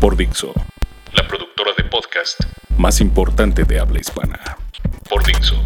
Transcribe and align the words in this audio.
Por 0.00 0.14
Dixo. 0.14 0.52
La 1.14 1.26
productora 1.26 1.72
de 1.76 1.84
podcast 1.84 2.38
más 2.76 3.00
importante 3.00 3.64
de 3.64 3.80
habla 3.80 3.98
hispana. 3.98 4.38
Por 5.08 5.24
Dixo. 5.24 5.56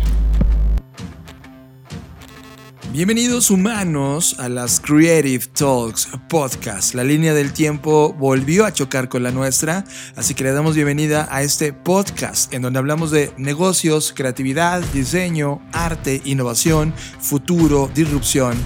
Bienvenidos 2.93 3.51
humanos 3.51 4.37
a 4.39 4.49
las 4.49 4.79
Creative 4.81 5.47
Talks 5.47 6.11
Podcast. 6.29 6.95
La 6.95 7.03
línea 7.03 7.35
del 7.35 7.53
tiempo 7.53 8.13
volvió 8.13 8.65
a 8.65 8.73
chocar 8.73 9.09
con 9.09 9.23
la 9.23 9.33
nuestra, 9.33 9.85
así 10.17 10.35
que 10.35 10.45
le 10.45 10.53
damos 10.53 10.75
bienvenida 10.75 11.29
a 11.31 11.43
este 11.43 11.73
podcast 11.73 12.53
en 12.55 12.63
donde 12.63 12.79
hablamos 12.79 13.11
de 13.11 13.33
negocios, 13.37 14.13
creatividad, 14.13 14.81
diseño, 14.93 15.61
arte, 15.73 16.21
innovación, 16.25 16.95
futuro, 17.21 17.91
disrupción. 17.93 18.57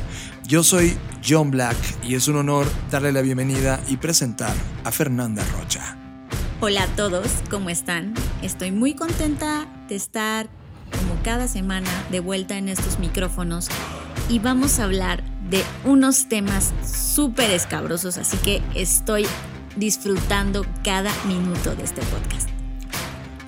Yo 0.46 0.62
soy 0.62 0.94
John 1.26 1.50
Black 1.50 1.76
y 2.02 2.16
es 2.16 2.28
un 2.28 2.36
honor 2.36 2.66
darle 2.90 3.12
la 3.12 3.22
bienvenida 3.22 3.80
y 3.88 3.96
presentar 3.96 4.54
a 4.84 4.92
Fernanda 4.92 5.42
Rocha. 5.56 5.96
Hola 6.60 6.82
a 6.82 6.86
todos, 6.88 7.28
¿cómo 7.48 7.70
están? 7.70 8.12
Estoy 8.42 8.70
muy 8.70 8.94
contenta 8.94 9.66
de 9.88 9.94
estar 9.94 10.50
como 10.98 11.20
cada 11.22 11.48
semana 11.48 11.90
de 12.10 12.20
vuelta 12.20 12.58
en 12.58 12.68
estos 12.68 12.98
micrófonos 12.98 13.68
y 14.28 14.38
vamos 14.38 14.78
a 14.78 14.84
hablar 14.84 15.24
de 15.48 15.64
unos 15.84 16.28
temas 16.28 16.74
súper 16.86 17.50
escabrosos, 17.50 18.18
así 18.18 18.36
que 18.38 18.62
estoy 18.74 19.26
disfrutando 19.76 20.66
cada 20.84 21.10
minuto 21.24 21.74
de 21.74 21.84
este 21.84 22.02
podcast. 22.02 22.50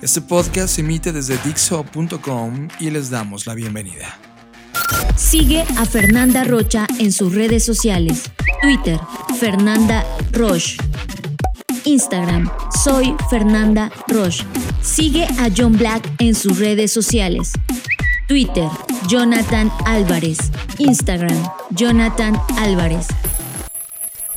Este 0.01 0.21
podcast 0.21 0.75
se 0.75 0.81
emite 0.81 1.11
desde 1.11 1.37
Dixo.com 1.37 2.69
y 2.79 2.89
les 2.89 3.11
damos 3.11 3.45
la 3.45 3.53
bienvenida. 3.53 4.17
Sigue 5.15 5.63
a 5.77 5.85
Fernanda 5.85 6.43
Rocha 6.43 6.87
en 6.99 7.11
sus 7.11 7.33
redes 7.33 7.63
sociales. 7.63 8.31
Twitter, 8.61 8.99
Fernanda 9.39 10.05
Roche. 10.31 10.77
Instagram, 11.85 12.51
soy 12.83 13.15
Fernanda 13.29 13.91
Roche. 14.07 14.45
Sigue 14.81 15.23
a 15.23 15.49
John 15.55 15.77
Black 15.77 16.09
en 16.19 16.35
sus 16.35 16.59
redes 16.59 16.91
sociales. 16.91 17.53
Twitter, 18.27 18.67
Jonathan 19.07 19.71
Álvarez. 19.85 20.37
Instagram, 20.79 21.43
Jonathan 21.71 22.35
Álvarez. 22.57 23.07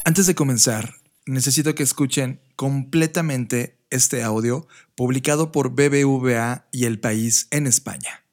Antes 0.05 0.27
de 0.27 0.35
comenzar, 0.35 0.95
necesito 1.27 1.75
que 1.75 1.83
escuchen 1.83 2.41
completamente 2.57 3.79
este 3.91 4.23
audio 4.23 4.67
publicado 4.95 5.53
por 5.53 5.71
BBVA 5.71 6.67
y 6.71 6.85
El 6.85 7.01
País 7.01 7.49
en 7.51 7.67
España. 7.67 8.25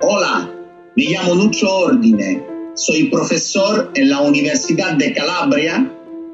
Hola, 0.00 0.57
me 0.98 1.04
llamo 1.04 1.36
Lucho 1.36 1.72
Ordine, 1.72 2.44
soy 2.74 3.04
profesor 3.04 3.88
en 3.94 4.10
la 4.10 4.20
Universidad 4.20 4.96
de 4.96 5.14
Calabria. 5.14 5.88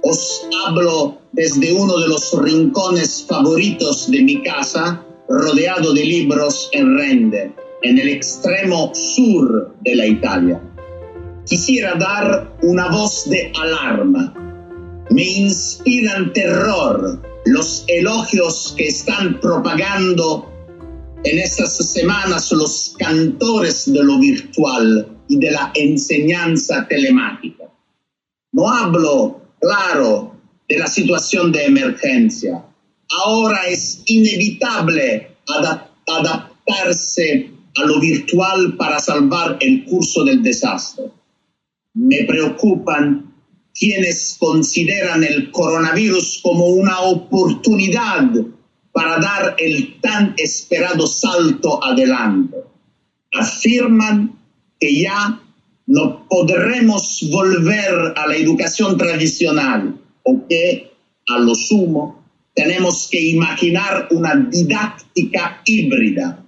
Os 0.04 0.48
hablo 0.64 1.18
desde 1.32 1.70
uno 1.70 1.98
de 1.98 2.08
los 2.08 2.32
rincones 2.42 3.26
favoritos 3.28 4.10
de 4.10 4.22
mi 4.22 4.42
casa, 4.42 5.04
rodeado 5.28 5.92
de 5.92 6.02
libros 6.02 6.70
en 6.72 6.96
render, 6.96 7.52
en 7.82 7.98
el 7.98 8.08
extremo 8.08 8.90
sur 8.94 9.70
de 9.82 9.96
la 9.96 10.06
Italia. 10.06 10.58
Quisiera 11.44 11.96
dar 11.96 12.50
una 12.62 12.88
voz 12.88 13.28
de 13.28 13.52
alarma. 13.60 14.32
Me 15.10 15.24
inspiran 15.24 16.32
terror 16.32 17.20
los 17.44 17.84
elogios 17.88 18.72
que 18.78 18.88
están 18.88 19.38
propagando 19.40 20.53
en 21.24 21.38
estas 21.38 21.76
semanas 21.76 22.52
los 22.52 22.94
cantores 22.98 23.90
de 23.90 24.04
lo 24.04 24.18
virtual 24.18 25.08
y 25.28 25.38
de 25.38 25.50
la 25.50 25.72
enseñanza 25.74 26.86
telemática. 26.86 27.64
No 28.52 28.68
hablo, 28.68 29.40
claro, 29.60 30.36
de 30.68 30.78
la 30.78 30.86
situación 30.86 31.50
de 31.50 31.64
emergencia. 31.64 32.64
Ahora 33.24 33.66
es 33.66 34.02
inevitable 34.06 35.36
adap 35.48 35.90
adaptarse 36.06 37.50
a 37.76 37.84
lo 37.84 37.98
virtual 37.98 38.76
para 38.76 39.00
salvar 39.00 39.56
el 39.60 39.84
curso 39.86 40.24
del 40.24 40.42
desastre. 40.42 41.06
Me 41.94 42.24
preocupan 42.24 43.32
quienes 43.72 44.36
consideran 44.38 45.24
el 45.24 45.50
coronavirus 45.50 46.40
como 46.42 46.66
una 46.66 47.00
oportunidad 47.00 48.30
para 48.94 49.18
dar 49.18 49.56
el 49.58 50.00
tan 50.00 50.34
esperado 50.38 51.06
salto 51.06 51.82
adelante. 51.82 52.56
Afirman 53.32 54.38
que 54.78 55.02
ya 55.02 55.42
no 55.86 56.26
podremos 56.28 57.28
volver 57.30 58.14
a 58.16 58.28
la 58.28 58.36
educación 58.36 58.96
tradicional 58.96 60.00
o 60.22 60.46
que, 60.48 60.92
a 61.28 61.38
lo 61.40 61.56
sumo, 61.56 62.24
tenemos 62.54 63.08
que 63.10 63.20
imaginar 63.20 64.06
una 64.12 64.36
didáctica 64.36 65.60
híbrida 65.64 66.44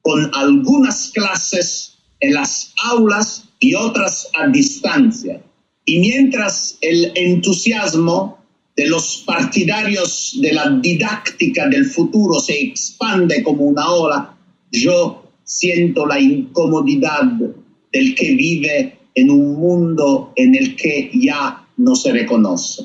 con 0.00 0.30
algunas 0.34 1.10
clases 1.12 1.98
en 2.20 2.32
las 2.32 2.72
aulas 2.84 3.50
y 3.58 3.74
otras 3.74 4.28
a 4.34 4.46
distancia. 4.48 5.42
Y 5.84 5.98
mientras 5.98 6.78
el 6.80 7.12
entusiasmo 7.14 8.41
de 8.76 8.86
los 8.86 9.22
partidarios 9.26 10.38
de 10.40 10.52
la 10.52 10.70
didáctica 10.70 11.68
del 11.68 11.86
futuro 11.86 12.40
se 12.40 12.58
expande 12.60 13.42
como 13.42 13.64
una 13.64 13.90
ola, 13.90 14.36
yo 14.70 15.30
siento 15.44 16.06
la 16.06 16.18
incomodidad 16.18 17.22
del 17.92 18.14
que 18.14 18.34
vive 18.34 18.98
en 19.14 19.30
un 19.30 19.54
mundo 19.56 20.32
en 20.36 20.54
el 20.54 20.74
que 20.76 21.10
ya 21.14 21.66
no 21.76 21.94
se 21.94 22.12
reconoce. 22.12 22.84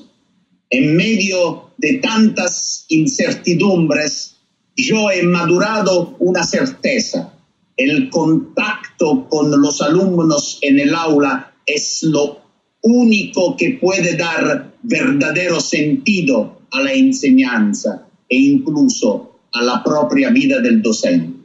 En 0.69 0.95
medio 0.97 1.71
de 1.77 1.93
tantas 1.99 2.85
incertidumbres, 2.89 4.35
yo 4.75 5.09
he 5.09 5.23
madurado 5.23 6.17
una 6.19 6.43
certeza. 6.43 7.33
El 7.77 8.09
contacto 8.09 9.29
con 9.29 9.49
los 9.61 9.81
alumnos 9.81 10.59
en 10.61 10.79
el 10.79 10.93
aula 10.93 11.53
es 11.65 12.03
lo 12.03 12.46
único 12.87 13.55
que 13.57 13.77
puede 13.81 14.15
dar 14.15 14.73
verdadero 14.83 15.59
sentido 15.59 16.61
a 16.71 16.81
la 16.81 16.93
enseñanza 16.93 18.07
e 18.29 18.37
incluso 18.37 19.39
a 19.53 19.63
la 19.63 19.83
propia 19.83 20.29
vida 20.29 20.59
del 20.59 20.81
docente. 20.81 21.37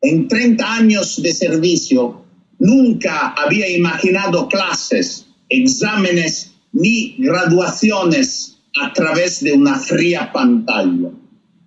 En 0.00 0.28
30 0.28 0.74
años 0.74 1.20
de 1.22 1.32
servicio, 1.32 2.22
nunca 2.58 3.34
había 3.36 3.68
imaginado 3.68 4.48
clases, 4.48 5.26
exámenes 5.48 6.52
ni 6.72 7.16
graduaciones 7.18 8.58
a 8.80 8.92
través 8.92 9.42
de 9.42 9.52
una 9.52 9.78
fría 9.78 10.30
pantalla. 10.32 11.10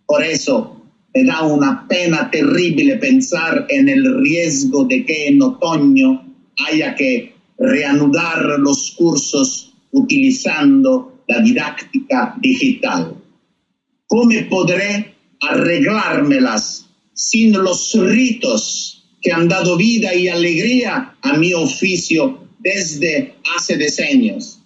Por 0.06 0.24
eso 0.24 0.82
me 1.14 1.26
da 1.26 1.42
una 1.42 1.88
pena 1.88 2.30
terrible 2.32 2.96
pensar 2.98 3.66
en 3.70 3.90
el 3.90 4.22
riesgo 4.22 4.86
de 4.86 5.06
que 5.06 5.28
en 5.28 5.42
otoño 5.42 6.26
haya 6.68 6.96
que 6.96 7.34
reanudar 7.62 8.60
los 8.60 8.92
cursos 8.98 9.74
utilizando 9.92 11.24
la 11.28 11.40
didáctica 11.42 12.36
digital. 12.42 13.16
¿Cómo 14.08 14.32
podré 14.50 15.16
arreglármelas 15.42 16.88
sin 17.14 17.54
los 17.54 17.94
ritos 17.94 19.06
que 19.22 19.32
han 19.32 19.48
dado 19.48 19.78
vida 19.78 20.14
y 20.14 20.28
alegría 20.28 21.16
a 21.22 21.38
mi 21.38 21.54
oficio 21.54 22.48
desde 22.60 23.36
hace 23.56 23.78
decenios? 23.78 24.60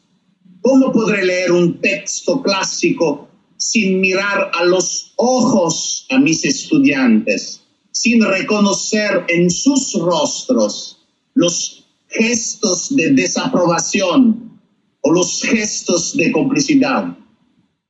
¿Cómo 0.62 0.92
podré 0.92 1.26
leer 1.26 1.52
un 1.52 1.80
texto 1.80 2.42
clásico 2.42 3.30
sin 3.58 4.00
mirar 4.00 4.52
a 4.54 4.64
los 4.64 5.14
ojos 5.18 6.06
a 6.10 6.20
mis 6.20 6.44
estudiantes, 6.46 7.62
sin 7.92 8.24
reconocer 8.24 9.26
en 9.28 9.50
sus 9.50 9.94
rostros 9.94 11.06
los 11.34 11.85
gestos 12.18 12.96
de 12.96 13.12
desaprobación 13.12 14.60
o 15.02 15.12
los 15.12 15.42
gestos 15.42 16.16
de 16.18 16.32
complicidad. 16.32 17.18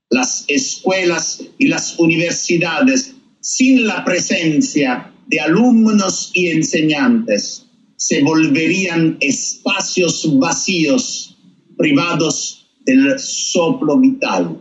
Las 0.09 0.45
escuelas 0.47 1.41
y 1.57 1.67
las 1.67 1.97
universidades, 1.99 3.15
sin 3.39 3.87
la 3.87 4.03
presencia 4.03 5.11
de 5.27 5.39
alumnos 5.39 6.31
y 6.33 6.47
enseñantes, 6.47 7.65
se 7.97 8.21
volverían 8.23 9.17
espacios 9.19 10.27
vacíos, 10.37 11.37
privados 11.77 12.67
del 12.85 13.17
soplo 13.17 13.97
vital. 13.97 14.59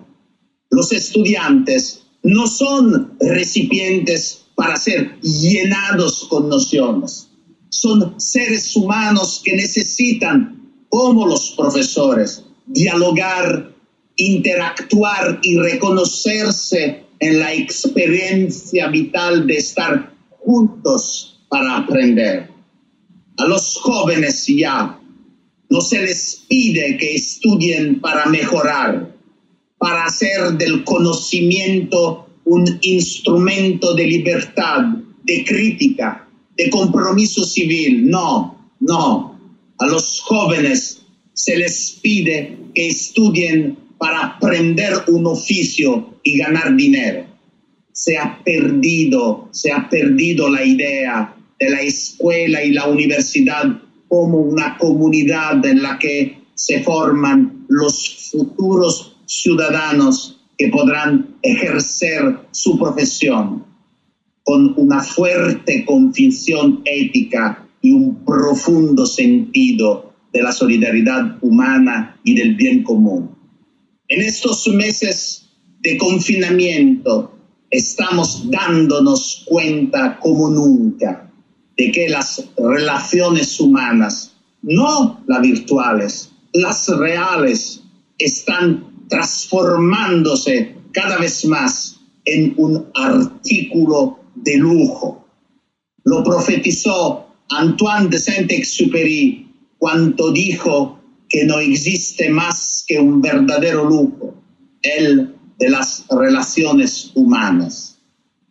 Los 0.70 0.92
estudiantes 0.92 2.02
no 2.22 2.46
son 2.46 3.16
recipientes 3.20 4.46
para 4.54 4.76
ser 4.76 5.20
llenados 5.20 6.26
con 6.28 6.48
nociones. 6.48 7.28
Son 7.76 8.20
seres 8.20 8.76
humanos 8.76 9.42
que 9.44 9.56
necesitan, 9.56 10.70
como 10.88 11.26
los 11.26 11.54
profesores, 11.56 12.44
dialogar, 12.66 13.74
interactuar 14.14 15.40
y 15.42 15.56
reconocerse 15.56 17.02
en 17.18 17.40
la 17.40 17.52
experiencia 17.52 18.86
vital 18.86 19.48
de 19.48 19.56
estar 19.56 20.14
juntos 20.38 21.40
para 21.48 21.78
aprender. 21.78 22.48
A 23.38 23.44
los 23.46 23.76
jóvenes 23.82 24.46
ya 24.46 25.00
no 25.68 25.80
se 25.80 26.00
les 26.00 26.44
pide 26.48 26.96
que 26.96 27.16
estudien 27.16 28.00
para 28.00 28.26
mejorar, 28.26 29.12
para 29.78 30.04
hacer 30.04 30.52
del 30.52 30.84
conocimiento 30.84 32.28
un 32.44 32.78
instrumento 32.82 33.94
de 33.94 34.06
libertad, 34.06 34.84
de 35.24 35.44
crítica, 35.44 36.23
de 36.56 36.70
compromiso 36.70 37.44
civil. 37.44 38.08
No, 38.08 38.72
no. 38.80 39.38
A 39.78 39.86
los 39.86 40.20
jóvenes 40.20 41.02
se 41.32 41.56
les 41.56 41.98
pide 42.02 42.56
que 42.74 42.88
estudien 42.88 43.76
para 43.98 44.24
aprender 44.26 44.92
un 45.08 45.26
oficio 45.26 46.18
y 46.22 46.38
ganar 46.38 46.76
dinero. 46.76 47.26
Se 47.92 48.16
ha 48.16 48.42
perdido, 48.44 49.48
se 49.52 49.72
ha 49.72 49.88
perdido 49.88 50.48
la 50.48 50.64
idea 50.64 51.34
de 51.58 51.70
la 51.70 51.80
escuela 51.80 52.62
y 52.64 52.72
la 52.72 52.88
universidad 52.88 53.80
como 54.08 54.38
una 54.38 54.76
comunidad 54.78 55.64
en 55.64 55.82
la 55.82 55.98
que 55.98 56.38
se 56.54 56.82
forman 56.82 57.64
los 57.68 58.30
futuros 58.30 59.16
ciudadanos 59.26 60.40
que 60.58 60.68
podrán 60.68 61.36
ejercer 61.42 62.38
su 62.52 62.78
profesión 62.78 63.64
con 64.44 64.74
una 64.76 65.02
fuerte 65.02 65.84
convicción 65.84 66.82
ética 66.84 67.66
y 67.80 67.92
un 67.92 68.24
profundo 68.24 69.06
sentido 69.06 70.12
de 70.32 70.42
la 70.42 70.52
solidaridad 70.52 71.38
humana 71.42 72.18
y 72.24 72.34
del 72.34 72.54
bien 72.54 72.82
común. 72.82 73.30
En 74.08 74.22
estos 74.22 74.66
meses 74.68 75.48
de 75.80 75.96
confinamiento 75.96 77.32
estamos 77.70 78.50
dándonos 78.50 79.44
cuenta 79.46 80.18
como 80.18 80.50
nunca 80.50 81.30
de 81.76 81.90
que 81.90 82.08
las 82.08 82.48
relaciones 82.56 83.58
humanas, 83.58 84.36
no 84.62 85.22
las 85.26 85.40
virtuales, 85.42 86.30
las 86.52 86.88
reales, 86.88 87.82
están 88.18 89.06
transformándose 89.08 90.74
cada 90.92 91.18
vez 91.18 91.44
más 91.44 92.00
en 92.24 92.54
un 92.56 92.86
artículo 92.94 94.23
de 94.44 94.56
lujo. 94.56 95.26
Lo 96.04 96.22
profetizó 96.22 97.26
Antoine 97.50 98.08
de 98.08 98.18
Saint-Exupéry 98.18 99.48
cuando 99.78 100.30
dijo 100.32 101.00
que 101.28 101.44
no 101.44 101.58
existe 101.58 102.30
más 102.30 102.84
que 102.86 102.98
un 102.98 103.20
verdadero 103.20 103.84
lujo, 103.84 104.34
el 104.82 105.34
de 105.58 105.70
las 105.70 106.04
relaciones 106.10 107.10
humanas. 107.14 107.98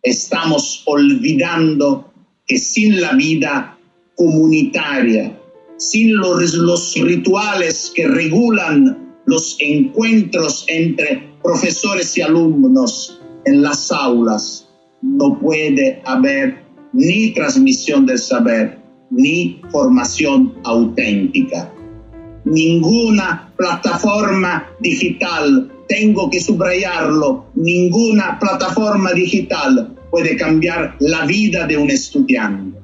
Estamos 0.02 0.82
olvidando 0.86 2.12
que 2.46 2.58
sin 2.58 3.00
la 3.00 3.14
vida 3.14 3.78
comunitaria, 4.16 5.40
sin 5.78 6.16
los, 6.16 6.54
los 6.54 6.94
rituales 7.00 7.92
que 7.94 8.06
regulan 8.06 9.16
los 9.26 9.56
encuentros 9.60 10.64
entre 10.68 11.34
profesores 11.42 12.16
y 12.16 12.22
alumnos 12.22 13.20
en 13.46 13.62
las 13.62 13.90
aulas, 13.90 14.63
no 15.02 15.38
puede 15.38 16.02
haber 16.04 16.64
ni 16.92 17.32
transmisión 17.34 18.06
del 18.06 18.18
saber, 18.18 18.78
ni 19.10 19.60
formación 19.70 20.54
auténtica. 20.64 21.72
Ninguna 22.44 23.52
plataforma 23.56 24.66
digital, 24.80 25.70
tengo 25.88 26.30
que 26.30 26.40
subrayarlo, 26.40 27.46
ninguna 27.54 28.38
plataforma 28.38 29.12
digital 29.12 29.94
puede 30.10 30.36
cambiar 30.36 30.96
la 31.00 31.26
vida 31.26 31.66
de 31.66 31.76
un 31.76 31.90
estudiante. 31.90 32.78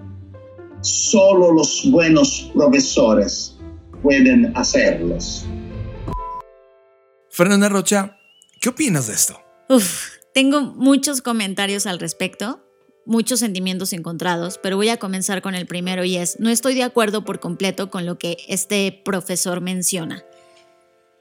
Solo 0.80 1.52
los 1.52 1.88
buenos 1.90 2.50
profesores 2.54 3.56
pueden 4.02 4.52
hacerlos. 4.56 5.46
Fernanda 7.30 7.68
Rocha, 7.68 8.16
¿qué 8.60 8.70
opinas 8.70 9.06
de 9.06 9.14
esto? 9.14 9.38
Uf, 9.68 10.19
tengo 10.34 10.62
muchos 10.62 11.22
comentarios 11.22 11.86
al 11.86 11.98
respecto, 11.98 12.64
muchos 13.06 13.40
sentimientos 13.40 13.92
encontrados, 13.92 14.58
pero 14.62 14.76
voy 14.76 14.88
a 14.88 14.98
comenzar 14.98 15.42
con 15.42 15.54
el 15.54 15.66
primero 15.66 16.04
y 16.04 16.16
es, 16.16 16.38
no 16.38 16.50
estoy 16.50 16.74
de 16.74 16.82
acuerdo 16.82 17.24
por 17.24 17.40
completo 17.40 17.90
con 17.90 18.06
lo 18.06 18.18
que 18.18 18.36
este 18.48 19.00
profesor 19.04 19.60
menciona. 19.60 20.24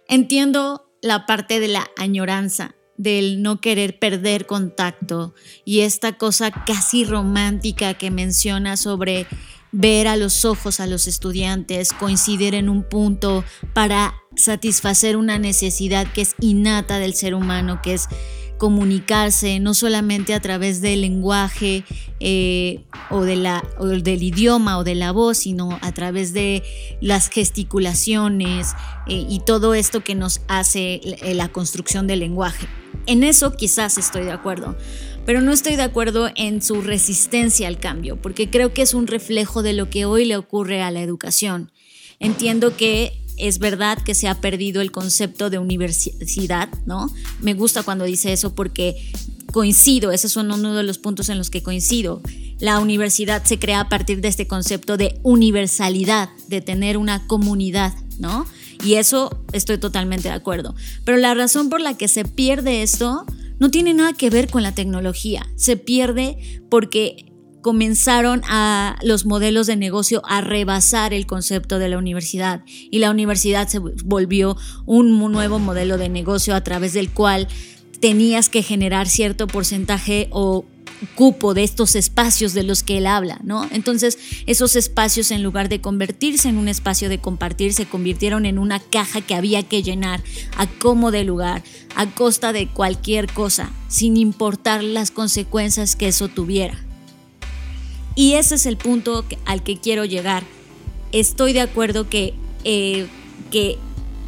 Entiendo 0.07 0.91
la 1.01 1.25
parte 1.25 1.59
de 1.59 1.67
la 1.67 1.88
añoranza, 1.97 2.75
del 2.97 3.41
no 3.41 3.61
querer 3.61 3.97
perder 3.97 4.45
contacto 4.45 5.33
y 5.63 5.79
esta 5.81 6.17
cosa 6.17 6.51
casi 6.51 7.06
romántica 7.06 7.94
que 7.94 8.11
menciona 8.11 8.75
sobre 8.75 9.25
ver 9.71 10.07
a 10.07 10.17
los 10.17 10.44
ojos 10.44 10.81
a 10.81 10.88
los 10.88 11.07
estudiantes, 11.07 11.94
coincidir 11.94 12.56
en 12.56 12.67
un 12.67 12.83
punto 12.83 13.45
para 13.73 14.15
satisfacer 14.35 15.15
una 15.15 15.39
necesidad 15.39 16.11
que 16.11 16.21
es 16.21 16.35
innata 16.41 17.00
del 17.00 17.13
ser 17.13 17.35
humano, 17.35 17.79
que 17.81 17.94
es 17.94 18.09
comunicarse 18.59 19.59
no 19.59 19.73
solamente 19.73 20.35
a 20.35 20.39
través 20.39 20.81
del 20.81 21.01
lenguaje 21.01 21.83
eh, 22.19 22.83
o, 23.09 23.21
de 23.21 23.38
la, 23.38 23.63
o 23.79 23.88
del 23.88 24.21
idioma 24.21 24.77
o 24.77 24.83
de 24.83 24.94
la 24.94 25.11
voz, 25.11 25.39
sino 25.39 25.79
a 25.81 25.91
través 25.91 26.33
de 26.33 26.61
las 27.01 27.29
gesticulaciones 27.29 28.73
eh, 29.07 29.25
y 29.27 29.39
todo 29.39 29.73
esto 29.73 30.03
que 30.03 30.13
nos 30.13 30.41
hace 30.47 31.01
la 31.33 31.47
construcción 31.47 32.06
del 32.06 32.19
lenguaje. 32.19 32.67
En 33.07 33.23
eso 33.23 33.56
quizás 33.56 33.97
estoy 33.97 34.25
de 34.25 34.31
acuerdo, 34.31 34.77
pero 35.25 35.41
no 35.41 35.51
estoy 35.51 35.75
de 35.75 35.83
acuerdo 35.83 36.29
en 36.35 36.61
su 36.61 36.81
resistencia 36.81 37.67
al 37.67 37.79
cambio, 37.79 38.21
porque 38.21 38.50
creo 38.50 38.73
que 38.73 38.81
es 38.81 38.94
un 38.94 39.07
reflejo 39.07 39.63
de 39.63 39.73
lo 39.73 39.89
que 39.89 40.06
hoy 40.06 40.25
le 40.25 40.38
ocurre 40.38 40.81
a 40.81 40.91
la 40.91 41.01
educación. 41.01 41.71
Entiendo 42.19 42.75
que 42.75 43.13
es 43.39 43.59
verdad 43.59 43.97
que 43.97 44.16
se 44.16 44.28
ha 44.28 44.42
perdido 44.42 44.81
el 44.81 44.92
concepto 44.92 45.49
de 45.49 45.57
universidad, 45.57 46.69
¿no? 46.85 47.11
Me 47.42 47.54
gusta 47.54 47.83
cuando 47.83 48.06
dice 48.06 48.33
eso 48.33 48.54
porque 48.54 49.11
coincido, 49.52 50.11
ese 50.11 50.28
es 50.28 50.35
uno 50.35 50.73
de 50.75 50.83
los 50.83 50.97
puntos 50.97 51.30
en 51.30 51.37
los 51.37 51.49
que 51.49 51.64
coincido. 51.64 52.21
La 52.59 52.80
universidad 52.80 53.44
se 53.44 53.57
crea 53.59 53.81
a 53.81 53.90
partir 53.90 54.21
de 54.21 54.28
este 54.28 54.47
concepto 54.47 54.97
de 54.97 55.19
universalidad, 55.23 56.30
de 56.47 56.61
tener 56.61 56.97
una 56.97 57.25
comunidad, 57.28 57.94
¿no? 58.19 58.45
Y 58.83 58.95
eso 58.95 59.44
estoy 59.52 59.78
totalmente 59.78 60.30
de 60.30 60.35
acuerdo. 60.35 60.75
Pero 61.04 61.18
la 61.18 61.33
razón 61.33 61.69
por 61.69 61.81
la 61.81 61.97
que 61.97 62.07
se 62.07 62.25
pierde 62.25 62.81
esto 62.81 63.25
no 63.59 63.71
tiene 63.71 63.94
nada 63.94 64.14
que 64.14 64.30
ver 64.30 64.49
con 64.49 64.64
la 64.64 64.73
tecnología. 64.73 65.47
Se 65.56 65.78
pierde 65.78 66.61
porque 66.69 67.25
comenzaron 67.61 68.42
a 68.47 68.97
los 69.04 69.25
modelos 69.25 69.68
de 69.68 69.75
negocio 69.75 70.21
a 70.25 70.42
rebasar 70.42 71.13
el 71.13 71.25
concepto 71.25 71.80
de 71.80 71.89
la 71.89 71.97
universidad 71.97 72.63
y 72.68 72.99
la 72.99 73.11
universidad 73.11 73.68
se 73.68 73.80
volvió 73.80 74.57
un 74.85 75.19
nuevo 75.31 75.59
modelo 75.59 75.97
de 75.97 76.09
negocio 76.09 76.56
a 76.56 76.63
través 76.63 76.94
del 76.94 77.11
cual 77.11 77.47
tenías 77.99 78.49
que 78.49 78.63
generar 78.63 79.07
cierto 79.07 79.47
porcentaje 79.47 80.28
o 80.31 80.66
cupo 81.16 81.54
de 81.54 81.63
estos 81.63 81.95
espacios 81.95 82.54
de 82.54 82.63
los 82.63 82.83
que 82.83 82.97
él 82.97 83.07
habla, 83.07 83.39
¿no? 83.44 83.68
Entonces, 83.71 84.18
esos 84.47 84.75
espacios 84.75 85.31
en 85.31 85.44
lugar 85.44 85.69
de 85.69 85.81
convertirse 85.81 86.49
en 86.49 86.57
un 86.57 86.68
espacio 86.68 87.09
de 87.09 87.19
compartir, 87.19 87.73
se 87.73 87.85
convirtieron 87.85 88.45
en 88.45 88.59
una 88.59 88.80
caja 88.80 89.21
que 89.21 89.35
había 89.35 89.63
que 89.63 89.81
llenar 89.81 90.21
a 90.57 90.68
como 90.68 91.11
de 91.11 91.23
lugar, 91.23 91.63
a 91.95 92.07
costa 92.07 92.51
de 92.51 92.68
cualquier 92.68 93.31
cosa, 93.31 93.71
sin 93.87 94.18
importar 94.18 94.83
las 94.83 95.11
consecuencias 95.11 95.95
que 95.95 96.09
eso 96.09 96.28
tuviera. 96.28 96.89
Y 98.19 98.33
ese 98.33 98.56
es 98.56 98.66
el 98.66 98.76
punto 98.76 99.23
al 99.45 99.64
que 99.64 99.78
quiero 99.78 100.04
llegar. 100.04 100.44
Estoy 101.14 101.54
de 101.54 101.61
acuerdo 101.61 102.09
que, 102.09 102.33
eh, 102.66 103.07
que 103.49 103.78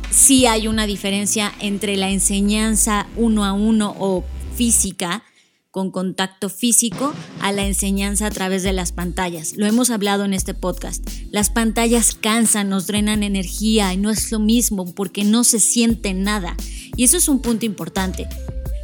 sí 0.09 0.45
hay 0.45 0.69
una 0.69 0.87
diferencia 0.87 1.51
entre 1.59 1.97
la 1.97 2.09
enseñanza 2.09 3.07
uno 3.17 3.43
a 3.43 3.51
uno 3.51 3.93
o 3.99 4.23
física, 4.55 5.25
con 5.71 5.91
contacto 5.91 6.47
físico 6.47 7.13
a 7.41 7.51
la 7.51 7.65
enseñanza 7.67 8.27
a 8.27 8.31
través 8.31 8.63
de 8.63 8.71
las 8.71 8.93
pantallas. 8.93 9.57
Lo 9.57 9.65
hemos 9.65 9.89
hablado 9.89 10.23
en 10.23 10.33
este 10.33 10.53
podcast. 10.53 11.05
Las 11.29 11.49
pantallas 11.49 12.15
cansan, 12.15 12.69
nos 12.69 12.87
drenan 12.87 13.23
energía 13.23 13.93
y 13.93 13.97
no 13.97 14.09
es 14.09 14.31
lo 14.31 14.39
mismo 14.39 14.95
porque 14.95 15.25
no 15.25 15.43
se 15.43 15.59
siente 15.59 16.13
nada. 16.13 16.55
Y 16.95 17.03
eso 17.03 17.17
es 17.17 17.27
un 17.27 17.41
punto 17.41 17.65
importante. 17.65 18.29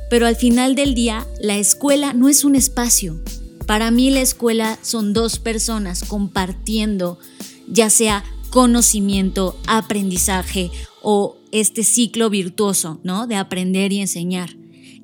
Pero 0.10 0.28
al 0.28 0.36
final 0.36 0.76
del 0.76 0.96
día, 0.96 1.26
la 1.40 1.56
escuela 1.56 2.12
no 2.12 2.28
es 2.28 2.44
un 2.44 2.58
espacio. 2.58 3.22
Para 3.68 3.92
mí 3.92 4.10
la 4.10 4.22
escuela 4.22 4.80
son 4.82 5.14
dos 5.14 5.40
personas 5.40 6.06
compartiendo 6.06 7.20
ya 7.68 7.90
sea 7.90 8.24
conocimiento, 8.50 9.60
aprendizaje 9.68 10.72
o 11.02 11.38
este 11.52 11.84
ciclo 11.84 12.30
virtuoso, 12.30 13.00
¿no? 13.04 13.28
De 13.28 13.36
aprender 13.36 13.92
y 13.92 14.00
enseñar. 14.00 14.56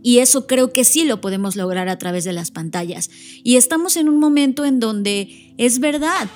Y 0.01 0.20
eso 0.20 0.48
creo 0.48 0.72
que 0.72 0.86
sí 0.86 1.03
lo 1.03 1.22
podemos 1.22 1.55
lograr 1.58 1.89
a 1.89 1.98
través 1.98 2.24
de 2.24 2.34
las 2.34 2.51
pantallas. 2.51 3.10
Y 3.43 3.58
estamos 3.58 3.98
en 3.98 4.08
un 4.08 4.20
momento 4.20 4.65
en 4.65 4.79
donde 4.79 5.53
es 5.58 5.79
verdad, 5.79 6.29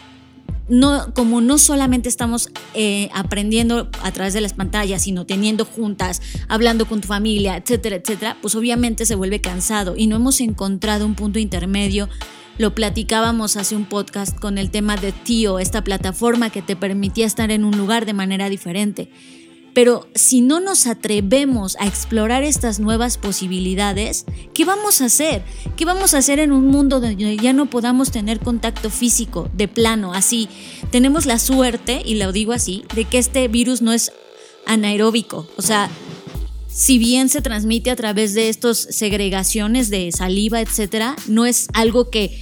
no, 0.70 1.14
como 1.14 1.42
no 1.42 1.58
solamente 1.58 2.10
estamos 2.10 2.50
eh, 2.74 3.10
aprendiendo 3.14 3.90
a 4.04 4.12
través 4.12 4.34
de 4.34 4.42
las 4.42 4.54
pantallas, 4.54 5.04
sino 5.04 5.26
teniendo 5.26 5.66
juntas, 5.66 6.22
hablando 6.48 6.86
con 6.86 7.02
tu 7.02 7.08
familia, 7.08 7.58
etcétera, 7.58 7.98
etcétera, 7.98 8.38
pues 8.42 8.56
obviamente 8.56 9.06
se 9.06 9.16
vuelve 9.16 9.42
cansado 9.42 9.96
y 9.96 10.08
no 10.08 10.18
hemos 10.18 10.42
encontrado 10.42 11.06
un 11.06 11.16
punto 11.16 11.40
intermedio. 11.40 12.10
Lo 12.58 12.74
platicábamos 12.74 13.56
hace 13.56 13.76
un 13.76 13.86
podcast 13.86 14.38
con 14.38 14.58
el 14.58 14.72
tema 14.72 14.98
de 14.98 15.12
Tío, 15.12 15.60
esta 15.60 15.84
plataforma 15.84 16.50
que 16.50 16.64
te 16.64 16.76
permitía 16.76 17.26
estar 17.26 17.52
en 17.52 17.64
un 17.64 17.78
lugar 17.78 18.06
de 18.06 18.14
manera 18.14 18.50
diferente. 18.50 19.10
Pero 19.78 20.08
si 20.16 20.42
no 20.42 20.60
nos 20.60 20.88
atrevemos 20.88 21.78
a 21.80 21.86
explorar 21.86 22.42
estas 22.42 22.80
nuevas 22.80 23.20
posibilidades, 23.20 24.26
¿qué 24.56 24.66
vamos 24.66 25.02
a 25.02 25.06
hacer? 25.06 25.44
¿Qué 25.76 25.86
vamos 25.86 26.16
a 26.16 26.18
hacer 26.18 26.40
en 26.40 26.52
un 26.52 26.66
mundo 26.66 27.00
donde 27.00 27.38
ya 27.38 27.54
no 27.54 27.70
podamos 27.70 28.10
tener 28.10 28.40
contacto 28.40 28.90
físico 28.90 29.52
de 29.54 29.68
plano? 29.68 30.14
Así, 30.14 30.50
tenemos 30.90 31.28
la 31.28 31.38
suerte, 31.38 32.02
y 32.04 32.16
lo 32.16 32.32
digo 32.32 32.54
así, 32.54 32.86
de 32.96 33.06
que 33.06 33.20
este 33.20 33.48
virus 33.50 33.84
no 33.84 33.94
es 33.94 34.12
anaeróbico. 34.66 35.48
O 35.58 35.62
sea, 35.62 35.92
si 36.68 36.98
bien 36.98 37.30
se 37.30 37.42
transmite 37.42 37.92
a 37.92 37.96
través 37.96 38.34
de 38.34 38.50
estas 38.50 38.80
segregaciones 38.80 39.92
de 39.92 40.12
saliva, 40.12 40.60
etcétera, 40.60 41.16
no 41.28 41.46
es 41.46 41.68
algo 41.74 42.10
que 42.10 42.36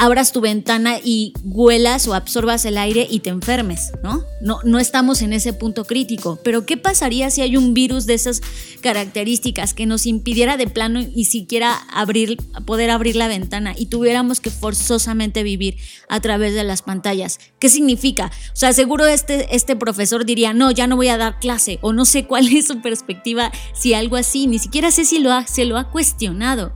abras 0.00 0.32
tu 0.32 0.40
ventana 0.40 0.98
y 1.04 1.34
huelas 1.44 2.08
o 2.08 2.14
absorbas 2.14 2.64
el 2.64 2.78
aire 2.78 3.06
y 3.08 3.20
te 3.20 3.28
enfermes, 3.28 3.92
¿no? 4.02 4.24
No, 4.40 4.60
no 4.64 4.78
estamos 4.78 5.20
en 5.20 5.34
ese 5.34 5.52
punto 5.52 5.84
crítico. 5.84 6.38
Pero 6.42 6.64
¿qué 6.64 6.78
pasaría 6.78 7.28
si 7.28 7.42
hay 7.42 7.58
un 7.58 7.74
virus 7.74 8.06
de 8.06 8.14
esas 8.14 8.40
características 8.80 9.74
que 9.74 9.84
nos 9.84 10.06
impidiera 10.06 10.56
de 10.56 10.68
plano 10.68 11.00
y 11.00 11.26
siquiera 11.26 11.74
abrir, 11.92 12.38
poder 12.64 12.88
abrir 12.88 13.14
la 13.14 13.28
ventana 13.28 13.74
y 13.76 13.86
tuviéramos 13.86 14.40
que 14.40 14.48
forzosamente 14.48 15.42
vivir 15.42 15.76
a 16.08 16.18
través 16.20 16.54
de 16.54 16.64
las 16.64 16.80
pantallas? 16.80 17.38
¿Qué 17.58 17.68
significa? 17.68 18.32
O 18.54 18.56
sea, 18.56 18.72
seguro 18.72 19.04
este, 19.04 19.54
este 19.54 19.76
profesor 19.76 20.24
diría, 20.24 20.54
no, 20.54 20.70
ya 20.70 20.86
no 20.86 20.96
voy 20.96 21.08
a 21.08 21.18
dar 21.18 21.38
clase 21.40 21.78
o 21.82 21.92
no 21.92 22.06
sé 22.06 22.24
cuál 22.24 22.48
es 22.48 22.68
su 22.68 22.80
perspectiva 22.80 23.52
si 23.74 23.92
algo 23.92 24.16
así, 24.16 24.46
ni 24.46 24.58
siquiera 24.58 24.90
sé 24.92 25.04
si 25.04 25.18
lo 25.18 25.30
se 25.46 25.66
lo 25.66 25.76
ha 25.76 25.90
cuestionado. 25.90 26.72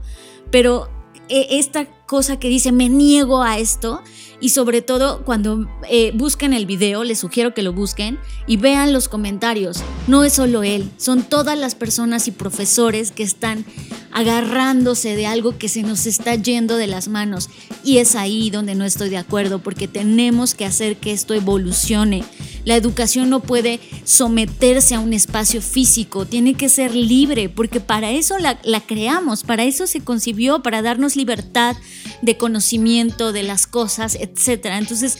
Pero 0.51 0.89
eh, 1.27 1.47
esta 1.57 1.87
cosa 2.05 2.37
que 2.37 2.49
dice 2.49 2.71
me 2.71 2.89
niego 2.89 3.41
a 3.41 3.57
esto 3.57 4.01
y 4.39 4.49
sobre 4.49 4.81
todo 4.81 5.23
cuando 5.23 5.67
eh, 5.89 6.11
busquen 6.13 6.53
el 6.53 6.65
video, 6.65 7.03
les 7.03 7.19
sugiero 7.19 7.53
que 7.53 7.63
lo 7.63 7.73
busquen 7.73 8.19
y 8.47 8.57
vean 8.57 8.93
los 8.93 9.07
comentarios. 9.07 9.77
No 10.07 10.23
es 10.23 10.33
solo 10.33 10.63
él, 10.63 10.91
son 10.97 11.23
todas 11.23 11.57
las 11.57 11.73
personas 11.73 12.27
y 12.27 12.31
profesores 12.31 13.11
que 13.11 13.23
están 13.23 13.65
agarrándose 14.11 15.15
de 15.15 15.27
algo 15.27 15.57
que 15.57 15.67
se 15.67 15.83
nos 15.83 16.05
está 16.05 16.35
yendo 16.35 16.77
de 16.77 16.87
las 16.87 17.07
manos. 17.07 17.49
Y 17.83 17.97
es 17.97 18.15
ahí 18.15 18.49
donde 18.49 18.73
no 18.73 18.85
estoy 18.85 19.09
de 19.09 19.17
acuerdo, 19.17 19.59
porque 19.59 19.87
tenemos 19.87 20.55
que 20.55 20.65
hacer 20.65 20.97
que 20.97 21.11
esto 21.11 21.33
evolucione. 21.33 22.23
La 22.63 22.75
educación 22.75 23.29
no 23.29 23.41
puede 23.41 23.79
someterse 24.05 24.95
a 24.95 24.99
un 24.99 25.11
espacio 25.11 25.61
físico, 25.61 26.25
tiene 26.25 26.53
que 26.53 26.69
ser 26.69 26.95
libre, 26.95 27.49
porque 27.49 27.81
para 27.81 28.11
eso 28.11 28.37
la, 28.39 28.57
la 28.63 28.79
creamos, 28.79 29.43
para 29.43 29.65
eso 29.65 29.85
se 29.85 30.01
concibió, 30.01 30.63
para 30.63 30.81
darnos 30.81 31.15
libertad 31.15 31.75
de 32.21 32.37
conocimiento 32.37 33.31
de 33.31 33.43
las 33.43 33.67
cosas, 33.67 34.15
etc. 34.19 34.67
Entonces, 34.77 35.17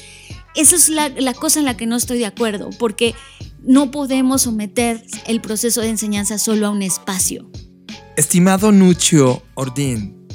esa 0.55 0.75
es 0.75 0.89
la, 0.89 1.09
la 1.09 1.33
cosa 1.33 1.59
en 1.59 1.65
la 1.65 1.77
que 1.77 1.85
no 1.85 1.95
estoy 1.95 2.17
de 2.19 2.25
acuerdo, 2.25 2.69
porque 2.79 3.13
no 3.63 3.91
podemos 3.91 4.43
someter 4.43 5.03
el 5.27 5.41
proceso 5.41 5.81
de 5.81 5.89
enseñanza 5.89 6.37
solo 6.37 6.67
a 6.67 6.69
un 6.69 6.81
espacio. 6.81 7.49
Estimado 8.15 8.71
Nuccio 8.71 9.43
Ordín, 9.55 10.25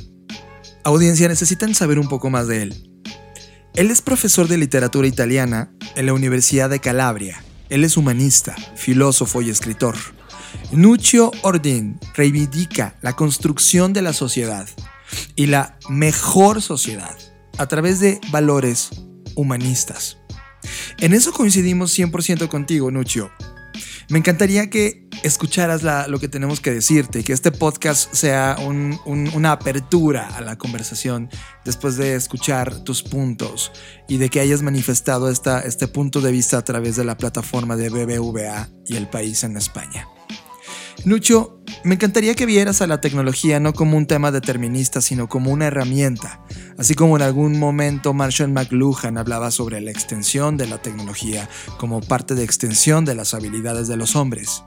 audiencia, 0.85 1.29
necesitan 1.29 1.75
saber 1.75 1.99
un 1.99 2.09
poco 2.09 2.29
más 2.29 2.47
de 2.47 2.63
él. 2.63 2.91
Él 3.75 3.91
es 3.91 4.03
profesor 4.03 4.49
de 4.49 4.59
literatura 4.59 5.07
italiana 5.07 5.73
en 5.95 6.07
la 6.07 6.13
Universidad 6.13 6.69
de 6.69 6.81
Calabria. 6.81 7.43
Él 7.69 7.85
es 7.85 7.97
humanista, 7.97 8.57
filósofo 8.75 9.43
y 9.43 9.51
escritor. 9.51 9.97
Nuccio 10.73 11.31
Ordín 11.43 11.99
reivindica 12.15 12.97
la 13.01 13.15
construcción 13.15 13.93
de 13.93 14.03
la 14.03 14.13
sociedad 14.13 14.69
y 15.35 15.47
la 15.47 15.79
mejor 15.89 16.63
sociedad 16.63 17.17
a 17.59 17.67
través 17.67 18.01
de 18.01 18.21
valores 18.31 18.91
humanistas. 19.35 20.19
En 20.99 21.15
eso 21.15 21.33
coincidimos 21.33 21.99
100% 21.99 22.49
contigo, 22.49 22.91
Nuccio. 22.91 23.31
Me 24.09 24.19
encantaría 24.19 24.69
que 24.69 25.09
escucharas 25.23 25.83
lo 26.09 26.19
que 26.19 26.29
tenemos 26.29 26.61
que 26.61 26.73
decirte, 26.73 27.23
que 27.23 27.33
este 27.33 27.53
podcast 27.53 28.13
sea 28.13 28.57
una 29.05 29.53
apertura 29.53 30.29
a 30.37 30.41
la 30.41 30.59
conversación 30.59 31.31
después 31.65 31.97
de 31.97 32.17
escuchar 32.17 32.81
tus 32.81 33.03
puntos 33.05 33.71
y 34.09 34.17
de 34.17 34.29
que 34.29 34.41
hayas 34.41 34.63
manifestado 34.63 35.31
esta, 35.31 35.61
este 35.61 35.87
punto 35.87 36.21
de 36.21 36.33
vista 36.33 36.59
a 36.59 36.65
través 36.65 36.97
de 36.97 37.05
la 37.05 37.17
plataforma 37.17 37.77
de 37.77 37.89
BBVA 37.89 38.69
y 38.85 38.97
el 38.97 39.09
país 39.09 39.45
en 39.45 39.57
España. 39.57 40.09
Nucho, 41.07 41.63
me 41.83 41.95
encantaría 41.95 42.35
que 42.35 42.45
vieras 42.45 42.83
a 42.83 42.87
la 42.87 43.01
tecnología 43.01 43.59
no 43.59 43.73
como 43.73 43.97
un 43.97 44.07
tema 44.07 44.31
determinista, 44.31 45.01
sino 45.01 45.31
como 45.31 45.51
una 45.51 45.67
herramienta, 45.67 46.45
así 46.77 46.95
como 46.95 47.17
en 47.17 47.23
algún 47.23 47.59
momento 47.59 48.13
Marshall 48.13 48.53
McLuhan 48.53 49.17
hablaba 49.17 49.51
sobre 49.51 49.81
la 49.81 49.91
extensión 49.91 50.59
de 50.59 50.67
la 50.67 50.83
tecnología 50.83 51.49
como 51.79 52.03
parte 52.03 52.35
de 52.35 52.45
extensión 52.45 53.07
de 53.07 53.15
las 53.15 53.33
habilidades 53.33 53.89
de 53.89 53.97
los 53.97 54.15
hombres. 54.15 54.63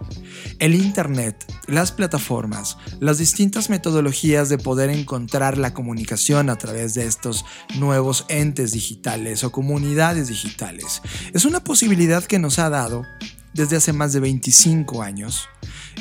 El 0.57 0.73
Internet, 0.73 1.45
las 1.67 1.91
plataformas, 1.91 2.77
las 2.99 3.19
distintas 3.19 3.69
metodologías 3.69 4.49
de 4.49 4.57
poder 4.57 4.89
encontrar 4.89 5.59
la 5.59 5.75
comunicación 5.75 6.49
a 6.49 6.57
través 6.57 6.95
de 6.95 7.05
estos 7.05 7.45
nuevos 7.75 8.25
entes 8.27 8.71
digitales 8.71 9.43
o 9.43 9.51
comunidades 9.51 10.29
digitales, 10.29 11.03
es 11.31 11.45
una 11.45 11.63
posibilidad 11.63 12.23
que 12.23 12.39
nos 12.39 12.57
ha 12.57 12.71
dado 12.71 13.03
desde 13.53 13.75
hace 13.75 13.93
más 13.93 14.13
de 14.13 14.19
25 14.19 15.03
años 15.03 15.47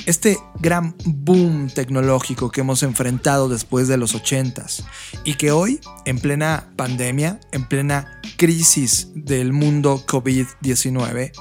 este 0.07 0.39
gran 0.59 0.97
boom 1.05 1.69
tecnológico 1.69 2.51
que 2.51 2.63
hemos 2.63 2.83
enfrentado 2.83 3.49
después 3.49 3.89
de 3.89 3.97
los 3.97 4.15
80s 4.15 4.85
y 5.25 5.35
que 5.35 5.53
hoy, 5.53 5.81
en 6.05 6.19
plena 6.19 6.73
pandemia, 6.77 7.41
en 7.53 7.69
plena 7.69 8.21
crisis 8.37 9.09
del 9.15 9.53
mundo 9.53 10.03
COVID-19, 10.07 11.33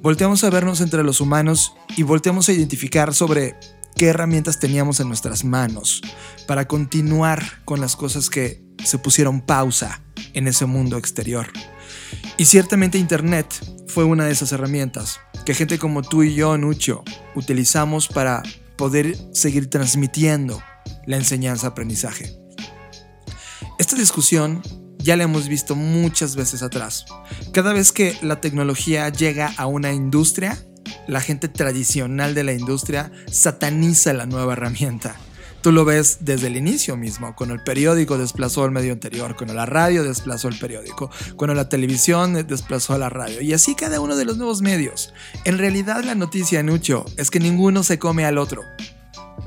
volteamos 0.00 0.44
a 0.44 0.50
vernos 0.50 0.80
entre 0.80 1.02
los 1.02 1.20
humanos 1.20 1.74
y 1.96 2.02
volteamos 2.02 2.48
a 2.48 2.52
identificar 2.52 3.14
sobre 3.14 3.56
qué 3.96 4.06
herramientas 4.06 4.58
teníamos 4.58 5.00
en 5.00 5.08
nuestras 5.08 5.44
manos 5.44 6.02
para 6.46 6.68
continuar 6.68 7.62
con 7.64 7.80
las 7.80 7.96
cosas 7.96 8.30
que 8.30 8.62
se 8.84 8.98
pusieron 8.98 9.40
pausa 9.40 10.02
en 10.34 10.46
ese 10.46 10.66
mundo 10.66 10.98
exterior. 10.98 11.48
Y 12.36 12.44
ciertamente 12.44 12.98
Internet 12.98 13.46
fue 13.88 14.04
una 14.04 14.26
de 14.26 14.32
esas 14.32 14.52
herramientas 14.52 15.20
que 15.46 15.54
gente 15.54 15.78
como 15.78 16.02
tú 16.02 16.24
y 16.24 16.34
yo, 16.34 16.58
Nucho, 16.58 17.04
utilizamos 17.36 18.08
para 18.08 18.42
poder 18.76 19.16
seguir 19.32 19.70
transmitiendo 19.70 20.60
la 21.06 21.16
enseñanza-aprendizaje. 21.16 22.36
Esta 23.78 23.94
discusión 23.94 24.60
ya 24.98 25.16
la 25.16 25.22
hemos 25.22 25.46
visto 25.46 25.76
muchas 25.76 26.34
veces 26.34 26.64
atrás. 26.64 27.06
Cada 27.52 27.72
vez 27.72 27.92
que 27.92 28.18
la 28.22 28.40
tecnología 28.40 29.08
llega 29.08 29.54
a 29.56 29.66
una 29.66 29.92
industria, 29.92 30.58
la 31.06 31.20
gente 31.20 31.48
tradicional 31.48 32.34
de 32.34 32.42
la 32.42 32.52
industria 32.52 33.12
sataniza 33.30 34.12
la 34.14 34.26
nueva 34.26 34.54
herramienta 34.54 35.14
Tú 35.66 35.72
lo 35.72 35.84
ves 35.84 36.18
desde 36.20 36.46
el 36.46 36.56
inicio 36.56 36.96
mismo, 36.96 37.34
cuando 37.34 37.52
el 37.52 37.60
periódico 37.60 38.18
desplazó 38.18 38.64
el 38.64 38.70
medio 38.70 38.92
anterior, 38.92 39.34
cuando 39.34 39.52
la 39.52 39.66
radio 39.66 40.04
desplazó 40.04 40.46
el 40.46 40.56
periódico, 40.56 41.10
cuando 41.34 41.54
la 41.54 41.68
televisión 41.68 42.46
desplazó 42.46 42.94
a 42.94 42.98
la 42.98 43.08
radio, 43.08 43.40
y 43.40 43.52
así 43.52 43.74
cada 43.74 43.98
uno 43.98 44.14
de 44.14 44.24
los 44.24 44.36
nuevos 44.36 44.62
medios. 44.62 45.12
En 45.44 45.58
realidad 45.58 46.04
la 46.04 46.14
noticia, 46.14 46.62
Nucho, 46.62 47.04
es 47.16 47.32
que 47.32 47.40
ninguno 47.40 47.82
se 47.82 47.98
come 47.98 48.24
al 48.24 48.38
otro. 48.38 48.62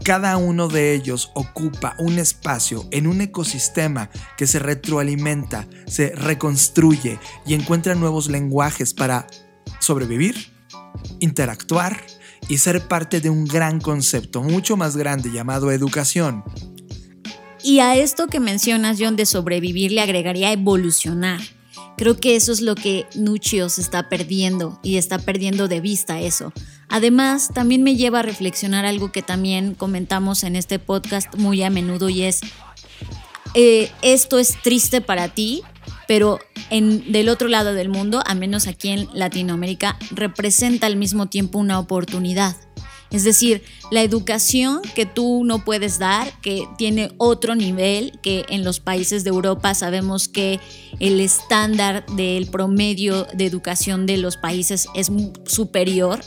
Cada 0.04 0.36
uno 0.36 0.68
de 0.68 0.94
ellos 0.94 1.32
ocupa 1.36 1.96
un 2.00 2.20
espacio 2.20 2.86
en 2.92 3.08
un 3.08 3.22
ecosistema 3.22 4.10
que 4.36 4.46
se 4.46 4.60
retroalimenta, 4.60 5.70
se 5.88 6.10
reconstruye 6.10 7.18
y 7.46 7.54
encuentra 7.54 7.96
nuevos 7.96 8.28
lenguajes 8.28 8.94
para 8.94 9.26
sobrevivir, 9.80 10.52
interactuar, 11.22 12.02
y 12.48 12.58
ser 12.58 12.88
parte 12.88 13.22
de 13.22 13.30
un 13.30 13.46
gran 13.46 13.80
concepto 13.80 14.42
mucho 14.42 14.78
más 14.78 14.96
grande 14.98 15.32
llamado 15.32 15.72
educación. 15.72 16.44
Y 17.64 17.80
a 17.80 17.96
esto 17.96 18.28
que 18.28 18.40
mencionas, 18.40 18.98
John, 19.00 19.16
de 19.16 19.26
sobrevivir, 19.26 19.92
le 19.92 20.02
agregaría 20.02 20.52
evolucionar. 20.52 21.42
Creo 21.98 22.18
que 22.18 22.38
eso 22.38 22.54
es 22.54 22.62
lo 22.62 22.76
que 22.76 23.06
Nuccio 23.16 23.68
se 23.68 23.82
está 23.82 24.08
perdiendo 24.08 24.80
y 24.82 24.96
está 24.96 25.20
perdiendo 25.20 25.68
de 25.68 25.82
vista 25.82 26.22
eso. 26.22 26.54
Además, 26.88 27.50
también 27.54 27.84
me 27.84 27.98
lleva 27.98 28.20
a 28.20 28.24
reflexionar 28.24 28.86
algo 28.86 29.12
que 29.12 29.22
también 29.22 29.76
comentamos 29.76 30.44
en 30.44 30.56
este 30.56 30.80
podcast 30.80 31.36
muy 31.36 31.62
a 31.62 31.70
menudo 31.70 32.08
y 32.08 32.24
es, 32.24 32.40
eh, 33.54 33.92
esto 34.02 34.40
es 34.40 34.56
triste 34.64 35.02
para 35.02 35.28
ti, 35.28 35.62
pero 36.10 36.40
en, 36.72 37.12
del 37.12 37.30
otro 37.30 37.48
lado 37.48 37.76
del 37.76 37.88
mundo, 37.88 38.24
a 38.26 38.34
menos 38.34 38.66
aquí 38.66 38.90
en 38.90 39.08
Latinoamérica, 39.14 39.96
representa 40.10 40.88
al 40.88 40.96
mismo 40.96 41.28
tiempo 41.28 41.60
una 41.60 41.78
oportunidad. 41.78 42.56
Es 43.12 43.24
decir, 43.24 43.62
la 43.92 44.02
educación 44.02 44.82
que 44.96 45.06
tú 45.06 45.44
no 45.46 45.64
puedes 45.64 46.00
dar, 46.00 46.34
que 46.42 46.68
tiene 46.80 47.12
otro 47.18 47.54
nivel, 47.54 48.18
que 48.24 48.44
en 48.50 48.64
los 48.64 48.80
países 48.80 49.24
de 49.24 49.30
Europa 49.30 49.76
sabemos 49.76 50.28
que 50.28 50.60
el 51.00 51.20
estándar 51.20 52.04
del 52.16 52.48
promedio 52.48 53.28
de 53.36 53.46
educación 53.46 54.08
de 54.08 54.18
los 54.18 54.36
países 54.36 54.88
es 54.96 55.12
superior 55.46 56.22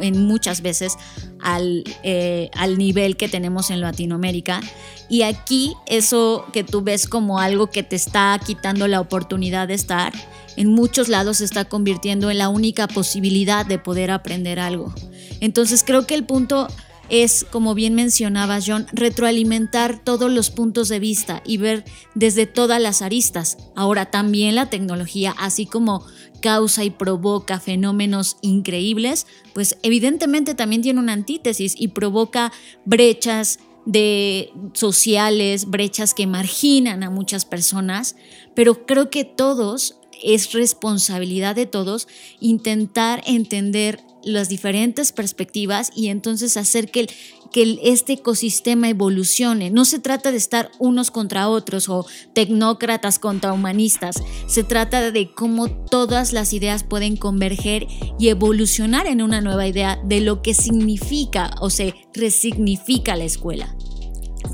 en 0.00 0.26
muchas 0.26 0.62
veces 0.62 0.94
al, 1.40 1.84
eh, 2.02 2.50
al, 2.54 2.78
nivel 2.78 3.16
que 3.16 3.28
tenemos 3.28 3.70
en 3.70 3.80
Latinoamérica. 3.80 4.60
Y 5.08 5.22
aquí 5.22 5.74
eso 5.86 6.46
que 6.52 6.64
tú 6.64 6.82
ves 6.82 7.06
como 7.06 7.38
algo 7.38 7.68
que 7.68 7.82
te 7.82 7.96
está 7.96 8.38
quitando 8.44 8.88
la 8.88 9.00
oportunidad 9.00 9.68
de 9.68 9.74
estar, 9.74 10.12
en 10.56 10.68
muchos 10.68 11.08
lados 11.08 11.38
se 11.38 11.44
está 11.44 11.64
convirtiendo 11.64 12.30
en 12.30 12.38
la 12.38 12.48
única 12.48 12.88
posibilidad 12.88 13.66
de 13.66 13.78
poder 13.78 14.10
aprender 14.10 14.58
algo. 14.58 14.94
Entonces 15.40 15.82
creo 15.84 16.06
que 16.06 16.14
el 16.14 16.24
punto 16.24 16.68
es, 17.08 17.44
como 17.50 17.74
bien 17.74 17.94
mencionaba 17.94 18.58
John, 18.64 18.86
retroalimentar 18.92 20.02
todos 20.02 20.30
los 20.30 20.50
puntos 20.50 20.88
de 20.88 20.98
vista 20.98 21.42
y 21.44 21.58
ver 21.58 21.84
desde 22.14 22.46
todas 22.46 22.80
las 22.80 23.02
aristas. 23.02 23.58
Ahora 23.76 24.06
también 24.06 24.54
la 24.54 24.70
tecnología, 24.70 25.34
así 25.38 25.66
como 25.66 26.06
causa 26.42 26.84
y 26.84 26.90
provoca 26.90 27.58
fenómenos 27.58 28.36
increíbles, 28.42 29.26
pues 29.54 29.78
evidentemente 29.82 30.54
también 30.54 30.82
tiene 30.82 31.00
una 31.00 31.14
antítesis 31.14 31.74
y 31.78 31.88
provoca 31.88 32.52
brechas 32.84 33.58
de 33.86 34.52
sociales, 34.74 35.70
brechas 35.70 36.12
que 36.12 36.26
marginan 36.26 37.02
a 37.02 37.10
muchas 37.10 37.46
personas, 37.46 38.16
pero 38.54 38.84
creo 38.84 39.08
que 39.08 39.24
todos 39.24 39.96
es 40.22 40.52
responsabilidad 40.52 41.56
de 41.56 41.66
todos 41.66 42.06
intentar 42.38 43.22
entender 43.26 44.00
las 44.24 44.48
diferentes 44.48 45.12
perspectivas 45.12 45.90
y 45.94 46.08
entonces 46.08 46.56
hacer 46.56 46.90
que, 46.90 47.08
que 47.52 47.78
este 47.82 48.14
ecosistema 48.14 48.88
evolucione. 48.88 49.70
No 49.70 49.84
se 49.84 49.98
trata 49.98 50.30
de 50.30 50.38
estar 50.38 50.70
unos 50.78 51.10
contra 51.10 51.48
otros 51.48 51.88
o 51.88 52.06
tecnócratas 52.34 53.18
contra 53.18 53.52
humanistas. 53.52 54.22
Se 54.46 54.64
trata 54.64 55.10
de 55.10 55.32
cómo 55.32 55.70
todas 55.70 56.32
las 56.32 56.52
ideas 56.52 56.84
pueden 56.84 57.16
converger 57.16 57.86
y 58.18 58.28
evolucionar 58.28 59.06
en 59.06 59.22
una 59.22 59.40
nueva 59.40 59.66
idea 59.66 60.00
de 60.04 60.20
lo 60.20 60.42
que 60.42 60.54
significa 60.54 61.54
o 61.60 61.70
se 61.70 61.94
resignifica 62.14 63.16
la 63.16 63.24
escuela. 63.24 63.74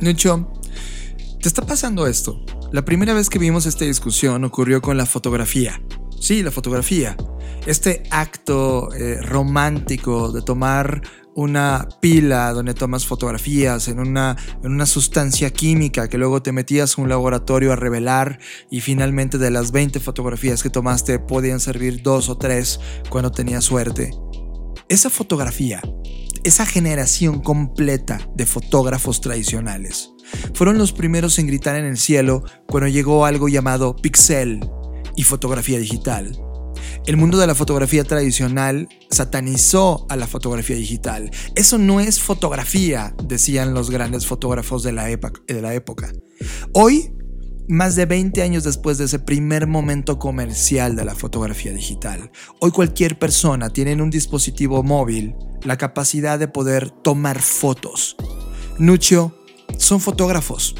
Nucho, 0.01 0.51
¿te 1.41 1.49
está 1.49 1.67
pasando 1.67 2.07
esto? 2.07 2.45
La 2.73 2.85
primera 2.85 3.15
vez 3.15 3.31
que 3.31 3.39
vimos 3.39 3.65
esta 3.65 3.85
discusión 3.85 4.45
ocurrió 4.45 4.83
con 4.83 4.97
la 4.97 5.07
fotografía. 5.07 5.81
Sí, 6.21 6.43
la 6.43 6.51
fotografía 6.51 7.17
este 7.69 8.03
acto 8.11 8.93
eh, 8.95 9.21
romántico 9.21 10.33
de 10.33 10.41
tomar 10.41 11.03
una 11.35 11.87
pila 12.01 12.53
donde 12.53 12.73
tomas 12.73 13.07
fotografías 13.07 13.89
en 13.89 14.01
una, 14.01 14.37
en 14.65 14.73
una 14.73 14.87
sustancia 14.87 15.51
química 15.51 16.09
que 16.09 16.19
luego 16.19 16.43
te 16.43 16.51
metías 16.51 16.97
a 16.99 17.03
un 17.03 17.11
laboratorio 17.11 17.73
a 17.73 17.77
revelar 17.77 18.39
y 18.71 18.81
finalmente 18.81 19.37
de 19.37 19.51
las 19.51 19.71
20 19.71 20.01
fotografías 20.01 20.63
que 20.63 20.71
tomaste 20.71 21.19
podían 21.19 21.61
servir 21.61 22.03
dos 22.03 22.29
o 22.31 22.39
tres 22.39 22.81
cuando 23.11 23.31
tenías 23.31 23.65
suerte. 23.65 24.13
Esa 24.89 25.11
fotografía, 25.11 25.83
esa 26.45 26.65
generación 26.65 27.41
completa 27.41 28.19
de 28.35 28.47
fotógrafos 28.47 29.21
tradicionales, 29.21 30.15
fueron 30.55 30.79
los 30.79 30.93
primeros 30.93 31.39
en 31.39 31.47
gritar 31.47 31.77
en 31.77 31.85
el 31.85 31.99
cielo 31.99 32.45
cuando 32.67 32.89
llegó 32.89 33.27
algo 33.27 33.49
llamado 33.49 33.95
pixel 33.95 34.61
y 35.19 35.25
fotografía 35.25 35.79
digital 35.79 36.33
el 37.07 37.17
mundo 37.17 37.39
de 37.39 37.47
la 37.47 37.55
fotografía 37.55 38.05
tradicional 38.05 38.89
satanizó 39.11 40.07
a 40.09 40.17
la 40.17 40.27
fotografía 40.27 40.77
digital. 40.77 41.31
Eso 41.55 41.79
no 41.79 42.01
es 42.01 42.21
fotografía, 42.21 43.15
decían 43.25 43.75
los 43.75 43.91
grandes 43.91 44.27
fotógrafos 44.27 44.83
de 44.83 44.93
la, 44.93 45.11
época. 45.11 46.13
Hoy, 46.73 47.13
más 47.69 47.97
de 47.97 48.07
20 48.07 48.43
años 48.43 48.65
después 48.65 48.99
de 48.99 49.05
ese 49.07 49.19
primer 49.19 49.67
momento 49.67 50.19
comercial 50.19 50.97
de 50.97 51.05
la 51.05 51.15
fotografía 51.15 51.73
digital, 51.73 52.31
hoy 52.61 52.71
cualquier 52.71 53.19
persona 53.19 53.71
tiene 53.71 53.93
en 53.93 54.01
un 54.01 54.11
dispositivo 54.11 54.83
móvil 54.83 55.35
la 55.63 55.79
capacidad 55.79 56.39
de 56.39 56.49
poder 56.49 56.91
tomar 56.91 57.41
fotos. 57.41 58.17
Nucho 58.79 59.35
son 59.79 60.01
fotógrafos 60.01 60.75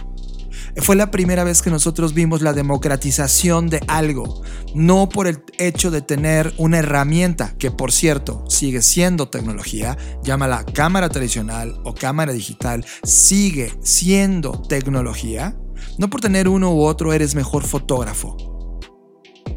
fue 0.83 0.97
la 0.97 1.11
primera 1.11 1.45
vez 1.45 1.63
que 1.63 1.71
nosotros 1.71 2.15
vimos 2.15 2.43
la 2.43 2.53
democratización 2.53 3.69
de 3.69 3.81
algo, 3.89 4.43
no 4.75 5.09
por 5.09 5.27
el 5.27 5.43
hecho 5.59 5.91
de 5.91 6.03
tener 6.03 6.55
una 6.57 6.79
herramienta, 6.79 7.55
que 7.59 7.71
por 7.71 7.93
cierto 7.93 8.45
sigue 8.49 8.83
siendo 8.83 9.29
tecnología, 9.29 9.97
llámala 10.23 10.65
cámara 10.65 11.09
tradicional 11.09 11.81
o 11.85 11.95
cámara 11.95 12.33
digital, 12.33 12.85
sigue 13.03 13.73
siendo 13.83 14.63
tecnología, 14.63 15.59
no 15.99 16.11
por 16.11 16.21
tener 16.21 16.49
uno 16.49 16.73
u 16.75 16.83
otro 16.83 17.13
eres 17.13 17.35
mejor 17.35 17.65
fotógrafo. 17.65 18.37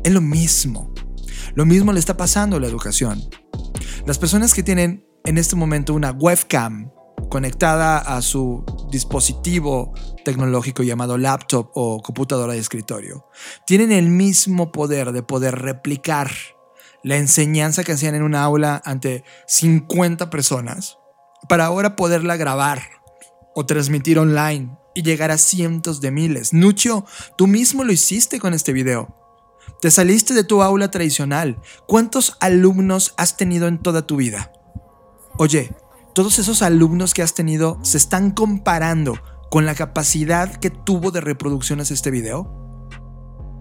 Es 0.04 0.12
lo 0.12 0.22
mismo. 0.22 0.94
Lo 1.54 1.66
mismo 1.66 1.94
le 1.94 2.00
está 2.00 2.18
pasando 2.18 2.58
a 2.58 2.60
la 2.60 2.68
educación. 2.68 3.22
Las 4.06 4.18
personas 4.18 4.54
que 4.54 4.64
tienen 4.64 5.06
en 5.26 5.38
este 5.38 5.56
momento 5.56 5.94
una 5.94 6.12
webcam 6.12 6.90
conectada 7.32 7.98
a 7.98 8.22
su 8.22 8.66
dispositivo 8.92 9.94
tecnológico 10.26 10.84
llamado 10.84 11.18
laptop 11.18 11.72
o 11.74 12.02
computadora 12.02 12.54
de 12.54 12.60
escritorio, 12.60 13.26
tienen 13.66 13.94
el 13.94 14.10
mismo 14.10 14.74
poder 14.74 15.14
de 15.14 15.24
poder 15.24 15.58
replicar 15.58 16.30
la 17.04 17.16
enseñanza 17.16 17.86
que 17.86 17.94
hacían 17.94 18.16
en 18.16 18.24
una 18.24 18.44
aula 18.44 18.82
ante 18.84 19.24
50 19.48 20.30
personas 20.30 20.98
para 21.48 21.66
ahora 21.66 21.96
poderla 21.96 22.36
grabar 22.36 22.82
o 23.56 23.66
transmitir 23.66 24.20
online 24.20 24.78
y 24.94 25.04
llegar 25.04 25.32
a 25.32 25.38
cientos 25.38 26.02
de 26.02 26.12
miles. 26.12 26.52
Nucho, 26.52 27.06
tú 27.38 27.48
mismo 27.48 27.86
lo 27.86 27.94
hiciste 27.94 28.42
con 28.42 28.54
este 28.54 28.74
video. 28.74 29.16
Te 29.80 29.90
saliste 29.90 30.34
de 30.34 30.44
tu 30.44 30.62
aula 30.62 30.92
tradicional. 30.92 31.62
¿Cuántos 31.88 32.36
alumnos 32.42 33.14
has 33.16 33.38
tenido 33.38 33.70
en 33.70 33.82
toda 33.82 34.06
tu 34.06 34.18
vida? 34.18 34.52
Oye, 35.38 35.72
todos 36.14 36.40
esos 36.40 36.62
alumnos 36.62 37.14
que 37.14 37.22
has 37.22 37.34
tenido 37.34 37.80
se 37.84 37.98
están 37.98 38.32
comparando 38.32 39.18
con 39.50 39.66
la 39.66 39.76
capacidad 39.76 40.56
que 40.56 40.70
tuvo 40.70 41.12
de 41.12 41.22
reproducciones 41.22 41.92
este 41.92 42.12
video? 42.12 42.88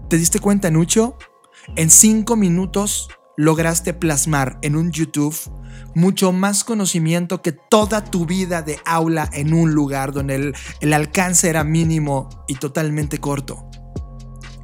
¿Te 0.09 0.17
diste 0.17 0.39
cuenta, 0.39 0.69
Nucho? 0.71 1.17
En 1.75 1.89
cinco 1.89 2.35
minutos 2.35 3.09
lograste 3.37 3.93
plasmar 3.93 4.59
en 4.61 4.75
un 4.75 4.91
YouTube 4.91 5.35
mucho 5.95 6.31
más 6.31 6.63
conocimiento 6.63 7.41
que 7.41 7.51
toda 7.51 8.03
tu 8.03 8.25
vida 8.25 8.61
de 8.61 8.79
aula 8.85 9.29
en 9.33 9.53
un 9.53 9.73
lugar 9.73 10.11
donde 10.11 10.35
el, 10.35 10.55
el 10.79 10.93
alcance 10.93 11.49
era 11.49 11.63
mínimo 11.63 12.29
y 12.47 12.55
totalmente 12.55 13.19
corto. 13.19 13.65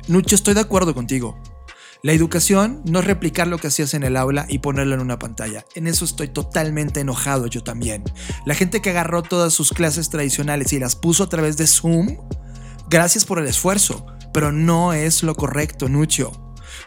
Nucho, 0.08 0.36
estoy 0.36 0.54
de 0.54 0.62
acuerdo 0.62 0.94
contigo. 0.94 1.38
La 2.04 2.12
educación 2.12 2.82
no 2.86 3.00
es 3.00 3.06
replicar 3.06 3.48
lo 3.48 3.58
que 3.58 3.68
hacías 3.68 3.94
en 3.94 4.04
el 4.04 4.18
aula 4.18 4.46
y 4.48 4.60
ponerlo 4.60 4.94
en 4.94 5.02
una 5.02 5.18
pantalla. 5.18 5.66
En 5.74 5.88
eso 5.88 6.06
estoy 6.06 6.28
totalmente 6.28 7.00
enojado 7.00 7.48
yo 7.48 7.64
también. 7.64 8.04
La 8.46 8.54
gente 8.54 8.82
que 8.82 8.92
agarró 8.92 9.24
todas 9.24 9.54
sus 9.54 9.72
clases 9.72 10.10
tradicionales 10.10 10.74
y 10.74 10.80
las 10.80 10.96
puso 10.96 11.24
a 11.24 11.30
través 11.30 11.58
de 11.58 11.66
Zoom, 11.66 12.18
gracias 12.90 13.26
por 13.26 13.40
el 13.40 13.48
esfuerzo, 13.48 14.06
pero 14.32 14.52
no 14.52 14.94
es 14.94 15.24
lo 15.24 15.36
correcto, 15.36 15.90
Nucho. 15.90 16.32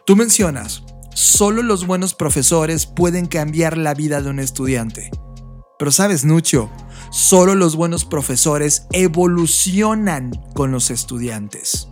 Tú 0.06 0.14
mencionas, 0.14 0.84
solo 1.12 1.62
los 1.62 1.86
buenos 1.86 2.14
profesores 2.14 2.86
pueden 2.86 3.26
cambiar 3.26 3.76
la 3.76 3.94
vida 3.94 4.22
de 4.22 4.30
un 4.30 4.38
estudiante. 4.38 5.10
Pero 5.76 5.90
sabes, 5.90 6.24
Nucho, 6.24 6.70
solo 7.10 7.56
los 7.56 7.74
buenos 7.74 8.04
profesores 8.04 8.86
evolucionan 8.92 10.30
con 10.54 10.70
los 10.70 10.90
estudiantes 10.90 11.88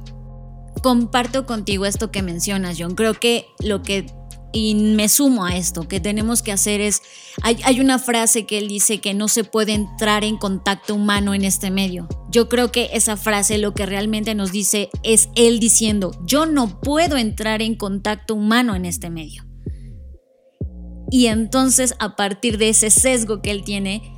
comparto 0.83 1.47
contigo 1.47 1.87
esto 1.87 2.11
que 2.11 2.23
mencionas, 2.23 2.77
John. 2.79 2.95
Creo 2.95 3.15
que 3.15 3.47
lo 3.61 3.83
que 3.83 4.07
y 4.53 4.75
me 4.75 5.09
sumo 5.09 5.45
a 5.45 5.57
esto, 5.57 5.87
que 5.87 6.01
tenemos 6.01 6.43
que 6.43 6.53
hacer 6.53 6.81
es, 6.81 7.03
hay, 7.43 7.59
hay, 7.65 7.81
una 7.81 7.99
frase 7.99 8.47
que 8.47 8.59
él 8.59 8.69
dice 8.69 8.99
que 8.99 9.13
no 9.13 9.29
se 9.29 9.45
puede 9.45 9.73
entrar 9.73 10.25
en 10.25 10.39
contacto 10.39 10.95
humano 10.95 11.35
en 11.35 11.45
este 11.45 11.71
medio. 11.71 12.09
Yo 12.31 12.49
creo 12.49 12.73
que 12.73 12.91
esa 12.95 13.17
frase 13.17 13.59
lo 13.59 13.75
que 13.75 13.85
realmente 13.85 14.35
nos 14.35 14.51
dice 14.51 14.89
es 15.03 15.29
él 15.35 15.61
diciendo, 15.61 16.13
yo 16.25 16.47
no 16.47 16.81
puedo 16.81 17.19
entrar 17.19 17.61
en 17.61 17.75
contacto 17.75 18.35
humano 18.35 18.75
en 18.75 18.87
este 18.87 19.11
medio. 19.11 19.45
Y 21.11 21.27
entonces 21.27 21.95
a 21.99 22.17
partir 22.17 22.59
de 22.59 22.71
ese 22.71 22.91
sesgo 22.91 23.43
que 23.43 23.51
él 23.51 23.65
tiene, 23.65 24.18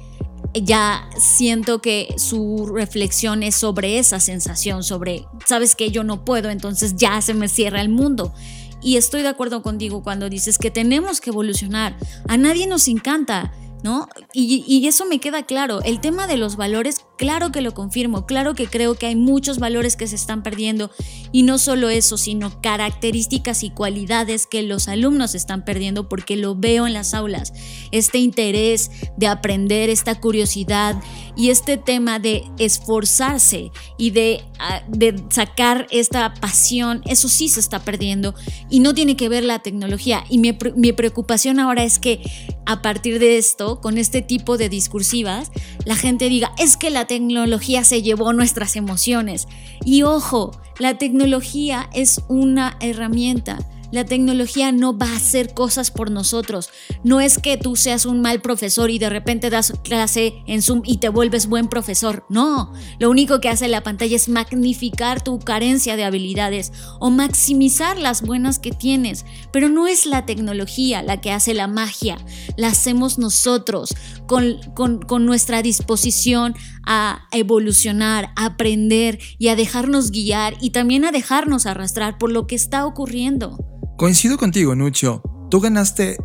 ya 0.55 1.09
siento 1.19 1.81
que 1.81 2.15
su 2.17 2.71
reflexión 2.75 3.43
es 3.43 3.55
sobre 3.55 3.99
esa 3.99 4.21
sensación, 4.21 4.83
sobre, 4.83 5.27
sabes 5.47 5.77
que 5.77 5.91
yo 5.91 6.05
no 6.05 6.25
puedo, 6.25 6.51
entonces 6.51 6.97
ya 6.97 7.21
se 7.21 7.35
me 7.35 7.49
cierra 7.49 7.81
el 7.81 7.89
mundo. 7.89 8.33
Y 8.83 8.97
estoy 8.97 9.23
de 9.23 9.29
acuerdo 9.29 9.63
contigo 9.63 10.03
cuando 10.03 10.29
dices 10.29 10.59
que 10.59 10.71
tenemos 10.71 11.21
que 11.21 11.31
evolucionar. 11.31 11.97
A 12.29 12.37
nadie 12.37 12.67
nos 12.67 12.89
encanta 12.89 13.53
¿no? 13.83 14.09
Y, 14.33 14.65
y, 14.67 14.87
eso 14.87 15.07
me 15.07 15.19
queda 15.19 15.45
claro. 15.45 15.83
El 15.83 16.01
tema 16.01 16.27
de 16.27 16.37
los 16.37 16.57
valores, 16.57 17.05
claro 17.17 17.53
que 17.53 17.61
lo 17.61 17.75
confirmo, 17.75 18.27
claro 18.27 18.55
que 18.55 18.67
creo 18.67 18.95
que 18.95 19.07
hay 19.07 19.17
muchos 19.17 19.59
valores 19.59 19.97
que 19.97 20.07
se 20.07 20.17
están 20.17 20.43
perdiendo 20.43 20.91
y 21.33 21.43
no 21.43 21.59
solo 21.59 21.89
eso, 21.89 22.19
sino 22.19 22.61
características 22.61 23.63
y 23.63 23.71
cualidades 23.71 24.47
que 24.47 24.63
los 24.63 24.89
alumnos 24.89 25.35
están 25.35 25.65
perdiendo 25.65 26.09
porque 26.09 26.37
lo 26.37 26.55
veo 26.55 26.87
en 26.87 26.93
las 26.93 27.15
aulas. 27.15 27.53
Este 27.93 28.19
interés 28.19 28.91
de 29.17 29.27
aprender, 29.27 29.91
esta 29.91 30.21
curiosidad 30.21 31.01
y 31.37 31.51
este 31.51 31.77
tema 31.77 32.19
de 32.19 32.45
esforzarse 32.59 33.71
y 33.97 34.11
de, 34.11 34.43
ah, 34.59 34.83
de 34.89 35.23
sacar 35.31 35.87
esta 35.91 36.35
pasión, 36.35 37.03
eso 37.07 37.29
sí 37.29 37.49
se 37.49 37.61
está 37.61 37.81
perdiendo 37.81 38.35
y 38.69 38.81
no 38.81 38.95
tiene 38.95 39.17
que 39.17 39.29
ver 39.29 39.45
la 39.45 39.61
tecnología. 39.61 40.25
Y 40.29 40.39
mi, 40.39 40.57
mi 40.77 40.93
preocupación 40.93 41.61
ahora 41.61 41.85
es 41.85 41.99
que 41.99 42.23
a 42.67 42.83
partir 42.83 43.19
de 43.19 43.39
esto, 43.39 43.70
con 43.79 43.99
este 43.99 44.23
tipo 44.23 44.59
de 44.59 44.69
discursivas, 44.69 45.53
la 45.85 45.95
gente 45.95 46.29
diga, 46.29 46.53
es 46.59 46.77
que 46.77 46.91
la 46.91 47.07
tecnología 47.07 47.85
se 47.85 48.03
llevó 48.03 48.33
nuestras 48.33 48.75
emociones. 48.75 49.47
Y 49.85 50.03
ojo, 50.03 50.51
la 50.79 50.99
tecnología 50.99 51.89
es 51.93 52.23
una 52.29 52.77
herramienta 52.81 53.59
la 53.93 54.05
tecnología 54.05 54.73
no 54.73 54.97
va 54.97 55.11
a 55.13 55.17
hacer 55.17 55.55
cosas 55.55 55.91
por 55.91 56.11
nosotros. 56.11 56.71
No 57.05 57.21
es 57.21 57.39
que 57.39 57.57
tú 57.57 57.77
seas 57.77 58.07
un 58.07 58.21
mal 58.21 58.41
profesor 58.41 58.91
y 58.91 58.99
de 58.99 59.11
repente 59.11 59.51
das 59.51 59.73
clase 59.83 60.35
en 60.47 60.63
Zoom 60.63 60.83
y 60.85 60.99
te 60.99 61.09
vuelves 61.09 61.49
buen 61.49 61.69
profesor. 61.69 62.25
No, 62.29 62.73
lo 62.99 63.11
único 63.11 63.41
que 63.41 63.49
hace 63.49 63.69
la 63.69 63.83
pantalla 63.83 64.17
es 64.17 64.29
magnificar 64.29 65.23
tu 65.23 65.39
carencia 65.39 65.97
de 65.97 66.05
habilidades 66.05 66.73
o 66.99 67.11
maximizar 67.11 67.99
las 67.99 68.23
buenas 68.23 68.59
que 68.59 68.73
tienes. 68.73 69.25
Pero 69.53 69.69
no 69.69 69.87
es 69.87 70.07
la 70.07 70.27
tecnología 70.27 71.03
la 71.03 71.21
que 71.21 71.33
hace 71.33 71.55
la 71.55 71.67
magia, 71.67 72.19
la 72.57 72.69
hacemos 72.69 73.19
nosotros 73.19 73.95
con, 74.27 74.61
con 74.75 75.27
nuestra 75.27 75.63
disposición 75.63 76.55
a 76.87 77.27
evolucionar, 77.33 78.33
a 78.37 78.47
aprender 78.47 79.19
y 79.39 79.49
a 79.49 79.57
dejarnos 79.57 80.11
guiar 80.11 80.55
y 80.61 80.71
también 80.71 81.05
a 81.05 81.13
dejarnos 81.13 81.67
arrastrar 81.67 82.19
por 82.19 82.33
lo 82.33 82.47
que 82.47 82.55
está 82.55 82.87
ocurriendo. 82.87 83.80
Coincido 84.01 84.39
contigo, 84.39 84.75
Nucho. 84.75 85.21
Tú 85.51 85.61
ganaste 85.61 86.17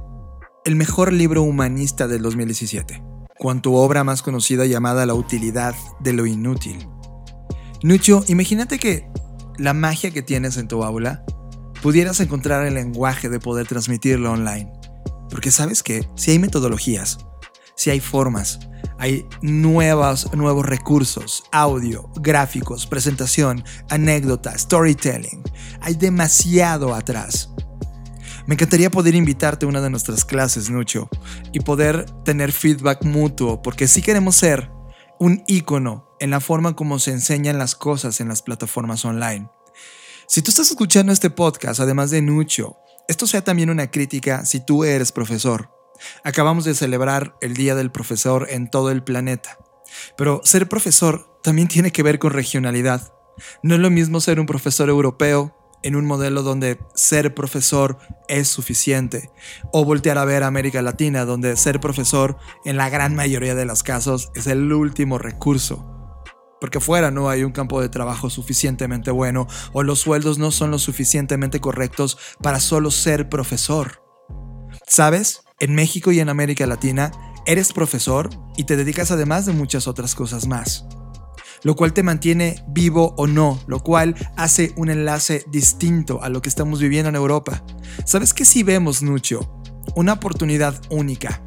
el 0.63 0.77
mejor 0.77 1.11
libro 1.11 1.41
humanista 1.41 2.07
del 2.07 2.21
2017, 2.21 3.03
con 3.38 3.61
tu 3.61 3.75
obra 3.75 4.05
más 4.05 4.21
conocida 4.21 4.65
llamada 4.65 5.05
La 5.05 5.13
utilidad 5.13 5.75
de 5.99 6.13
lo 6.13 6.25
inútil. 6.25 6.88
Nucho, 7.83 8.23
imagínate 8.29 8.79
que 8.79 9.09
la 9.57 9.73
magia 9.73 10.11
que 10.11 10.21
tienes 10.21 10.55
en 10.55 10.69
tu 10.69 10.85
aula 10.85 11.25
pudieras 11.81 12.21
encontrar 12.21 12.65
el 12.65 12.75
lenguaje 12.75 13.27
de 13.27 13.41
poder 13.41 13.67
transmitirlo 13.67 14.31
online. 14.31 14.71
Porque 15.29 15.51
sabes 15.51 15.83
que 15.83 16.07
si 16.15 16.31
hay 16.31 16.39
metodologías, 16.39 17.17
si 17.75 17.89
hay 17.89 17.99
formas, 17.99 18.57
hay 18.99 19.27
nuevos, 19.41 20.33
nuevos 20.33 20.65
recursos, 20.65 21.43
audio, 21.51 22.09
gráficos, 22.21 22.88
presentación, 22.88 23.65
anécdota, 23.89 24.57
storytelling. 24.57 25.43
Hay 25.81 25.95
demasiado 25.95 26.95
atrás. 26.95 27.49
Me 28.47 28.53
encantaría 28.53 28.91
poder 28.91 29.15
invitarte 29.15 29.65
a 29.65 29.69
una 29.69 29.81
de 29.81 29.89
nuestras 29.89 30.23
clases, 30.23 30.69
Nucho, 30.69 31.10
y 31.51 31.62
poder 31.62 32.05
tener 32.23 32.51
feedback 32.51 33.03
mutuo, 33.03 33.62
porque 33.62 33.88
sí 33.88 34.03
queremos 34.03 34.36
ser 34.36 34.69
un 35.19 35.43
ícono 35.47 36.15
en 36.19 36.29
la 36.29 36.39
forma 36.39 36.75
como 36.75 36.99
se 36.99 37.12
enseñan 37.12 37.58
las 37.58 37.75
cosas 37.75 38.21
en 38.21 38.27
las 38.27 38.43
plataformas 38.43 39.03
online. 39.03 39.49
Si 40.27 40.41
tú 40.41 40.51
estás 40.51 40.69
escuchando 40.69 41.12
este 41.12 41.29
podcast, 41.29 41.79
además 41.79 42.12
de 42.12 42.21
Nucho, 42.21 42.77
esto 43.08 43.25
sea 43.25 43.43
también 43.43 43.69
una 43.69 43.89
crítica 43.89 44.45
si 44.45 44.60
tú 44.60 44.84
eres 44.84 45.12
profesor. 45.12 45.71
Acabamos 46.23 46.65
de 46.65 46.75
celebrar 46.75 47.36
el 47.41 47.55
Día 47.55 47.73
del 47.75 47.91
Profesor 47.91 48.47
en 48.49 48.69
todo 48.69 48.91
el 48.91 49.03
planeta. 49.03 49.58
Pero 50.17 50.41
ser 50.43 50.67
profesor 50.67 51.39
también 51.41 51.67
tiene 51.67 51.91
que 51.91 52.03
ver 52.03 52.19
con 52.19 52.31
regionalidad. 52.31 53.13
No 53.63 53.75
es 53.75 53.81
lo 53.81 53.89
mismo 53.89 54.19
ser 54.19 54.39
un 54.39 54.45
profesor 54.45 54.89
europeo 54.89 55.55
en 55.86 55.95
un 55.95 56.06
modelo 56.06 56.41
donde 56.41 56.80
ser 56.95 57.36
profesor 57.36 58.00
es 58.28 58.48
suficiente, 58.48 59.30
o 59.71 59.86
voltear 59.86 60.17
a 60.17 60.26
ver 60.26 60.41
a 60.41 60.48
América 60.48 60.82
Latina, 60.82 61.26
donde 61.26 61.56
ser 61.58 61.80
profesor 61.80 62.38
en 62.65 62.76
la 62.76 62.89
gran 62.89 63.13
mayoría 63.13 63.54
de 63.54 63.65
los 63.65 63.84
casos 63.84 64.32
es 64.34 64.48
el 64.48 64.74
último 64.74 65.19
recurso. 65.19 65.91
Porque 66.60 66.80
fuera 66.80 67.12
no 67.12 67.30
hay 67.30 67.43
un 67.43 67.52
campo 67.52 67.82
de 67.82 67.89
trabajo 67.89 68.32
suficientemente 68.32 69.12
bueno 69.12 69.45
o 69.74 69.84
los 69.84 70.00
sueldos 70.00 70.39
no 70.39 70.50
son 70.50 70.71
lo 70.71 70.80
suficientemente 70.80 71.60
correctos 71.60 72.17
para 72.41 72.60
solo 72.60 72.89
ser 72.89 73.30
profesor. 73.30 74.02
¿Sabes? 74.88 75.43
En 75.60 75.76
México 75.76 76.12
y 76.12 76.19
en 76.19 76.30
América 76.30 76.65
Latina 76.65 77.12
eres 77.45 77.74
profesor 77.74 78.32
y 78.58 78.63
te 78.63 78.76
dedicas 78.76 79.12
además 79.12 79.45
de 79.45 79.54
muchas 79.54 79.88
otras 79.88 80.15
cosas 80.15 80.48
más 80.48 80.86
lo 81.65 81.75
cual 81.75 81.93
te 81.93 82.04
mantiene 82.04 82.63
vivo 82.67 83.15
o 83.17 83.25
no, 83.25 83.60
lo 83.65 83.80
cual 83.80 84.15
hace 84.38 84.71
un 84.78 84.91
enlace 84.91 85.43
distinto 85.51 86.21
a 86.21 86.30
lo 86.30 86.39
que 86.39 86.47
estamos 86.47 86.80
viviendo 86.80 87.10
en 87.10 87.15
Europa. 87.15 87.63
¿Sabes 88.06 88.36
qué 88.36 88.45
si 88.45 88.62
vemos, 88.62 89.01
Nucho? 89.01 89.63
Una 89.95 90.13
oportunidad 90.13 90.80
única 90.91 91.41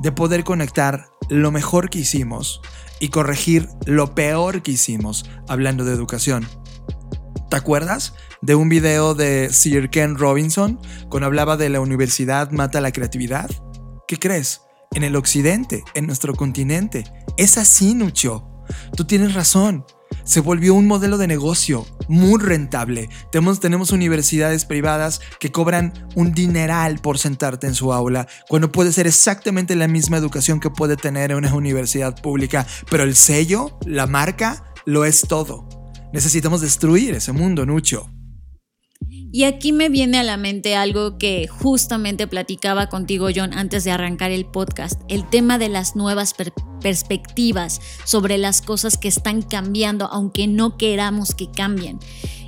de 0.00 0.10
poder 0.10 0.42
conectar 0.42 1.10
lo 1.28 1.52
mejor 1.52 1.90
que 1.90 1.98
hicimos 1.98 2.62
y 2.98 3.10
corregir 3.10 3.68
lo 3.84 4.14
peor 4.14 4.62
que 4.62 4.70
hicimos 4.70 5.26
hablando 5.48 5.84
de 5.84 5.92
educación. 5.92 6.48
¿Te 7.50 7.56
acuerdas 7.58 8.14
de 8.40 8.54
un 8.54 8.70
video 8.70 9.14
de 9.14 9.50
Sir 9.52 9.90
Ken 9.90 10.16
Robinson 10.16 10.80
cuando 11.10 11.26
hablaba 11.26 11.58
de 11.58 11.68
la 11.68 11.80
universidad 11.80 12.52
mata 12.52 12.80
la 12.80 12.92
creatividad? 12.92 13.50
¿Qué 14.06 14.18
crees? 14.18 14.62
En 14.94 15.04
el 15.04 15.14
occidente, 15.14 15.84
en 15.94 16.06
nuestro 16.06 16.34
continente, 16.34 17.04
es 17.36 17.58
así, 17.58 17.92
Nucho. 17.92 18.57
Tú 18.96 19.04
tienes 19.04 19.34
razón. 19.34 19.84
Se 20.24 20.40
volvió 20.40 20.74
un 20.74 20.86
modelo 20.86 21.18
de 21.18 21.26
negocio 21.26 21.86
muy 22.08 22.40
rentable. 22.40 23.08
Tenemos, 23.30 23.92
universidades 23.92 24.64
privadas 24.64 25.20
que 25.40 25.52
cobran 25.52 25.92
un 26.14 26.32
dineral 26.32 26.98
por 26.98 27.18
sentarte 27.18 27.66
en 27.66 27.74
su 27.74 27.92
aula, 27.92 28.26
cuando 28.48 28.72
puede 28.72 28.92
ser 28.92 29.06
exactamente 29.06 29.76
la 29.76 29.88
misma 29.88 30.16
educación 30.16 30.60
que 30.60 30.70
puede 30.70 30.96
tener 30.96 31.34
una 31.34 31.54
universidad 31.54 32.20
pública. 32.20 32.66
Pero 32.90 33.04
el 33.04 33.16
sello, 33.16 33.78
la 33.86 34.06
marca, 34.06 34.64
lo 34.84 35.04
es 35.04 35.22
todo. 35.22 35.68
Necesitamos 36.12 36.60
destruir 36.60 37.14
ese 37.14 37.32
mundo, 37.32 37.66
Nucho. 37.66 38.10
Y 39.30 39.44
aquí 39.44 39.72
me 39.72 39.90
viene 39.90 40.18
a 40.18 40.22
la 40.22 40.38
mente 40.38 40.74
algo 40.74 41.18
que 41.18 41.48
justamente 41.48 42.26
platicaba 42.26 42.88
contigo, 42.88 43.28
John, 43.34 43.52
antes 43.52 43.84
de 43.84 43.90
arrancar 43.90 44.30
el 44.30 44.46
podcast, 44.46 45.02
el 45.08 45.28
tema 45.28 45.58
de 45.58 45.68
las 45.68 45.96
nuevas 45.96 46.34
perspectivas 46.80 47.80
sobre 48.04 48.38
las 48.38 48.62
cosas 48.62 48.96
que 48.96 49.08
están 49.08 49.42
cambiando, 49.42 50.06
aunque 50.06 50.46
no 50.46 50.78
queramos 50.78 51.34
que 51.34 51.50
cambien. 51.50 51.98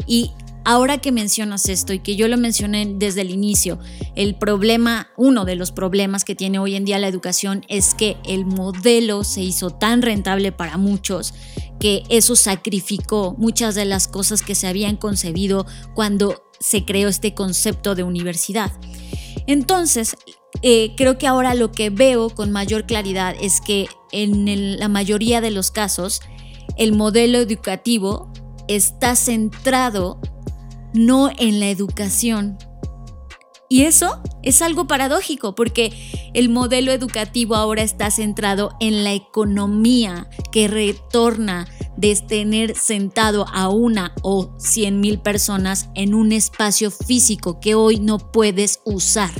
Y 0.06 0.30
ahora 0.64 0.98
que 0.98 1.12
mencionas 1.12 1.68
esto 1.68 1.92
y 1.92 1.98
que 1.98 2.16
yo 2.16 2.28
lo 2.28 2.38
mencioné 2.38 2.90
desde 2.96 3.20
el 3.20 3.30
inicio, 3.30 3.78
el 4.16 4.34
problema, 4.36 5.10
uno 5.18 5.44
de 5.44 5.56
los 5.56 5.72
problemas 5.72 6.24
que 6.24 6.34
tiene 6.34 6.58
hoy 6.58 6.76
en 6.76 6.86
día 6.86 6.98
la 6.98 7.08
educación 7.08 7.62
es 7.68 7.92
que 7.92 8.16
el 8.24 8.46
modelo 8.46 9.22
se 9.22 9.42
hizo 9.42 9.68
tan 9.68 10.00
rentable 10.00 10.50
para 10.50 10.78
muchos 10.78 11.34
que 11.78 12.04
eso 12.08 12.36
sacrificó 12.36 13.34
muchas 13.38 13.74
de 13.74 13.86
las 13.86 14.08
cosas 14.08 14.42
que 14.42 14.54
se 14.54 14.66
habían 14.66 14.96
concebido 14.96 15.66
cuando 15.94 16.49
se 16.60 16.84
creó 16.84 17.08
este 17.08 17.34
concepto 17.34 17.94
de 17.94 18.04
universidad. 18.04 18.70
Entonces, 19.46 20.16
eh, 20.62 20.94
creo 20.96 21.18
que 21.18 21.26
ahora 21.26 21.54
lo 21.54 21.72
que 21.72 21.90
veo 21.90 22.30
con 22.30 22.50
mayor 22.52 22.86
claridad 22.86 23.34
es 23.40 23.60
que 23.60 23.88
en 24.12 24.78
la 24.78 24.88
mayoría 24.88 25.40
de 25.40 25.50
los 25.50 25.70
casos 25.70 26.20
el 26.76 26.92
modelo 26.92 27.38
educativo 27.38 28.30
está 28.68 29.16
centrado 29.16 30.20
no 30.92 31.30
en 31.38 31.60
la 31.60 31.68
educación. 31.68 32.58
Y 33.68 33.82
eso 33.82 34.20
es 34.42 34.62
algo 34.62 34.88
paradójico 34.88 35.54
porque 35.54 35.92
el 36.34 36.48
modelo 36.48 36.90
educativo 36.90 37.54
ahora 37.54 37.82
está 37.82 38.10
centrado 38.10 38.74
en 38.80 39.04
la 39.04 39.12
economía 39.12 40.28
que 40.50 40.66
retorna 40.66 41.68
de 42.00 42.16
tener 42.16 42.76
sentado 42.76 43.46
a 43.52 43.68
una 43.68 44.14
o 44.22 44.54
cien 44.58 45.00
mil 45.00 45.20
personas 45.20 45.90
en 45.94 46.14
un 46.14 46.32
espacio 46.32 46.90
físico 46.90 47.60
que 47.60 47.74
hoy 47.74 48.00
no 48.00 48.18
puedes 48.18 48.80
usar 48.84 49.30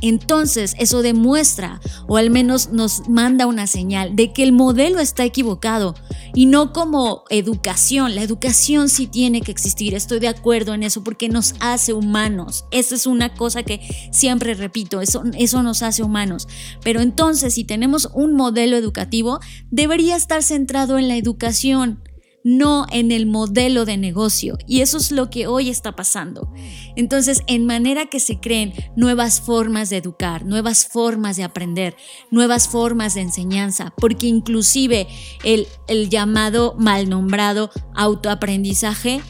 entonces 0.00 0.74
eso 0.78 1.02
demuestra, 1.02 1.80
o 2.06 2.16
al 2.16 2.30
menos 2.30 2.70
nos 2.70 3.08
manda 3.08 3.46
una 3.46 3.66
señal, 3.66 4.16
de 4.16 4.32
que 4.32 4.42
el 4.42 4.52
modelo 4.52 5.00
está 5.00 5.24
equivocado 5.24 5.94
y 6.34 6.46
no 6.46 6.72
como 6.72 7.24
educación. 7.30 8.14
La 8.14 8.22
educación 8.22 8.88
sí 8.88 9.06
tiene 9.06 9.40
que 9.40 9.52
existir, 9.52 9.94
estoy 9.94 10.20
de 10.20 10.28
acuerdo 10.28 10.74
en 10.74 10.82
eso 10.82 11.02
porque 11.02 11.28
nos 11.28 11.54
hace 11.60 11.92
humanos. 11.92 12.64
Esa 12.70 12.94
es 12.94 13.06
una 13.06 13.34
cosa 13.34 13.62
que 13.62 13.80
siempre 14.12 14.54
repito, 14.54 15.00
eso, 15.00 15.22
eso 15.36 15.62
nos 15.62 15.82
hace 15.82 16.02
humanos. 16.02 16.48
Pero 16.82 17.00
entonces 17.00 17.54
si 17.54 17.64
tenemos 17.64 18.08
un 18.14 18.34
modelo 18.34 18.76
educativo, 18.76 19.40
debería 19.70 20.16
estar 20.16 20.42
centrado 20.42 20.98
en 20.98 21.08
la 21.08 21.16
educación 21.16 22.00
no 22.44 22.86
en 22.90 23.12
el 23.12 23.26
modelo 23.26 23.84
de 23.84 23.96
negocio. 23.96 24.58
Y 24.66 24.80
eso 24.80 24.98
es 24.98 25.10
lo 25.10 25.30
que 25.30 25.46
hoy 25.46 25.68
está 25.68 25.96
pasando. 25.96 26.52
Entonces, 26.96 27.42
en 27.46 27.66
manera 27.66 28.06
que 28.06 28.20
se 28.20 28.40
creen 28.40 28.72
nuevas 28.96 29.40
formas 29.40 29.90
de 29.90 29.98
educar, 29.98 30.44
nuevas 30.44 30.86
formas 30.86 31.36
de 31.36 31.44
aprender, 31.44 31.96
nuevas 32.30 32.68
formas 32.68 33.14
de 33.14 33.22
enseñanza, 33.22 33.92
porque 33.96 34.26
inclusive 34.26 35.08
el, 35.44 35.66
el 35.88 36.08
llamado 36.08 36.74
mal 36.78 37.08
nombrado 37.08 37.70
autoaprendizaje, 37.94 39.20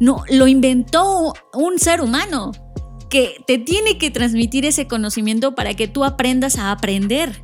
no, 0.00 0.24
lo 0.30 0.46
inventó 0.46 1.32
un 1.54 1.78
ser 1.78 2.00
humano 2.00 2.52
que 3.08 3.42
te 3.46 3.58
tiene 3.58 3.98
que 3.98 4.10
transmitir 4.10 4.66
ese 4.66 4.86
conocimiento 4.86 5.54
para 5.54 5.74
que 5.74 5.88
tú 5.88 6.04
aprendas 6.04 6.58
a 6.58 6.72
aprender. 6.72 7.42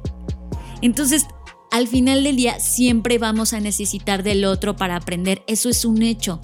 Entonces, 0.83 1.27
al 1.73 1.89
final 1.89 2.23
del 2.23 2.37
día 2.37 2.61
siempre 2.61 3.17
vamos 3.19 3.55
a 3.55 3.61
necesitar 3.61 4.23
del 4.23 4.45
otro 4.45 4.77
para 4.77 4.95
aprender, 4.95 5.43
eso 5.47 5.71
es 5.71 5.87
un 5.87 6.03
hecho. 6.03 6.39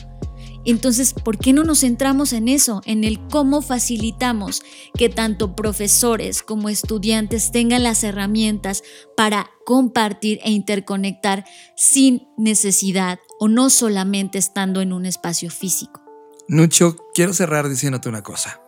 Entonces, 0.65 1.13
¿por 1.13 1.39
qué 1.39 1.53
no 1.53 1.65
nos 1.65 1.81
centramos 1.81 2.33
en 2.33 2.49
eso, 2.49 2.81
en 2.87 3.05
el 3.05 3.21
cómo 3.29 3.61
facilitamos 3.61 4.63
que 4.97 5.11
tanto 5.11 5.55
profesores 5.55 6.43
como 6.43 6.71
estudiantes 6.71 7.53
tengan 7.53 7.83
las 7.83 8.05
herramientas 8.05 8.83
para 9.17 9.51
compartir 9.67 10.41
e 10.45 10.51
interconectar 10.51 11.45
sin 11.77 12.27
necesidad 12.39 13.19
o 13.39 13.49
no 13.49 13.69
solamente 13.69 14.39
estando 14.39 14.81
en 14.81 14.95
un 14.95 15.05
espacio 15.05 15.51
físico? 15.51 16.03
Nucho, 16.49 16.97
quiero 17.15 17.35
cerrar 17.35 17.69
diciéndote 17.69 18.09
una 18.09 18.23
cosa. 18.23 18.63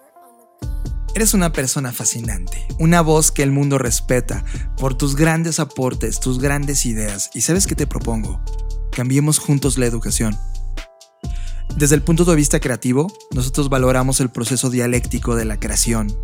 Eres 1.12 1.34
una 1.34 1.52
persona 1.52 1.92
fascinante, 1.92 2.66
una 2.78 3.00
voz 3.00 3.32
que 3.32 3.42
el 3.42 3.50
mundo 3.50 3.78
respeta 3.78 4.44
por 4.76 4.96
tus 4.96 5.16
grandes 5.16 5.58
aportes, 5.58 6.20
tus 6.20 6.38
grandes 6.38 6.86
ideas. 6.86 7.30
¿Y 7.34 7.40
sabes 7.40 7.66
qué 7.66 7.74
te 7.74 7.88
propongo? 7.88 8.40
Cambiemos 8.92 9.38
juntos 9.38 9.76
la 9.76 9.86
educación. 9.86 10.38
Desde 11.76 11.96
el 11.96 12.02
punto 12.02 12.24
de 12.24 12.36
vista 12.36 12.60
creativo, 12.60 13.12
nosotros 13.32 13.68
valoramos 13.68 14.20
el 14.20 14.30
proceso 14.30 14.70
dialéctico 14.70 15.34
de 15.34 15.44
la 15.46 15.58
creación, 15.58 16.16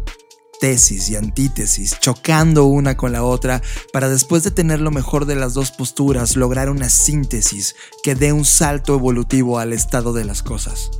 tesis 0.60 1.10
y 1.10 1.16
antítesis, 1.16 1.98
chocando 1.98 2.64
una 2.66 2.96
con 2.96 3.10
la 3.10 3.24
otra 3.24 3.62
para 3.92 4.08
después 4.08 4.44
de 4.44 4.52
tener 4.52 4.80
lo 4.80 4.92
mejor 4.92 5.26
de 5.26 5.34
las 5.34 5.52
dos 5.52 5.72
posturas 5.72 6.36
lograr 6.36 6.70
una 6.70 6.90
síntesis 6.90 7.74
que 8.04 8.14
dé 8.14 8.32
un 8.32 8.44
salto 8.44 8.94
evolutivo 8.94 9.58
al 9.58 9.72
estado 9.72 10.12
de 10.12 10.24
las 10.24 10.44
cosas 10.44 10.90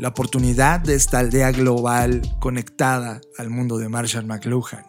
la 0.00 0.08
oportunidad 0.08 0.80
de 0.80 0.94
esta 0.94 1.18
aldea 1.18 1.52
global 1.52 2.22
conectada 2.40 3.20
al 3.36 3.50
mundo 3.50 3.76
de 3.76 3.90
Marshall 3.90 4.24
McLuhan, 4.24 4.86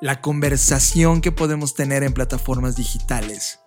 la 0.00 0.20
conversación 0.20 1.20
que 1.20 1.32
podemos 1.32 1.74
tener 1.74 2.04
en 2.04 2.12
plataformas 2.12 2.76
digitales, 2.76 3.58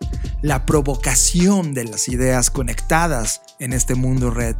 la 0.42 0.66
provocación 0.66 1.74
de 1.74 1.84
las 1.84 2.08
ideas 2.08 2.50
conectadas 2.50 3.42
en 3.60 3.74
este 3.74 3.96
mundo 3.96 4.32
red, 4.32 4.56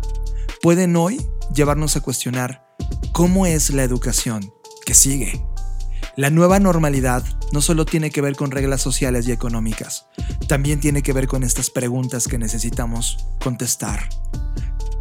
pueden 0.62 0.98
hoy 0.98 1.26
llevarnos 1.56 1.96
a 1.96 2.02
cuestionar 2.02 2.68
cómo 3.14 3.46
es 3.46 3.70
la 3.70 3.84
educación 3.84 4.54
que 4.86 4.96
sigue. 4.96 5.42
La 6.18 6.30
nueva 6.30 6.60
normalidad 6.60 7.24
no 7.54 7.62
solo 7.62 7.86
tiene 7.86 8.12
que 8.12 8.20
ver 8.20 8.36
con 8.36 8.52
reglas 8.52 8.82
sociales 8.82 9.26
y 9.26 9.32
económicas, 9.32 10.08
también 10.50 10.82
tiene 10.82 11.02
que 11.02 11.14
ver 11.14 11.28
con 11.28 11.46
estas 11.46 11.70
preguntas 11.70 12.28
que 12.28 12.38
necesitamos 12.38 13.26
contestar. 13.42 14.10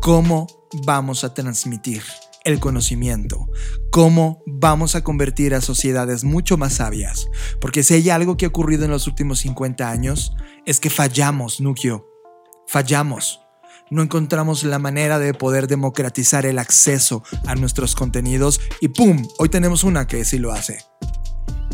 ¿Cómo 0.01 0.62
vamos 0.85 1.25
a 1.25 1.35
transmitir 1.35 2.03
el 2.45 2.59
conocimiento, 2.59 3.49
cómo 3.91 4.43
vamos 4.47 4.95
a 4.95 5.05
convertir 5.05 5.55
a 5.55 5.61
sociedades 5.61 6.25
mucho 6.25 6.57
más 6.57 6.75
sabias. 6.75 7.29
Porque 7.61 7.83
si 7.83 7.95
hay 7.95 8.11
algo 8.11 8.37
que 8.37 8.47
ha 8.47 8.49
ocurrido 8.49 8.85
en 8.85 8.91
los 8.91 9.07
últimos 9.07 9.41
50 9.41 9.89
años, 9.89 10.35
es 10.67 10.81
que 10.81 10.91
fallamos, 10.91 11.61
Nukio. 11.61 12.09
Fallamos. 12.67 13.41
No 13.91 14.03
encontramos 14.03 14.65
la 14.65 14.79
manera 14.79 15.19
de 15.19 15.35
poder 15.35 15.67
democratizar 15.67 16.47
el 16.47 16.59
acceso 16.59 17.23
a 17.47 17.55
nuestros 17.55 17.95
contenidos 17.95 18.61
y 18.81 18.89
¡pum! 18.89 19.27
Hoy 19.39 19.51
tenemos 19.51 19.85
una 19.85 20.07
que 20.07 20.25
sí 20.25 20.39
lo 20.39 20.53
hace. 20.53 20.79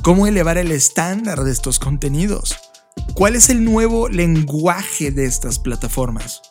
¿Cómo 0.03 0.27
elevar 0.27 0.59
el 0.59 0.73
estándar 0.73 1.45
de 1.45 1.53
estos 1.53 1.79
contenidos? 1.79 2.57
¿Cuál 3.15 3.37
es 3.37 3.51
el 3.51 3.65
nuevo 3.65 4.09
lenguaje 4.09 5.11
de 5.13 5.27
estas 5.27 5.59
plataformas? 5.59 6.43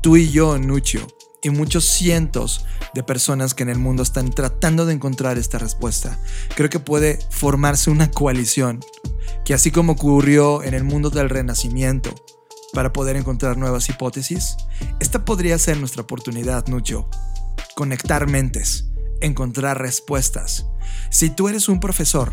Tú 0.00 0.16
y 0.16 0.30
yo, 0.30 0.58
Nucho, 0.58 1.06
y 1.42 1.50
muchos 1.50 1.84
cientos 1.84 2.64
de 2.94 3.02
personas 3.02 3.54
que 3.54 3.62
en 3.62 3.70
el 3.70 3.78
mundo 3.78 4.02
están 4.02 4.30
tratando 4.30 4.86
de 4.86 4.94
encontrar 4.94 5.38
esta 5.38 5.58
respuesta. 5.58 6.18
Creo 6.54 6.70
que 6.70 6.80
puede 6.80 7.18
formarse 7.30 7.90
una 7.90 8.10
coalición 8.10 8.80
que 9.44 9.54
así 9.54 9.70
como 9.70 9.92
ocurrió 9.92 10.62
en 10.62 10.74
el 10.74 10.84
mundo 10.84 11.10
del 11.10 11.30
renacimiento 11.30 12.14
para 12.72 12.92
poder 12.92 13.16
encontrar 13.16 13.56
nuevas 13.56 13.88
hipótesis, 13.88 14.56
esta 15.00 15.24
podría 15.24 15.58
ser 15.58 15.78
nuestra 15.78 16.02
oportunidad, 16.02 16.66
Nucho. 16.68 17.08
Conectar 17.74 18.28
mentes, 18.28 18.86
encontrar 19.20 19.80
respuestas. 19.80 20.66
Si 21.10 21.30
tú 21.30 21.48
eres 21.48 21.68
un 21.68 21.80
profesor 21.80 22.32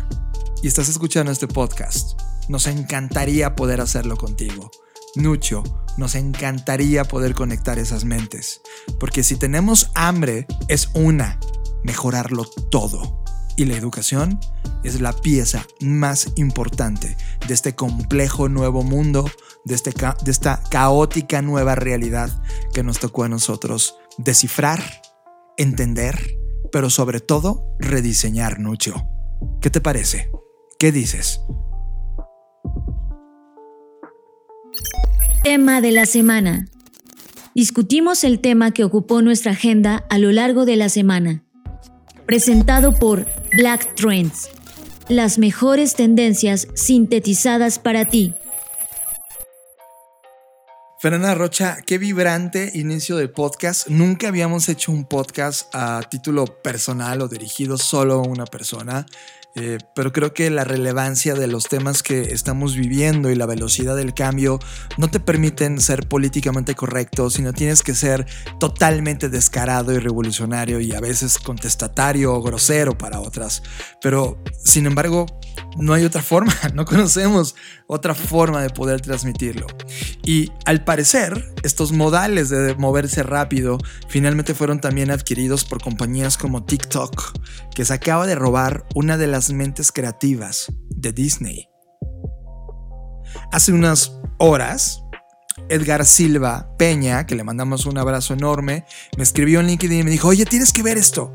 y 0.62 0.68
estás 0.68 0.88
escuchando 0.88 1.32
este 1.32 1.48
podcast, 1.48 2.20
nos 2.48 2.66
encantaría 2.66 3.54
poder 3.54 3.80
hacerlo 3.80 4.16
contigo. 4.16 4.70
Nucho, 5.16 5.62
nos 5.96 6.14
encantaría 6.14 7.04
poder 7.04 7.34
conectar 7.34 7.78
esas 7.78 8.04
mentes, 8.04 8.60
porque 9.00 9.22
si 9.22 9.36
tenemos 9.36 9.90
hambre 9.94 10.46
es 10.68 10.90
una, 10.94 11.40
mejorarlo 11.82 12.44
todo. 12.44 13.24
Y 13.56 13.64
la 13.64 13.74
educación 13.74 14.38
es 14.84 15.00
la 15.00 15.12
pieza 15.12 15.66
más 15.80 16.32
importante 16.36 17.16
de 17.48 17.54
este 17.54 17.74
complejo 17.74 18.48
nuevo 18.48 18.84
mundo, 18.84 19.28
de, 19.64 19.74
este 19.74 19.92
de 20.22 20.30
esta 20.30 20.62
caótica 20.70 21.42
nueva 21.42 21.74
realidad 21.74 22.30
que 22.72 22.84
nos 22.84 23.00
tocó 23.00 23.24
a 23.24 23.28
nosotros 23.28 23.96
descifrar, 24.16 24.80
entender, 25.56 26.38
pero 26.70 26.88
sobre 26.90 27.18
todo 27.18 27.66
rediseñar, 27.80 28.60
Nucho. 28.60 29.08
¿Qué 29.60 29.70
te 29.70 29.80
parece? 29.80 30.30
¿Qué 30.78 30.92
dices? 30.92 31.40
Tema 35.42 35.80
de 35.80 35.92
la 35.92 36.06
semana. 36.06 36.68
Discutimos 37.54 38.24
el 38.24 38.40
tema 38.40 38.72
que 38.72 38.84
ocupó 38.84 39.22
nuestra 39.22 39.52
agenda 39.52 40.04
a 40.10 40.18
lo 40.18 40.30
largo 40.32 40.64
de 40.64 40.76
la 40.76 40.88
semana. 40.88 41.42
Presentado 42.26 42.92
por 42.92 43.26
Black 43.56 43.94
Trends. 43.94 44.48
Las 45.08 45.38
mejores 45.38 45.94
tendencias 45.94 46.68
sintetizadas 46.74 47.78
para 47.78 48.04
ti. 48.04 48.34
Fernanda 51.00 51.34
Rocha, 51.34 51.78
qué 51.86 51.96
vibrante 51.96 52.72
inicio 52.74 53.16
de 53.16 53.28
podcast. 53.28 53.86
Nunca 53.86 54.28
habíamos 54.28 54.68
hecho 54.68 54.90
un 54.90 55.04
podcast 55.04 55.72
a 55.72 56.00
título 56.10 56.44
personal 56.44 57.22
o 57.22 57.28
dirigido 57.28 57.78
solo 57.78 58.14
a 58.14 58.28
una 58.28 58.44
persona. 58.44 59.06
Eh, 59.60 59.78
pero 59.92 60.12
creo 60.12 60.32
que 60.32 60.50
la 60.50 60.62
relevancia 60.62 61.34
de 61.34 61.48
los 61.48 61.64
temas 61.64 62.04
que 62.04 62.32
estamos 62.32 62.76
viviendo 62.76 63.28
y 63.28 63.34
la 63.34 63.46
velocidad 63.46 63.96
del 63.96 64.14
cambio 64.14 64.60
no 64.98 65.10
te 65.10 65.18
permiten 65.18 65.80
ser 65.80 66.06
políticamente 66.06 66.76
correcto, 66.76 67.28
sino 67.28 67.52
tienes 67.52 67.82
que 67.82 67.94
ser 67.94 68.24
totalmente 68.60 69.28
descarado 69.28 69.92
y 69.92 69.98
revolucionario 69.98 70.78
y 70.78 70.92
a 70.92 71.00
veces 71.00 71.38
contestatario 71.38 72.34
o 72.34 72.42
grosero 72.42 72.96
para 72.96 73.18
otras. 73.18 73.62
Pero, 74.00 74.40
sin 74.64 74.86
embargo, 74.86 75.26
no 75.76 75.92
hay 75.92 76.04
otra 76.04 76.22
forma, 76.22 76.54
no 76.74 76.84
conocemos 76.84 77.56
otra 77.88 78.14
forma 78.14 78.62
de 78.62 78.70
poder 78.70 79.00
transmitirlo. 79.00 79.66
Y 80.24 80.52
al 80.66 80.84
parecer, 80.84 81.52
estos 81.64 81.90
modales 81.90 82.48
de 82.48 82.76
moverse 82.76 83.24
rápido 83.24 83.78
finalmente 84.08 84.54
fueron 84.54 84.80
también 84.80 85.10
adquiridos 85.10 85.64
por 85.64 85.82
compañías 85.82 86.36
como 86.36 86.64
TikTok, 86.64 87.32
que 87.74 87.84
se 87.84 87.94
acaba 87.94 88.26
de 88.26 88.34
robar 88.34 88.86
una 88.94 89.16
de 89.16 89.26
las 89.26 89.47
mentes 89.52 89.92
creativas 89.92 90.72
de 90.90 91.12
Disney. 91.12 91.68
Hace 93.52 93.72
unas 93.72 94.18
horas, 94.38 95.02
Edgar 95.68 96.04
Silva 96.06 96.70
Peña, 96.78 97.26
que 97.26 97.34
le 97.34 97.44
mandamos 97.44 97.86
un 97.86 97.98
abrazo 97.98 98.34
enorme, 98.34 98.84
me 99.16 99.22
escribió 99.22 99.60
en 99.60 99.66
LinkedIn 99.66 100.00
y 100.00 100.02
me 100.04 100.10
dijo, 100.10 100.28
oye, 100.28 100.44
tienes 100.44 100.72
que 100.72 100.82
ver 100.82 100.98
esto. 100.98 101.32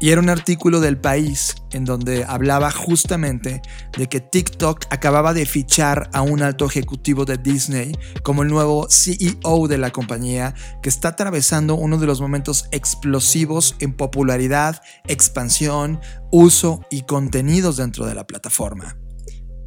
Y 0.00 0.10
era 0.10 0.20
un 0.20 0.28
artículo 0.28 0.80
del 0.80 0.98
país 0.98 1.54
en 1.72 1.84
donde 1.84 2.24
hablaba 2.24 2.70
justamente 2.70 3.62
de 3.96 4.08
que 4.08 4.20
TikTok 4.20 4.86
acababa 4.90 5.32
de 5.32 5.46
fichar 5.46 6.10
a 6.12 6.22
un 6.22 6.42
alto 6.42 6.66
ejecutivo 6.66 7.24
de 7.24 7.38
Disney 7.38 7.92
como 8.22 8.42
el 8.42 8.48
nuevo 8.48 8.88
CEO 8.90 9.68
de 9.68 9.78
la 9.78 9.90
compañía 9.90 10.54
que 10.82 10.88
está 10.88 11.08
atravesando 11.08 11.76
uno 11.76 11.98
de 11.98 12.06
los 12.06 12.20
momentos 12.20 12.66
explosivos 12.72 13.76
en 13.78 13.92
popularidad, 13.92 14.82
expansión, 15.06 16.00
uso 16.30 16.80
y 16.90 17.02
contenidos 17.02 17.76
dentro 17.76 18.06
de 18.06 18.14
la 18.14 18.26
plataforma. 18.26 19.01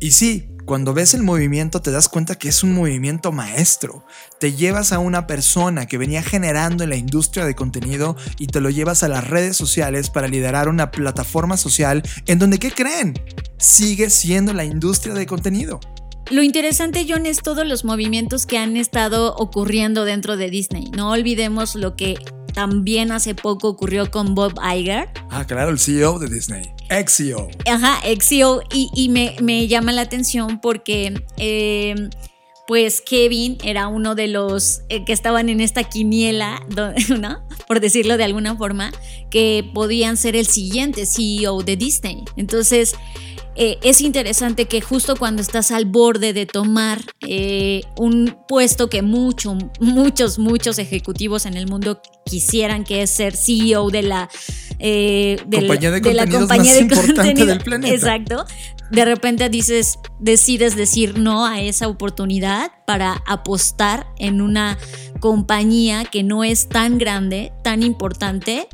Y 0.06 0.12
sí, 0.12 0.46
cuando 0.68 0.94
ves 0.94 1.16
el 1.16 1.24
movimiento 1.24 1.82
te 1.82 1.90
das 1.90 2.10
cuenta 2.10 2.36
que 2.36 2.50
es 2.50 2.62
un 2.62 2.76
movimiento 2.76 3.32
maestro. 3.32 4.06
Te 4.40 4.54
llevas 4.54 4.92
a 4.92 5.00
una 5.00 5.26
persona 5.26 5.88
que 5.88 5.98
venía 5.98 6.22
generando 6.22 6.84
en 6.84 6.92
la 6.92 6.96
industria 6.96 7.44
de 7.44 7.56
contenido 7.56 8.16
y 8.38 8.46
te 8.46 8.62
lo 8.62 8.70
llevas 8.70 9.02
a 9.02 9.08
las 9.08 9.28
redes 9.28 9.58
sociales 9.58 10.12
para 10.12 10.28
liderar 10.28 10.70
una 10.70 10.92
plataforma 10.92 11.58
social 11.58 12.04
en 12.28 12.38
donde, 12.38 12.60
¿qué 12.60 12.70
creen? 12.70 13.20
Sigue 13.58 14.12
siendo 14.12 14.54
la 14.54 14.64
industria 14.64 15.16
de 15.16 15.26
contenido. 15.26 15.80
lo 16.30 16.44
interesante, 16.44 17.08
John, 17.10 17.26
es 17.26 17.42
todos 17.42 17.66
los 17.66 17.84
movimientos 17.84 18.46
que 18.46 18.60
han 18.60 18.78
estado 18.78 19.36
ocurriendo 19.38 20.06
dentro 20.06 20.38
de 20.38 20.52
Disney. 20.52 20.92
No 20.96 21.10
olvidemos 21.10 21.74
lo 21.74 21.96
que 21.96 22.14
también 22.54 23.12
hace 23.12 23.34
poco 23.34 23.70
ocurrió 23.70 24.12
con 24.12 24.36
Bob 24.36 24.54
Iger. 24.64 25.10
Ah, 25.32 25.46
claro, 25.48 25.72
el 25.72 25.80
CEO 25.80 26.20
de 26.20 26.30
Disney. 26.30 26.75
Ex 26.90 27.18
CEO. 27.18 27.50
Ajá, 27.66 28.00
ex 28.06 28.28
CEO. 28.28 28.62
Y, 28.72 29.10
me, 29.10 29.68
llama 29.68 29.92
la 29.92 30.02
atención 30.02 30.60
porque... 30.62 31.14
Eh, 31.38 31.96
pues 32.68 33.02
Kevin 33.02 33.58
era 33.64 33.88
uno 33.88 34.16
de 34.16 34.28
los 34.28 34.82
eh, 34.90 35.06
que 35.06 35.14
estaban 35.14 35.50
en 35.50 35.62
esta 35.62 35.84
quiniela, 35.84 36.66
¿no? 37.20 37.48
Por 37.68 37.80
decirlo 37.80 38.18
de 38.18 38.24
alguna 38.24 38.56
forma, 38.56 38.92
que 39.30 39.70
podían 39.74 40.18
ser 40.18 40.36
el 40.36 40.48
siguiente 40.48 41.06
CEO 41.06 41.62
de 41.62 41.76
Disney. 41.76 42.24
Entonces, 42.38 42.96
eh, 43.56 43.80
es 43.84 44.02
interesante 44.02 44.66
que 44.66 44.82
justo 44.82 45.16
cuando 45.16 45.42
estás 45.42 45.72
al 45.72 45.86
borde 45.86 46.34
de 46.34 46.46
tomar 46.46 47.02
eh, 47.22 47.84
un 47.98 48.38
puesto 48.48 48.90
que 48.90 49.02
muchos, 49.02 49.56
muchos, 49.80 50.38
muchos 50.40 50.78
ejecutivos 50.78 51.46
en 51.46 51.56
el 51.56 51.68
mundo 51.68 52.02
quisieran, 52.26 52.84
que 52.84 53.02
es 53.02 53.12
ser 53.12 53.36
CEO 53.36 53.90
de 53.90 54.02
la, 54.04 54.30
eh, 54.80 55.38
compañía 55.42 55.92
de, 55.92 56.14
la 56.14 56.28
compañía 56.28 56.74
más 56.74 56.82
importante 56.82 57.46
del 57.46 57.60
planeta. 57.60 57.94
Exacto. 57.94 58.46
De 58.92 59.06
repente 59.06 59.50
dices, 59.50 60.00
decides 60.20 60.76
decir 60.76 61.18
no 61.18 61.46
a 61.46 61.62
esa 61.62 61.88
oportunidad 61.88 62.72
para 62.86 63.24
apostar 63.26 64.06
en 64.18 64.42
una 64.42 64.78
compañía 65.22 66.04
que 66.04 66.24
no 66.24 66.44
es 66.44 66.68
tan 66.68 66.98
grande, 66.98 67.54
tan 67.64 67.84
importante 67.84 68.68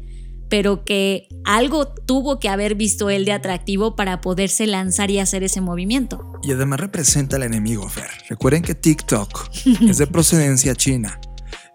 pero 0.51 0.83
que 0.83 1.29
algo 1.45 1.87
tuvo 1.87 2.37
que 2.37 2.49
haber 2.49 2.75
visto 2.75 3.09
él 3.09 3.23
de 3.23 3.31
atractivo 3.31 3.95
para 3.95 4.19
poderse 4.19 4.67
lanzar 4.67 5.09
y 5.09 5.17
hacer 5.17 5.43
ese 5.43 5.61
movimiento. 5.61 6.39
Y 6.43 6.51
además 6.51 6.81
representa 6.81 7.37
al 7.37 7.43
enemigo, 7.43 7.87
Fer. 7.87 8.09
Recuerden 8.27 8.61
que 8.61 8.75
TikTok 8.75 9.49
es 9.89 9.97
de 9.97 10.07
procedencia 10.07 10.75
china 10.75 11.21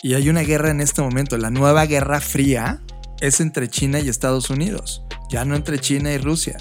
y 0.02 0.12
hay 0.12 0.28
una 0.28 0.42
guerra 0.42 0.70
en 0.70 0.82
este 0.82 1.00
momento, 1.00 1.38
la 1.38 1.50
nueva 1.50 1.86
guerra 1.86 2.20
fría 2.20 2.82
es 3.20 3.40
entre 3.40 3.68
China 3.68 3.98
y 3.98 4.10
Estados 4.10 4.50
Unidos, 4.50 5.02
ya 5.30 5.46
no 5.46 5.56
entre 5.56 5.78
China 5.78 6.12
y 6.12 6.18
Rusia. 6.18 6.58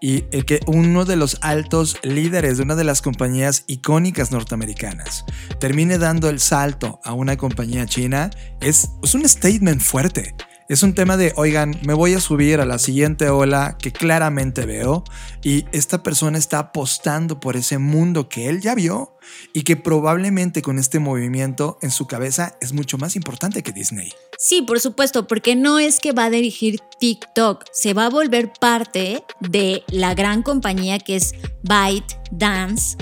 Y 0.00 0.24
el 0.32 0.46
que 0.46 0.60
uno 0.66 1.04
de 1.04 1.16
los 1.16 1.36
altos 1.42 1.98
líderes 2.02 2.56
de 2.56 2.62
una 2.64 2.74
de 2.74 2.84
las 2.84 3.02
compañías 3.02 3.64
icónicas 3.66 4.32
norteamericanas 4.32 5.26
termine 5.60 5.98
dando 5.98 6.30
el 6.30 6.40
salto 6.40 7.00
a 7.04 7.12
una 7.12 7.36
compañía 7.36 7.86
china 7.86 8.30
es, 8.60 8.88
es 9.02 9.14
un 9.14 9.28
statement 9.28 9.82
fuerte. 9.82 10.34
Es 10.70 10.84
un 10.84 10.94
tema 10.94 11.16
de, 11.16 11.32
oigan, 11.34 11.76
me 11.84 11.94
voy 11.94 12.14
a 12.14 12.20
subir 12.20 12.60
a 12.60 12.64
la 12.64 12.78
siguiente 12.78 13.28
ola 13.28 13.76
que 13.76 13.90
claramente 13.90 14.66
veo 14.66 15.02
y 15.42 15.64
esta 15.72 16.04
persona 16.04 16.38
está 16.38 16.60
apostando 16.60 17.40
por 17.40 17.56
ese 17.56 17.78
mundo 17.78 18.28
que 18.28 18.48
él 18.48 18.60
ya 18.60 18.76
vio 18.76 19.16
y 19.52 19.62
que 19.62 19.74
probablemente 19.74 20.62
con 20.62 20.78
este 20.78 21.00
movimiento 21.00 21.76
en 21.82 21.90
su 21.90 22.06
cabeza 22.06 22.56
es 22.60 22.72
mucho 22.72 22.98
más 22.98 23.16
importante 23.16 23.64
que 23.64 23.72
Disney. 23.72 24.12
Sí, 24.38 24.62
por 24.62 24.78
supuesto, 24.78 25.26
porque 25.26 25.56
no 25.56 25.80
es 25.80 25.98
que 25.98 26.12
va 26.12 26.26
a 26.26 26.30
dirigir 26.30 26.78
TikTok, 27.00 27.64
se 27.72 27.92
va 27.92 28.06
a 28.06 28.08
volver 28.08 28.52
parte 28.52 29.24
de 29.40 29.82
la 29.88 30.14
gran 30.14 30.44
compañía 30.44 31.00
que 31.00 31.16
es 31.16 31.34
ByteDance, 31.64 32.96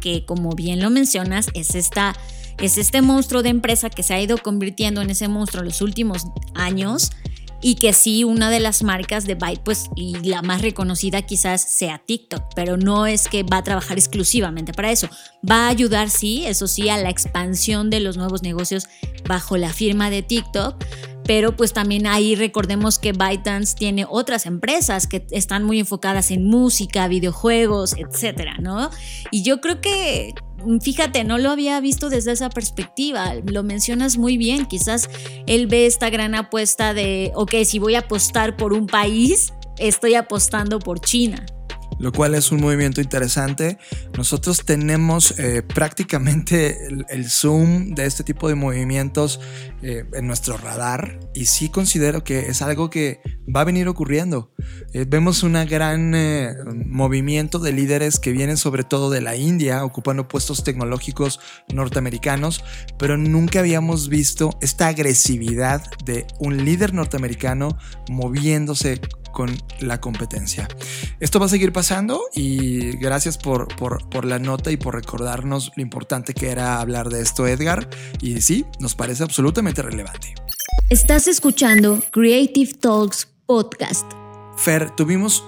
que 0.00 0.24
como 0.24 0.52
bien 0.52 0.80
lo 0.80 0.90
mencionas, 0.90 1.48
es 1.54 1.74
esta 1.74 2.14
es 2.60 2.78
este 2.78 3.02
monstruo 3.02 3.42
de 3.42 3.50
empresa 3.50 3.90
que 3.90 4.02
se 4.02 4.14
ha 4.14 4.20
ido 4.20 4.38
convirtiendo 4.38 5.00
en 5.00 5.10
ese 5.10 5.28
monstruo 5.28 5.62
en 5.62 5.68
los 5.68 5.80
últimos 5.80 6.26
años 6.54 7.10
y 7.60 7.74
que 7.74 7.92
sí, 7.92 8.22
una 8.22 8.50
de 8.50 8.60
las 8.60 8.82
marcas 8.82 9.26
de 9.26 9.34
Byte, 9.34 9.62
pues, 9.64 9.90
y 9.96 10.16
la 10.20 10.42
más 10.42 10.62
reconocida 10.62 11.22
quizás 11.22 11.60
sea 11.60 11.98
TikTok, 11.98 12.44
pero 12.54 12.76
no 12.76 13.06
es 13.06 13.26
que 13.28 13.42
va 13.42 13.58
a 13.58 13.64
trabajar 13.64 13.98
exclusivamente 13.98 14.72
para 14.72 14.92
eso. 14.92 15.08
Va 15.48 15.66
a 15.66 15.68
ayudar, 15.68 16.08
sí, 16.08 16.44
eso 16.46 16.68
sí, 16.68 16.88
a 16.88 16.98
la 16.98 17.10
expansión 17.10 17.90
de 17.90 18.00
los 18.00 18.16
nuevos 18.16 18.42
negocios 18.42 18.86
bajo 19.26 19.56
la 19.56 19.72
firma 19.72 20.08
de 20.08 20.22
TikTok, 20.22 20.76
pero 21.24 21.56
pues 21.56 21.72
también 21.72 22.06
ahí 22.06 22.36
recordemos 22.36 22.98
que 22.98 23.12
ByteDance 23.12 23.74
tiene 23.76 24.06
otras 24.08 24.46
empresas 24.46 25.06
que 25.06 25.26
están 25.30 25.64
muy 25.64 25.80
enfocadas 25.80 26.30
en 26.30 26.44
música, 26.44 27.08
videojuegos, 27.08 27.94
etcétera, 27.96 28.56
¿no? 28.60 28.90
Y 29.30 29.42
yo 29.42 29.60
creo 29.60 29.80
que 29.80 30.32
fíjate, 30.80 31.24
no 31.24 31.38
lo 31.38 31.50
había 31.50 31.80
visto 31.80 32.10
desde 32.10 32.32
esa 32.32 32.50
perspectiva, 32.50 33.34
lo 33.44 33.62
mencionas 33.62 34.16
muy 34.16 34.36
bien, 34.36 34.66
quizás 34.66 35.08
él 35.46 35.66
ve 35.66 35.86
esta 35.86 36.10
gran 36.10 36.34
apuesta 36.34 36.94
de, 36.94 37.32
ok, 37.34 37.54
si 37.64 37.78
voy 37.78 37.94
a 37.94 38.00
apostar 38.00 38.56
por 38.56 38.72
un 38.72 38.86
país, 38.86 39.52
estoy 39.78 40.14
apostando 40.14 40.78
por 40.78 41.00
China 41.00 41.44
lo 41.98 42.12
cual 42.12 42.34
es 42.34 42.52
un 42.52 42.60
movimiento 42.60 43.00
interesante. 43.00 43.78
Nosotros 44.16 44.64
tenemos 44.64 45.38
eh, 45.38 45.62
prácticamente 45.62 46.86
el, 47.08 47.28
zoom 47.28 47.94
de 47.94 48.06
este 48.06 48.24
tipo 48.24 48.48
de 48.48 48.54
movimientos 48.54 49.40
eh, 49.82 50.04
en 50.12 50.26
nuestro 50.26 50.56
radar 50.56 51.20
y 51.34 51.46
sí 51.46 51.68
considero 51.68 52.24
que 52.24 52.48
es 52.48 52.62
algo 52.62 52.90
que 52.90 53.20
va 53.54 53.62
a 53.62 53.64
venir 53.64 53.88
ocurriendo. 53.88 54.52
Eh, 54.92 55.04
vemos 55.08 55.42
un 55.42 55.52
gran 55.68 56.14
movimiento 56.86 57.58
de 57.58 57.72
líderes 57.72 58.18
que 58.18 58.32
vienen 58.32 58.56
sobre 58.56 58.84
todo 58.84 59.10
de 59.10 59.20
la 59.20 59.36
India, 59.36 59.84
ocupando 59.84 60.28
puestos 60.28 60.64
tecnológicos 60.64 61.40
norteamericanos, 61.72 62.62
pero 62.98 63.16
nunca 63.16 63.60
habíamos 63.60 64.08
visto 64.08 64.56
esta 64.60 64.88
agresividad 64.88 65.82
de 66.04 66.26
un 66.38 66.64
líder 66.64 66.94
norteamericano 66.94 67.76
moviéndose 68.08 69.00
con 69.32 69.56
la 69.80 70.00
competencia. 70.00 70.68
Esto 71.20 71.38
va 71.40 71.46
a 71.46 71.48
seguir 71.48 71.72
pasando 71.72 72.22
y 72.34 72.96
gracias 72.96 73.38
por, 73.38 73.68
por, 73.76 74.24
la 74.24 74.38
nota 74.38 74.70
y 74.70 74.76
por 74.76 74.94
recordarnos 74.94 75.72
lo 75.76 75.82
importante 75.82 76.34
que 76.34 76.50
era 76.50 76.80
hablar 76.80 77.08
de 77.08 77.20
esto, 77.20 77.46
Edgar. 77.46 77.88
Y 78.20 78.40
sí, 78.40 78.64
nos 78.80 78.94
parece 78.94 79.22
absolutamente 79.22 79.82
relevante. 79.82 80.34
Estás 80.90 81.28
escuchando 81.28 82.02
Creative 82.10 82.72
Talks 82.74 83.28
Podcast. 83.46 84.10
Fer, 84.56 84.90
tuvimos 84.96 85.44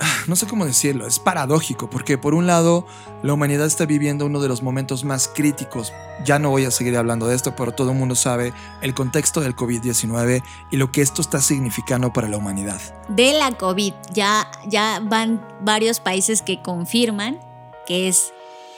no 0.26 0.36
sé 0.36 0.46
cómo 0.46 0.64
decirlo, 0.64 1.06
es 1.06 1.18
paradójico, 1.18 1.90
porque 1.90 2.18
por 2.18 2.34
un 2.34 2.46
lado 2.46 2.86
la 3.22 3.32
humanidad 3.32 3.66
está 3.66 3.86
viviendo 3.86 4.26
uno 4.26 4.40
de 4.40 4.48
los 4.48 4.62
momentos 4.62 5.04
más 5.04 5.28
críticos, 5.28 5.92
ya 6.24 6.38
no 6.38 6.50
voy 6.50 6.64
a 6.64 6.70
seguir 6.70 6.96
hablando 6.96 7.26
de 7.26 7.36
esto, 7.36 7.54
pero 7.56 7.72
todo 7.72 7.92
el 7.92 7.98
mundo 7.98 8.14
sabe 8.14 8.52
el 8.82 8.94
contexto 8.94 9.40
del 9.40 9.54
COVID-19 9.54 10.42
y 10.70 10.76
lo 10.76 10.90
que 10.92 11.02
esto 11.02 11.22
está 11.22 11.40
significando 11.40 12.12
para 12.12 12.28
la 12.28 12.36
humanidad. 12.36 12.80
De 13.08 13.32
la 13.32 13.52
COVID, 13.52 13.94
ya, 14.12 14.50
ya 14.66 15.00
van 15.02 15.40
varios 15.62 16.00
países 16.00 16.42
que 16.42 16.62
confirman 16.62 17.38
que 17.86 18.08
es 18.08 18.32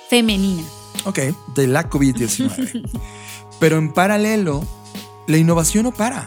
femenina. 0.08 0.62
Ok, 1.04 1.18
de 1.54 1.66
la 1.66 1.88
COVID-19. 1.88 2.90
pero 3.61 3.78
en 3.78 3.92
paralelo, 3.92 4.64
la 5.26 5.37
innovación 5.37 5.85
no 5.85 5.92
para. 5.92 6.26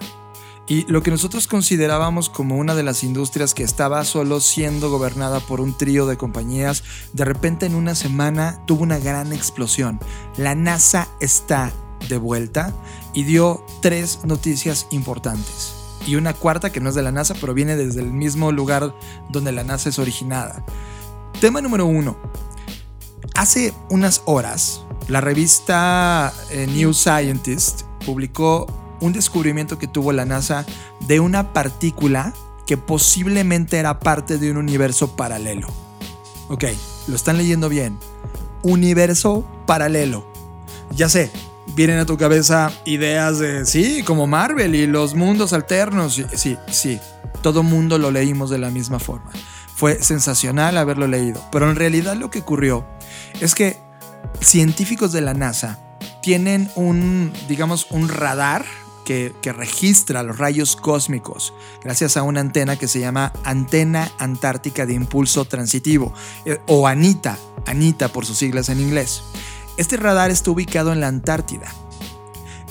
Y 0.68 0.90
lo 0.92 1.04
que 1.04 1.12
nosotros 1.12 1.46
considerábamos 1.46 2.30
como 2.30 2.58
una 2.58 2.74
de 2.74 2.82
las 2.82 3.04
industrias 3.04 3.54
que 3.54 3.64
estaba 3.64 4.04
solo 4.04 4.40
siendo 4.40 4.90
gobernada 4.90 5.40
por 5.40 5.62
un 5.62 5.78
trío 5.78 6.08
de 6.08 6.18
compañías, 6.18 6.84
de 7.14 7.24
repente 7.24 7.68
en 7.68 7.76
una 7.76 7.94
semana 7.94 8.64
tuvo 8.66 8.82
una 8.82 8.98
gran 8.98 9.32
explosión. 9.32 10.00
La 10.38 10.56
NASA 10.56 11.08
está 11.20 11.72
de 12.10 12.18
vuelta 12.18 12.74
y 13.14 13.24
dio 13.24 13.64
tres 13.82 14.20
noticias 14.24 14.88
importantes. 14.90 15.74
Y 16.08 16.16
una 16.16 16.34
cuarta 16.34 16.72
que 16.72 16.80
no 16.80 16.90
es 16.90 16.96
de 16.96 17.04
la 17.04 17.12
NASA, 17.12 17.36
pero 17.40 17.54
viene 17.54 17.76
desde 17.76 18.02
el 18.02 18.12
mismo 18.12 18.52
lugar 18.52 18.96
donde 19.30 19.52
la 19.52 19.64
NASA 19.64 19.90
es 19.90 20.00
originada. 20.00 20.66
Tema 21.42 21.62
número 21.62 21.86
uno. 21.86 22.18
Hace 23.36 23.74
unas 23.90 24.24
horas, 24.26 24.82
la 25.08 25.22
revista 25.22 26.34
eh, 26.50 26.68
New 26.68 26.94
Scientist 26.94 27.82
publicó 28.06 28.66
un 29.06 29.14
descubrimiento 29.14 29.78
que 29.78 29.88
tuvo 29.88 30.12
la 30.12 30.26
NASA 30.26 30.66
de 31.02 31.20
una 31.20 31.54
partícula 31.54 32.34
que 32.66 32.78
posiblemente 32.78 33.78
era 33.78 34.00
parte 34.00 34.38
de 34.38 34.52
un 34.52 34.58
universo 34.58 35.16
paralelo. 35.16 35.68
Ok, 36.50 36.66
lo 37.08 37.16
están 37.16 37.38
leyendo 37.38 37.70
bien. 37.70 37.98
Universo 38.64 39.46
paralelo. 39.66 40.28
Ya 40.92 41.10
sé, 41.10 41.32
vienen 41.76 42.00
a 42.00 42.06
tu 42.06 42.18
cabeza 42.18 42.72
ideas 42.86 43.40
de, 43.40 43.66
sí, 43.66 44.04
como 44.04 44.28
Marvel 44.28 44.76
y 44.76 44.88
los 44.88 45.14
mundos 45.14 45.54
alternos. 45.54 46.22
Sí, 46.34 46.58
sí, 46.72 47.00
todo 47.42 47.64
mundo 47.64 47.98
lo 47.98 48.12
leímos 48.12 48.50
de 48.50 48.58
la 48.58 48.72
misma 48.72 49.00
forma. 49.00 49.32
Fue 49.76 50.02
sensacional 50.02 50.78
haberlo 50.78 51.08
leído, 51.08 51.44
pero 51.52 51.70
en 51.70 51.76
realidad 51.76 52.16
lo 52.16 52.32
que 52.32 52.40
ocurrió 52.40 52.86
es 53.42 53.54
que 53.54 53.78
científicos 54.40 55.12
de 55.12 55.22
la 55.22 55.34
NASA 55.34 55.80
tienen 56.22 56.72
un, 56.76 57.34
digamos, 57.48 57.88
un 57.92 58.10
radar 58.10 58.66
que, 59.06 59.34
registra 59.44 60.24
los 60.24 60.38
rayos 60.38 60.76
cósmicos 60.76 61.54
gracias 61.82 62.18
a 62.18 62.24
una 62.24 62.42
antena 62.42 62.78
que 62.78 62.90
se 62.90 63.00
llama 63.00 63.32
Antena 63.46 64.12
Antártica 64.18 64.86
de 64.86 64.94
Impulso 64.94 65.46
Transitivo, 65.46 66.14
eh, 66.46 66.60
o 66.68 66.88
ANITA, 66.88 67.38
ANITA 67.66 68.10
por 68.10 68.26
sus 68.26 68.38
siglas 68.38 68.68
en 68.68 68.82
inglés. 68.82 69.22
Este 69.78 69.96
radar 69.96 70.32
está 70.32 70.52
ubicado 70.52 70.92
en 70.92 71.00
la 71.00 71.08
Antártida. 71.08 71.74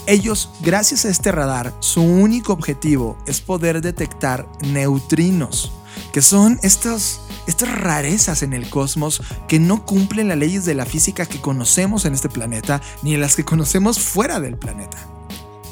Ellos, 0.06 0.50
gracias 0.60 1.06
a 1.06 1.08
este 1.08 1.32
radar, 1.32 1.74
su 1.80 2.02
único 2.02 2.52
objetivo 2.52 3.16
es 3.26 3.40
poder 3.40 3.80
detectar 3.80 4.46
neutrinos, 4.60 5.72
que 6.12 6.20
son 6.20 6.58
estos 6.62 7.20
estas 7.46 7.78
rarezas 7.78 8.42
en 8.42 8.54
el 8.54 8.68
cosmos 8.70 9.22
que 9.48 9.58
no 9.58 9.84
cumplen 9.84 10.28
las 10.28 10.38
leyes 10.38 10.64
de 10.64 10.74
la 10.74 10.86
física 10.86 11.26
que 11.26 11.40
conocemos 11.40 12.04
en 12.04 12.14
este 12.14 12.28
planeta 12.28 12.80
ni 13.02 13.16
las 13.16 13.36
que 13.36 13.44
conocemos 13.44 13.98
fuera 13.98 14.40
del 14.40 14.56
planeta. 14.56 15.13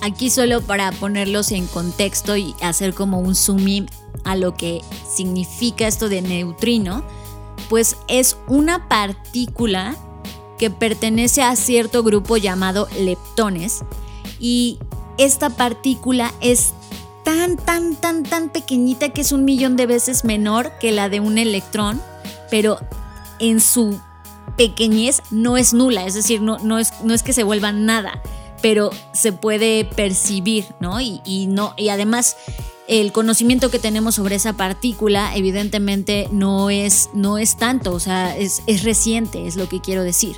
Aquí 0.02 0.30
solo 0.30 0.60
para 0.62 0.90
ponerlos 0.90 1.52
en 1.52 1.68
contexto 1.68 2.36
y 2.36 2.56
hacer 2.60 2.92
como 2.92 3.20
un 3.20 3.36
zoom 3.36 3.86
a 4.24 4.34
lo 4.34 4.54
que 4.54 4.80
significa 5.08 5.86
esto 5.86 6.08
de 6.08 6.22
neutrino, 6.22 7.04
pues 7.68 7.96
es 8.08 8.36
una 8.48 8.88
partícula 8.88 9.96
que 10.58 10.70
pertenece 10.70 11.42
a 11.42 11.54
cierto 11.54 12.02
grupo 12.02 12.36
llamado 12.36 12.88
leptones 12.98 13.84
y 14.40 14.80
esta 15.18 15.50
partícula 15.50 16.32
es 16.40 16.74
tan, 17.22 17.56
tan, 17.56 17.94
tan, 17.94 18.24
tan 18.24 18.48
pequeñita 18.48 19.10
que 19.10 19.20
es 19.20 19.30
un 19.30 19.44
millón 19.44 19.76
de 19.76 19.86
veces 19.86 20.24
menor 20.24 20.72
que 20.80 20.90
la 20.90 21.10
de 21.10 21.20
un 21.20 21.38
electrón, 21.38 22.02
pero 22.50 22.80
en 23.38 23.60
su 23.60 24.00
pequeñez 24.56 25.22
no 25.30 25.56
es 25.56 25.72
nula, 25.72 26.06
es 26.06 26.14
decir, 26.14 26.42
no, 26.42 26.58
no, 26.58 26.80
es, 26.80 26.92
no 27.04 27.14
es 27.14 27.22
que 27.22 27.32
se 27.32 27.44
vuelva 27.44 27.70
nada, 27.70 28.20
pero 28.62 28.90
se 29.12 29.32
puede 29.32 29.84
percibir, 29.84 30.66
¿no? 30.80 31.00
Y, 31.00 31.46
no, 31.48 31.74
y 31.76 31.88
además 31.88 32.36
el 32.88 33.12
conocimiento 33.12 33.70
que 33.70 33.78
tenemos 33.78 34.14
sobre 34.14 34.36
esa 34.36 34.54
partícula 34.54 35.36
evidentemente 35.36 36.28
no 36.32 36.70
es, 36.70 37.10
no 37.12 37.38
es 37.38 37.56
tanto, 37.56 37.92
o 37.92 38.00
sea, 38.00 38.36
es, 38.36 38.62
es 38.66 38.84
reciente, 38.84 39.46
es 39.46 39.56
lo 39.56 39.68
que 39.68 39.80
quiero 39.80 40.02
decir. 40.02 40.36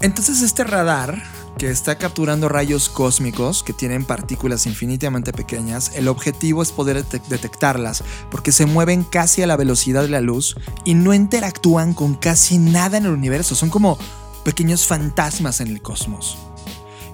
Entonces 0.00 0.42
este 0.42 0.64
radar 0.64 1.22
que 1.58 1.70
está 1.70 1.96
capturando 1.96 2.48
rayos 2.48 2.88
cósmicos 2.88 3.62
que 3.62 3.72
tienen 3.72 4.04
partículas 4.04 4.66
infinitamente 4.66 5.32
pequeñas, 5.32 5.92
el 5.94 6.08
objetivo 6.08 6.62
es 6.62 6.72
poder 6.72 7.04
detectarlas 7.04 8.02
porque 8.30 8.52
se 8.52 8.66
mueven 8.66 9.04
casi 9.04 9.42
a 9.42 9.46
la 9.46 9.56
velocidad 9.56 10.02
de 10.02 10.08
la 10.08 10.20
luz 10.20 10.56
y 10.84 10.94
no 10.94 11.14
interactúan 11.14 11.94
con 11.94 12.14
casi 12.14 12.58
nada 12.58 12.98
en 12.98 13.04
el 13.04 13.12
universo, 13.12 13.54
son 13.54 13.70
como 13.70 13.98
pequeños 14.44 14.86
fantasmas 14.86 15.60
en 15.60 15.68
el 15.68 15.80
cosmos. 15.80 16.36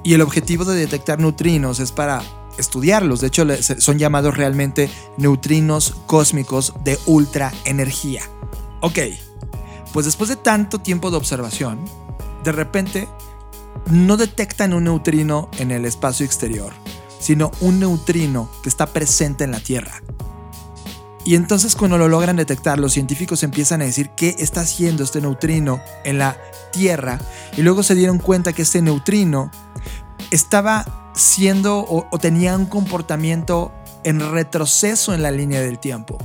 Y 0.02 0.14
el 0.14 0.22
objetivo 0.22 0.64
de 0.64 0.76
detectar 0.76 1.18
neutrinos 1.18 1.80
es 1.80 1.92
para 1.92 2.22
estudiarlos, 2.58 3.20
de 3.20 3.28
hecho 3.28 3.46
son 3.78 3.98
llamados 3.98 4.36
realmente 4.36 4.90
neutrinos 5.16 5.94
cósmicos 6.06 6.74
de 6.84 6.98
ultra 7.06 7.52
energía. 7.64 8.22
Ok, 8.80 8.98
pues 9.92 10.06
después 10.06 10.28
de 10.30 10.36
tanto 10.36 10.78
tiempo 10.78 11.10
de 11.10 11.16
observación, 11.16 11.80
de 12.44 12.52
repente 12.52 13.08
no 13.90 14.16
detectan 14.16 14.72
un 14.74 14.84
neutrino 14.84 15.48
en 15.58 15.70
el 15.70 15.84
espacio 15.84 16.24
exterior, 16.24 16.72
sino 17.18 17.50
un 17.60 17.80
neutrino 17.80 18.50
que 18.62 18.68
está 18.68 18.86
presente 18.86 19.44
en 19.44 19.50
la 19.52 19.60
Tierra. 19.60 20.02
Y 21.24 21.34
entonces 21.34 21.76
cuando 21.76 21.98
lo 21.98 22.08
logran 22.08 22.36
detectar, 22.36 22.78
los 22.78 22.92
científicos 22.92 23.42
empiezan 23.42 23.82
a 23.82 23.84
decir 23.84 24.10
qué 24.10 24.36
está 24.38 24.62
haciendo 24.62 25.04
este 25.04 25.20
neutrino 25.20 25.80
en 26.04 26.18
la 26.18 26.36
Tierra 26.72 27.18
y 27.56 27.62
luego 27.62 27.82
se 27.82 27.94
dieron 27.94 28.18
cuenta 28.18 28.52
que 28.52 28.62
este 28.62 28.80
neutrino 28.80 29.50
estaba 30.30 31.12
siendo 31.14 31.78
o, 31.80 32.06
o 32.10 32.18
tenía 32.18 32.56
un 32.56 32.66
comportamiento 32.66 33.72
en 34.04 34.20
retroceso 34.32 35.12
en 35.14 35.22
la 35.22 35.30
línea 35.30 35.60
del 35.60 35.78
tiempo. 35.78 36.16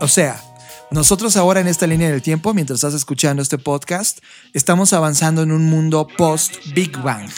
O 0.00 0.08
sea, 0.08 0.42
nosotros 0.90 1.36
ahora 1.36 1.60
en 1.60 1.68
esta 1.68 1.86
línea 1.86 2.10
del 2.10 2.22
tiempo, 2.22 2.54
mientras 2.54 2.78
estás 2.78 2.94
escuchando 2.94 3.42
este 3.42 3.58
podcast, 3.58 4.18
estamos 4.52 4.92
avanzando 4.92 5.42
en 5.42 5.50
un 5.50 5.64
mundo 5.64 6.06
post-Big 6.16 6.96
Bang, 6.98 7.30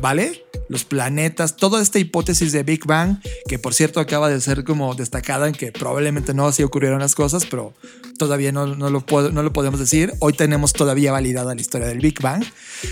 ¿vale? 0.00 0.44
Los 0.68 0.84
planetas, 0.84 1.56
toda 1.56 1.82
esta 1.82 1.98
hipótesis 1.98 2.52
de 2.52 2.62
Big 2.62 2.86
Bang, 2.86 3.18
que 3.46 3.58
por 3.58 3.74
cierto 3.74 4.00
acaba 4.00 4.30
de 4.30 4.40
ser 4.40 4.64
como 4.64 4.94
destacada 4.94 5.48
en 5.48 5.54
que 5.54 5.72
probablemente 5.72 6.32
no 6.32 6.46
así 6.46 6.62
ocurrieron 6.62 7.00
las 7.00 7.14
cosas, 7.14 7.44
pero 7.46 7.74
todavía 8.18 8.52
no, 8.52 8.66
no, 8.66 8.88
lo, 8.88 9.04
no 9.32 9.42
lo 9.42 9.52
podemos 9.52 9.78
decir. 9.78 10.12
Hoy 10.20 10.32
tenemos 10.32 10.72
todavía 10.72 11.12
validada 11.12 11.54
la 11.54 11.60
historia 11.60 11.88
del 11.88 12.00
Big 12.00 12.20
Bang. 12.22 12.44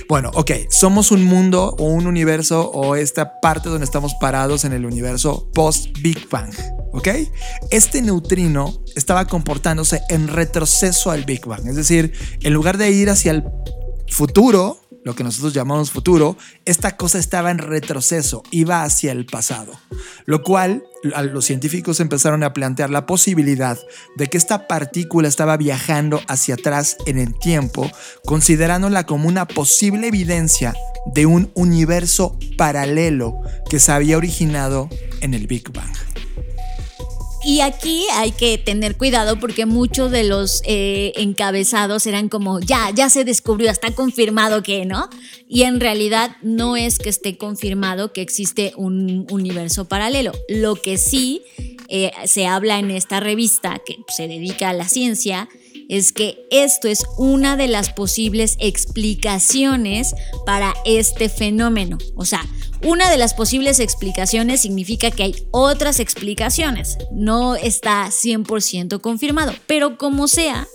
Bueno, 0.09 0.31
ok, 0.35 0.51
somos 0.69 1.11
un 1.11 1.25
mundo 1.25 1.75
o 1.79 1.85
un 1.85 2.07
universo 2.07 2.71
o 2.71 2.97
esta 2.97 3.41
parte 3.41 3.69
donde 3.69 3.85
estamos 3.85 4.15
parados 4.21 4.65
en 4.65 4.73
el 4.73 4.85
universo 4.85 5.51
post-Big 5.55 6.29
Bang. 6.29 6.53
¿ok? 6.93 7.09
Este 7.71 8.03
neutrino 8.03 8.83
estaba 8.97 9.27
comportándose 9.27 10.03
en 10.09 10.29
retroceso 10.29 11.11
al 11.11 11.25
Big 11.25 11.47
Bang, 11.47 11.67
es 11.67 11.77
decir, 11.77 12.13
en 12.41 12.53
lugar 12.53 12.79
de 12.79 12.91
ir 12.91 13.11
hacia 13.11 13.33
el 13.33 13.45
futuro, 14.09 14.80
lo 15.05 15.15
que 15.15 15.25
nosotros 15.25 15.55
llamamos 15.55 15.91
futuro, 15.91 16.37
esta 16.65 16.97
cosa 16.97 17.19
estaba 17.19 17.51
en 17.51 17.59
retroceso, 17.59 18.43
iba 18.51 18.83
hacia 18.83 19.13
el 19.13 19.27
pasado. 19.27 19.73
Lo 20.27 20.43
cual 20.43 20.85
los 21.03 21.45
científicos 21.45 22.01
empezaron 22.01 22.43
a 22.43 22.53
plantear 22.53 22.91
la 22.91 23.07
posibilidad 23.07 23.79
de 24.17 24.27
que 24.27 24.37
esta 24.37 24.67
partícula 24.67 25.29
estaba 25.29 25.57
viajando 25.57 26.21
hacia 26.29 26.55
atrás 26.55 26.97
en 27.07 27.19
el 27.19 27.39
tiempo, 27.39 27.91
considerándola 28.25 29.05
como 29.05 29.29
una 29.29 29.47
posible 29.47 30.09
evidencia 30.09 30.75
de 31.15 31.27
un 31.27 31.51
universo 31.55 32.39
paralelo 32.59 33.41
que 33.69 33.81
se 33.81 33.93
había 33.93 34.19
originado 34.19 34.89
en 35.21 35.35
el 35.35 35.47
Big 35.47 35.73
Bang. 35.73 35.95
Y 37.43 37.61
aquí 37.61 38.05
hay 38.13 38.33
que 38.33 38.59
tener 38.59 38.99
cuidado 38.99 39.41
porque 39.41 39.65
muchos 39.65 40.11
de 40.11 40.25
los 40.25 40.63
eh, 40.67 41.13
encabezados 41.17 42.07
eran 42.07 42.29
como, 42.29 42.61
ya, 42.61 42.91
ya 42.95 43.09
se 43.09 43.25
descubrió, 43.25 43.71
está 43.71 43.93
confirmado 43.93 44.63
que, 44.63 44.85
¿no? 44.85 45.09
Y 45.49 45.63
en 45.63 45.81
realidad 45.81 46.37
no 46.43 46.77
es 46.77 46.99
que 46.99 47.09
esté 47.09 47.39
confirmado 47.39 48.13
que 48.13 48.21
existe 48.21 48.73
un 48.77 49.27
universo 49.31 49.87
paralelo. 49.87 50.33
Lo 50.49 50.77
que 50.77 50.99
sí 50.99 51.43
eh, 51.89 52.13
se 52.27 52.47
habla 52.47 52.79
en 52.79 52.91
esta 52.91 53.21
revista 53.21 53.81
que 53.85 53.97
se 54.09 54.29
dedica 54.29 54.69
a 54.69 54.75
la 54.75 54.89
ciencia 54.89 55.49
es 55.91 56.13
que 56.13 56.47
esto 56.51 56.87
es 56.87 57.05
una 57.19 57.57
de 57.57 57.67
las 57.67 57.93
posibles 57.93 58.57
explicaciones 58.61 60.15
para 60.47 60.73
este 60.85 61.29
fenómeno. 61.29 61.99
O 62.15 62.25
sea, 62.25 62.47
una 62.85 63.11
de 63.11 63.19
las 63.19 63.35
posibles 63.35 63.81
explicaciones 63.81 64.61
significa 64.61 65.11
que 65.11 65.25
hay 65.25 65.47
otras 65.51 65.99
explicaciones. 65.99 66.97
No 67.11 67.57
está 67.57 68.07
100% 68.07 69.01
confirmado, 69.01 69.53
pero 69.67 69.99
como 69.99 70.29
sea, 70.29 70.69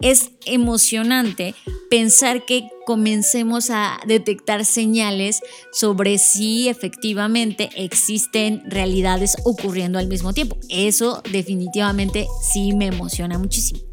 es 0.00 0.30
emocionante 0.46 1.54
pensar 1.90 2.46
que 2.46 2.68
comencemos 2.86 3.68
a 3.68 4.00
detectar 4.06 4.64
señales 4.64 5.40
sobre 5.72 6.16
si 6.16 6.68
efectivamente 6.68 7.68
existen 7.76 8.62
realidades 8.66 9.36
ocurriendo 9.44 9.98
al 9.98 10.08
mismo 10.08 10.32
tiempo. 10.32 10.56
Eso 10.70 11.22
definitivamente 11.30 12.26
sí 12.52 12.72
me 12.72 12.86
emociona 12.86 13.38
muchísimo. 13.38 13.91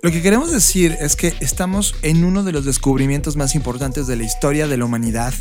Lo 0.00 0.12
que 0.12 0.22
queremos 0.22 0.52
decir 0.52 0.96
es 1.00 1.16
que 1.16 1.34
estamos 1.40 1.96
en 2.02 2.24
uno 2.24 2.44
de 2.44 2.52
los 2.52 2.64
descubrimientos 2.64 3.34
más 3.34 3.56
importantes 3.56 4.06
de 4.06 4.14
la 4.14 4.22
historia 4.22 4.68
de 4.68 4.76
la 4.76 4.84
humanidad. 4.84 5.34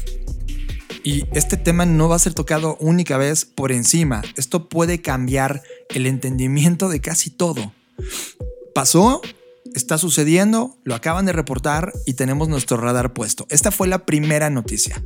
Y 1.03 1.26
este 1.34 1.58
tema 1.58 1.86
no 1.86 2.10
va 2.10 2.16
a 2.16 2.20
ser 2.20 2.34
tocado 2.34 2.76
única 2.80 3.18
vez 3.18 3.45
por 3.45 3.72
encima. 3.72 4.24
Esto 4.36 4.68
puede 4.68 4.99
cambiar 4.99 5.62
el 5.89 6.08
entendimiento 6.08 6.89
de 6.89 7.01
casi 7.01 7.30
todo. 7.30 7.72
Pasó, 8.74 9.22
está 9.76 9.99
sucediendo, 9.99 10.76
lo 10.84 10.95
acaban 10.95 11.28
de 11.28 11.34
reportar 11.34 11.93
y 12.08 12.14
tenemos 12.14 12.49
nuestro 12.49 12.78
radar 12.78 13.14
puesto. 13.14 13.45
Esta 13.49 13.70
fue 13.70 13.88
la 13.88 14.08
primera 14.08 14.49
noticia. 14.49 15.03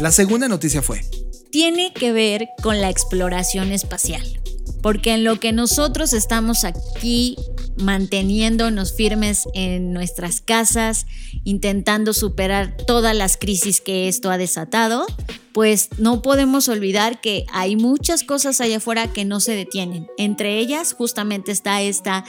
La 0.00 0.10
segunda 0.10 0.48
noticia 0.48 0.80
fue... 0.80 1.02
Tiene 1.50 1.92
que 1.92 2.12
ver 2.12 2.48
con 2.62 2.80
la 2.80 2.88
exploración 2.88 3.72
espacial. 3.72 4.40
Porque 4.86 5.14
en 5.14 5.24
lo 5.24 5.40
que 5.40 5.50
nosotros 5.50 6.12
estamos 6.12 6.62
aquí 6.62 7.36
manteniéndonos 7.76 8.94
firmes 8.94 9.48
en 9.52 9.92
nuestras 9.92 10.40
casas, 10.40 11.06
intentando 11.42 12.12
superar 12.12 12.76
todas 12.86 13.12
las 13.16 13.36
crisis 13.36 13.80
que 13.80 14.06
esto 14.06 14.30
ha 14.30 14.38
desatado, 14.38 15.04
pues 15.52 15.88
no 15.98 16.22
podemos 16.22 16.68
olvidar 16.68 17.20
que 17.20 17.46
hay 17.52 17.74
muchas 17.74 18.22
cosas 18.22 18.60
allá 18.60 18.76
afuera 18.76 19.12
que 19.12 19.24
no 19.24 19.40
se 19.40 19.56
detienen. 19.56 20.06
Entre 20.18 20.60
ellas 20.60 20.92
justamente 20.92 21.50
está 21.50 21.82
esta 21.82 22.24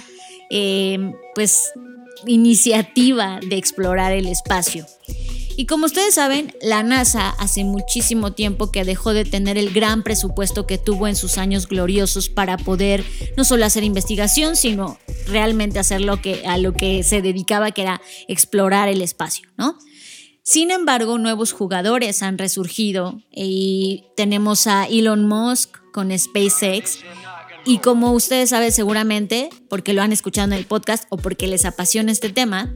eh, 0.50 1.12
pues 1.36 1.72
iniciativa 2.26 3.40
de 3.48 3.56
explorar 3.58 4.14
el 4.14 4.26
espacio. 4.26 4.88
Y 5.58 5.66
como 5.66 5.88
ustedes 5.88 6.14
saben, 6.14 6.54
la 6.62 6.84
NASA 6.84 7.32
hace 7.32 7.64
muchísimo 7.64 8.32
tiempo 8.32 8.72
que 8.72 8.86
dejó 8.86 9.14
de 9.14 9.26
tener 9.26 9.58
el 9.58 9.74
gran 9.74 10.04
presupuesto 10.04 10.68
que 10.68 10.78
tuvo 10.78 11.08
en 11.08 11.16
sus 11.16 11.40
años 11.40 11.68
gloriosos 11.68 12.30
para 12.30 12.58
poder 12.58 13.04
no 13.36 13.44
solo 13.44 13.66
hacer 13.66 13.84
investigación, 13.84 14.56
sino 14.56 15.00
realmente 15.26 15.80
hacer 15.80 16.02
lo 16.02 16.22
que, 16.22 16.46
a 16.46 16.60
lo 16.60 16.74
que 16.74 17.02
se 17.02 17.24
dedicaba, 17.24 17.72
que 17.72 17.82
era 17.82 18.02
explorar 18.28 18.88
el 18.88 19.02
espacio, 19.02 19.50
¿no? 19.58 19.80
Sin 20.44 20.70
embargo, 20.70 21.18
nuevos 21.18 21.54
jugadores 21.54 22.22
han 22.22 22.38
resurgido 22.38 23.20
y 23.32 24.06
tenemos 24.16 24.68
a 24.68 24.86
Elon 24.86 25.28
Musk 25.28 25.76
con 25.92 26.18
SpaceX. 26.18 27.00
Y 27.66 27.80
como 27.80 28.14
ustedes 28.14 28.52
saben 28.52 28.72
seguramente, 28.72 29.50
porque 29.70 29.94
lo 29.94 30.04
han 30.04 30.14
escuchado 30.14 30.48
en 30.50 30.54
el 30.54 30.68
podcast 30.68 31.06
o 31.10 31.18
porque 31.18 31.48
les 31.48 31.66
apasiona 31.66 32.12
este 32.12 32.30
tema, 32.30 32.74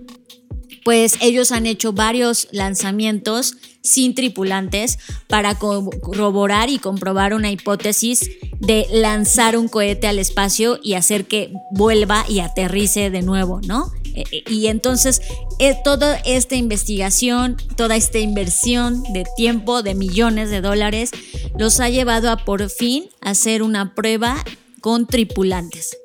pues 0.84 1.18
ellos 1.22 1.52
han 1.52 1.66
hecho 1.66 1.94
varios 1.94 2.48
lanzamientos 2.52 3.56
sin 3.82 4.14
tripulantes 4.14 5.00
para 5.28 5.56
corroborar 5.58 6.70
y 6.70 6.80
comprobar 6.80 7.34
una 7.34 7.52
hipótesis 7.52 8.30
de 8.60 8.86
lanzar 8.92 9.58
un 9.58 9.68
cohete 9.68 10.08
al 10.08 10.20
espacio 10.20 10.80
y 10.84 10.94
hacer 10.94 11.26
que 11.26 11.52
vuelva 11.72 12.26
y 12.30 12.40
aterrice 12.40 13.10
de 13.10 13.22
nuevo, 13.22 13.60
¿no? 13.66 13.92
E, 14.14 14.24
e, 14.32 14.52
y 14.52 14.68
entonces 14.68 15.22
eh, 15.60 15.76
toda 15.84 16.18
esta 16.26 16.56
investigación, 16.56 17.58
toda 17.76 17.96
esta 17.96 18.20
inversión 18.20 19.04
de 19.14 19.26
tiempo, 19.36 19.84
de 19.84 19.96
millones 19.96 20.50
de 20.50 20.62
dólares, 20.62 21.12
los 21.58 21.80
ha 21.80 21.90
llevado 21.90 22.30
a 22.30 22.38
por 22.38 22.70
fin 22.70 23.06
hacer 23.22 23.64
una 23.64 23.96
prueba 23.96 24.44
con 24.82 25.08
tripulantes. 25.08 25.98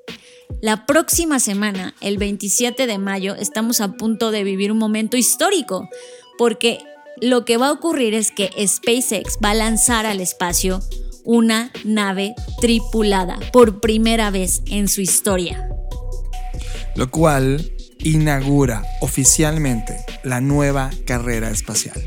La 0.63 0.87
próxima 0.87 1.39
semana, 1.39 1.95
el 2.01 2.19
27 2.19 2.87
de 2.87 2.99
mayo, 2.99 3.35
estamos 3.35 3.81
a 3.81 3.93
punto 3.93 4.31
de 4.31 4.45
vivir 4.45 4.73
un 4.73 4.79
momento 4.79 5.17
histórico, 5.17 5.89
porque 6.39 6.79
lo 7.21 7.45
que 7.45 7.57
va 7.57 7.69
a 7.69 7.73
ocurrir 7.73 8.15
es 8.15 8.31
que 8.31 8.51
SpaceX 8.67 9.39
va 9.45 9.51
a 9.51 9.55
lanzar 9.55 10.07
al 10.07 10.21
espacio 10.21 10.81
una 11.25 11.73
nave 11.85 12.35
tripulada 12.61 13.39
por 13.53 13.81
primera 13.81 14.31
vez 14.31 14.63
en 14.67 14.89
su 14.89 15.01
historia. 15.01 15.69
Lo 16.95 17.11
cual 17.11 17.73
inaugura 18.07 18.85
oficialmente 19.01 19.97
la 20.23 20.41
nueva 20.41 20.91
carrera 21.07 21.51
espacial. 21.51 22.01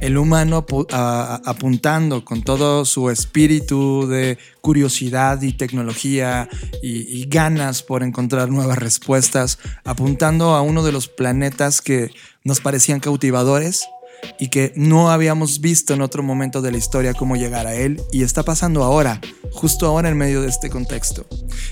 El 0.00 0.18
humano 0.18 0.66
apuntando 0.90 2.24
con 2.24 2.42
todo 2.42 2.84
su 2.84 3.08
espíritu 3.08 4.08
de 4.08 4.36
curiosidad 4.60 5.40
y 5.42 5.52
tecnología 5.52 6.48
y, 6.82 7.24
ganas 7.26 7.82
por 7.82 8.02
encontrar 8.02 8.50
nuevas 8.50 8.78
respuestas, 8.78 9.58
apuntando 9.84 10.54
a 10.54 10.62
uno 10.62 10.82
de 10.82 10.92
los 10.92 11.06
planetas 11.08 11.80
que 11.80 12.10
nos 12.42 12.60
parecían 12.60 12.98
cautivadores 12.98 13.84
y 14.38 14.48
que 14.48 14.72
no 14.76 15.10
habíamos 15.10 15.60
visto 15.60 15.94
en 15.94 16.02
otro 16.02 16.22
momento 16.22 16.62
de 16.62 16.72
la 16.72 16.78
historia 16.78 17.14
cómo 17.14 17.36
llegar 17.36 17.66
a 17.66 17.74
él 17.74 18.00
y 18.12 18.22
está 18.22 18.42
pasando 18.42 18.82
ahora, 18.82 19.20
justo 19.52 19.86
ahora 19.86 20.08
en 20.08 20.16
medio 20.16 20.42
de 20.42 20.48
este 20.48 20.70
contexto. 20.70 21.26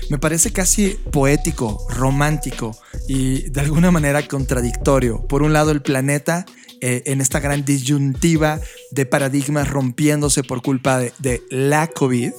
Me 0.09 0.17
parece 0.17 0.51
casi 0.51 0.97
poético, 1.11 1.85
romántico 1.89 2.75
y 3.07 3.49
de 3.49 3.61
alguna 3.61 3.91
manera 3.91 4.27
contradictorio. 4.27 5.25
Por 5.27 5.43
un 5.43 5.53
lado 5.53 5.71
el 5.71 5.81
planeta 5.81 6.45
eh, 6.81 7.03
en 7.05 7.21
esta 7.21 7.39
gran 7.39 7.63
disyuntiva 7.65 8.59
de 8.91 9.05
paradigmas 9.05 9.69
rompiéndose 9.69 10.43
por 10.43 10.61
culpa 10.61 10.99
de, 10.99 11.13
de 11.19 11.41
la 11.49 11.87
COVID 11.87 12.33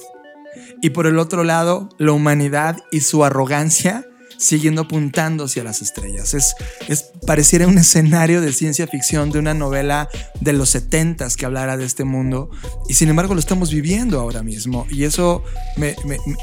y 0.81 0.89
por 0.91 1.07
el 1.07 1.19
otro 1.19 1.43
lado 1.43 1.89
la 1.97 2.11
humanidad 2.11 2.77
y 2.91 3.01
su 3.01 3.25
arrogancia 3.25 4.07
siguiendo 4.37 4.81
apuntando 4.81 5.45
hacia 5.45 5.63
las 5.63 5.81
estrellas. 5.81 6.33
Es, 6.33 6.55
es, 6.87 7.11
pareciera 7.25 7.67
un 7.67 7.77
escenario 7.77 8.41
de 8.41 8.53
ciencia 8.53 8.87
ficción 8.87 9.31
de 9.31 9.39
una 9.39 9.53
novela 9.53 10.09
de 10.41 10.53
los 10.53 10.69
70 10.69 11.15
que 11.37 11.45
hablara 11.45 11.77
de 11.77 11.85
este 11.85 12.03
mundo 12.03 12.49
y 12.87 12.93
sin 12.93 13.09
embargo 13.09 13.33
lo 13.33 13.39
estamos 13.39 13.71
viviendo 13.71 14.19
ahora 14.19 14.43
mismo 14.43 14.85
y 14.89 15.03
eso 15.03 15.43
me, 15.77 15.95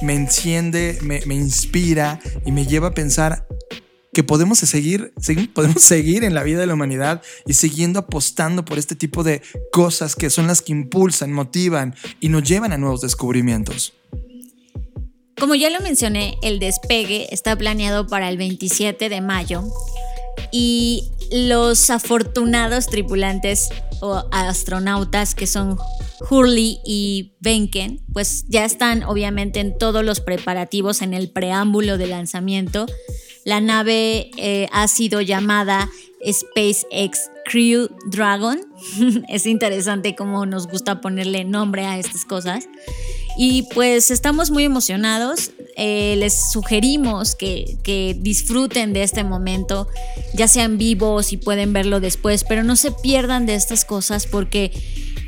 me, 0.03 0.15
enciende, 0.15 0.99
me, 1.03 1.21
me, 1.27 1.35
inspira 1.35 2.21
y 2.45 2.53
me 2.53 2.67
lleva 2.67 2.89
a 2.89 2.95
pensar 2.95 3.47
que 4.13 4.25
podemos 4.25 4.59
seguir, 4.59 5.13
podemos 5.55 5.83
seguir 5.83 6.25
en 6.25 6.35
la 6.35 6.43
vida 6.43 6.61
de 6.61 6.67
la 6.67 6.75
humanidad 6.75 7.23
y 7.47 7.55
siguiendo 7.55 7.99
apostando 7.99 8.65
por 8.65 8.79
este 8.79 8.95
tipo 8.95 9.23
de 9.23 9.43
cosas 9.73 10.17
que 10.17 10.31
son 10.31 10.47
las 10.47 10.63
que 10.63 10.73
impulsan, 10.73 11.33
motivan 11.33 11.95
y 12.21 12.29
nos 12.29 12.43
llevan 12.43 12.73
a 12.73 12.79
nuevos 12.79 13.01
descubrimientos. 13.01 13.95
Como 15.43 15.57
ya 15.57 15.71
lo 15.71 15.81
mencioné, 15.81 16.39
el 16.41 16.61
despegue 16.61 17.27
está 17.33 17.57
planeado 17.57 18.07
para 18.07 18.31
el 18.31 18.37
27 18.37 19.09
de 19.09 19.21
mayo 19.21 19.65
y 20.53 21.11
los 21.33 21.91
afortunados 21.91 22.87
tripulantes 22.87 23.71
o 24.01 24.23
astronautas 24.31 25.35
que 25.35 25.49
son 25.49 25.79
Hurley 26.31 26.79
y 26.85 27.33
Benken, 27.41 28.05
pues 28.13 28.45
ya 28.51 28.65
están 28.65 29.03
obviamente 29.03 29.59
en 29.59 29.77
todos 29.77 30.05
los 30.05 30.21
preparativos 30.21 31.03
en 31.03 31.13
el 31.13 31.29
preámbulo 31.29 31.99
de 31.99 32.07
lanzamiento. 32.07 32.87
La 33.45 33.61
nave 33.61 34.31
eh, 34.37 34.69
ha 34.71 34.87
sido 34.87 35.23
llamada 35.23 35.91
SpaceX 36.25 37.33
Crew 37.47 37.89
Dragon. 38.07 38.61
es 39.29 39.47
interesante 39.47 40.15
cómo 40.15 40.47
nos 40.47 40.69
gusta 40.69 41.01
ponerle 41.01 41.43
nombre 41.43 41.85
a 41.85 41.99
estas 41.99 42.25
cosas. 42.25 42.69
Y 43.37 43.63
pues 43.75 44.11
estamos 44.11 44.51
muy 44.51 44.65
emocionados. 44.65 45.51
Eh, 45.77 46.17
les 46.19 46.51
sugerimos 46.53 47.35
que, 47.35 47.79
que, 47.83 48.15
disfruten 48.19 48.93
de 48.93 49.03
este 49.03 49.25
momento, 49.25 49.89
ya 50.35 50.47
sean 50.47 50.77
vivos 50.77 51.33
y 51.33 51.39
pueden 51.39 51.73
verlo 51.73 51.99
después, 51.99 52.45
pero 52.45 52.63
no 52.63 52.77
se 52.77 52.93
pierdan 52.93 53.47
de 53.47 53.55
estas 53.55 53.87
cosas 53.87 54.27
porque 54.27 54.71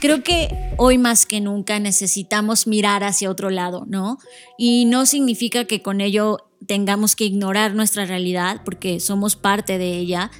creo 0.00 0.22
que 0.22 0.54
hoy 0.76 0.98
más 0.98 1.24
que 1.24 1.40
nunca 1.40 1.78
necesitamos 1.78 2.66
mirar 2.66 3.04
hacia 3.04 3.30
otro 3.30 3.48
lado, 3.48 3.84
¿no? 3.88 4.18
Y 4.58 4.84
no 4.84 5.06
significa 5.06 5.64
que 5.64 5.80
con 5.80 6.02
ello 6.02 6.38
tengamos 6.66 7.16
que 7.16 7.24
ignorar 7.24 7.74
nuestra 7.74 8.04
realidad 8.04 8.60
porque 8.66 9.00
somos 9.00 9.36
parte 9.36 9.78
de 9.78 9.96
ella 9.96 10.30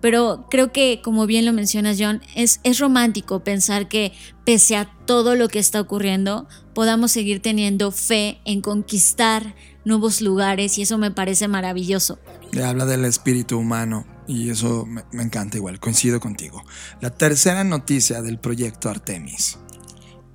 pero 0.00 0.46
creo 0.50 0.72
que, 0.72 1.00
como 1.02 1.26
bien 1.26 1.44
lo 1.44 1.52
mencionas, 1.52 1.96
John, 1.98 2.22
es, 2.34 2.60
es 2.62 2.78
romántico 2.78 3.42
pensar 3.42 3.88
que 3.88 4.12
pese 4.44 4.76
a 4.76 4.90
todo 5.06 5.34
lo 5.34 5.48
que 5.48 5.58
está 5.58 5.80
ocurriendo, 5.80 6.46
podamos 6.74 7.10
seguir 7.12 7.40
teniendo 7.40 7.90
fe 7.90 8.40
en 8.44 8.60
conquistar 8.60 9.54
nuevos 9.84 10.20
lugares 10.20 10.78
y 10.78 10.82
eso 10.82 10.98
me 10.98 11.10
parece 11.10 11.48
maravilloso. 11.48 12.18
habla 12.64 12.84
del 12.84 13.04
espíritu 13.04 13.58
humano 13.58 14.06
y 14.26 14.50
eso 14.50 14.86
me, 14.86 15.04
me 15.10 15.22
encanta 15.22 15.56
igual, 15.56 15.80
coincido 15.80 16.20
contigo. 16.20 16.62
La 17.00 17.10
tercera 17.10 17.64
noticia 17.64 18.22
del 18.22 18.38
proyecto 18.38 18.90
Artemis. 18.90 19.58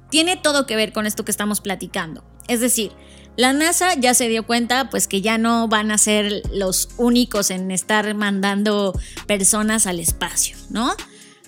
Tiene 0.10 0.38
todo 0.38 0.66
que 0.66 0.76
ver 0.76 0.94
con 0.94 1.06
esto 1.06 1.26
que 1.26 1.32
estamos 1.32 1.62
platicando. 1.62 2.24
Es 2.48 2.60
decir, 2.60 2.92
la 3.36 3.54
NASA 3.54 3.96
ya 3.96 4.14
se 4.14 4.30
dio 4.30 4.46
cuenta 4.46 4.90
pues 4.90 5.08
que 5.08 5.22
ya 5.22 5.38
no 5.38 5.68
van 5.68 5.92
a 5.92 5.98
ser 5.98 6.44
los 6.54 6.90
únicos 6.98 7.50
en 7.50 7.72
estar 7.72 8.14
mandando 8.14 8.98
personas 9.28 9.88
al 9.88 10.00
espacio, 10.00 10.56
¿no? 10.70 10.94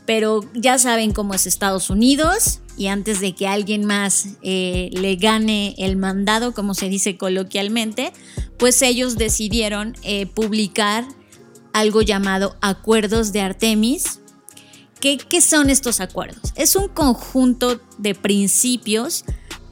Pero 0.06 0.42
ya 0.54 0.78
saben 0.78 1.12
cómo 1.12 1.34
es 1.34 1.48
Estados 1.48 1.90
Unidos 1.90 2.60
y 2.78 2.88
antes 2.88 3.22
de 3.22 3.34
que 3.34 3.48
alguien 3.48 3.86
más 3.86 4.30
eh, 4.42 4.90
le 4.94 5.16
gane 5.16 5.76
el 5.78 5.96
mandado, 5.96 6.54
como 6.54 6.74
se 6.74 6.90
dice 6.90 7.18
coloquialmente, 7.18 8.14
pues 8.58 8.82
ellos 8.82 9.18
decidieron 9.18 9.96
eh, 10.04 10.26
publicar 10.26 11.06
algo 11.74 12.02
llamado 12.02 12.56
Acuerdos 12.62 13.32
de 13.32 13.42
Artemis. 13.42 14.20
¿Qué, 15.00 15.18
¿Qué 15.18 15.42
son 15.42 15.70
estos 15.70 16.00
acuerdos? 16.00 16.54
Es 16.56 16.76
un 16.76 16.88
conjunto 16.88 17.80
de 17.98 18.16
principios 18.16 19.26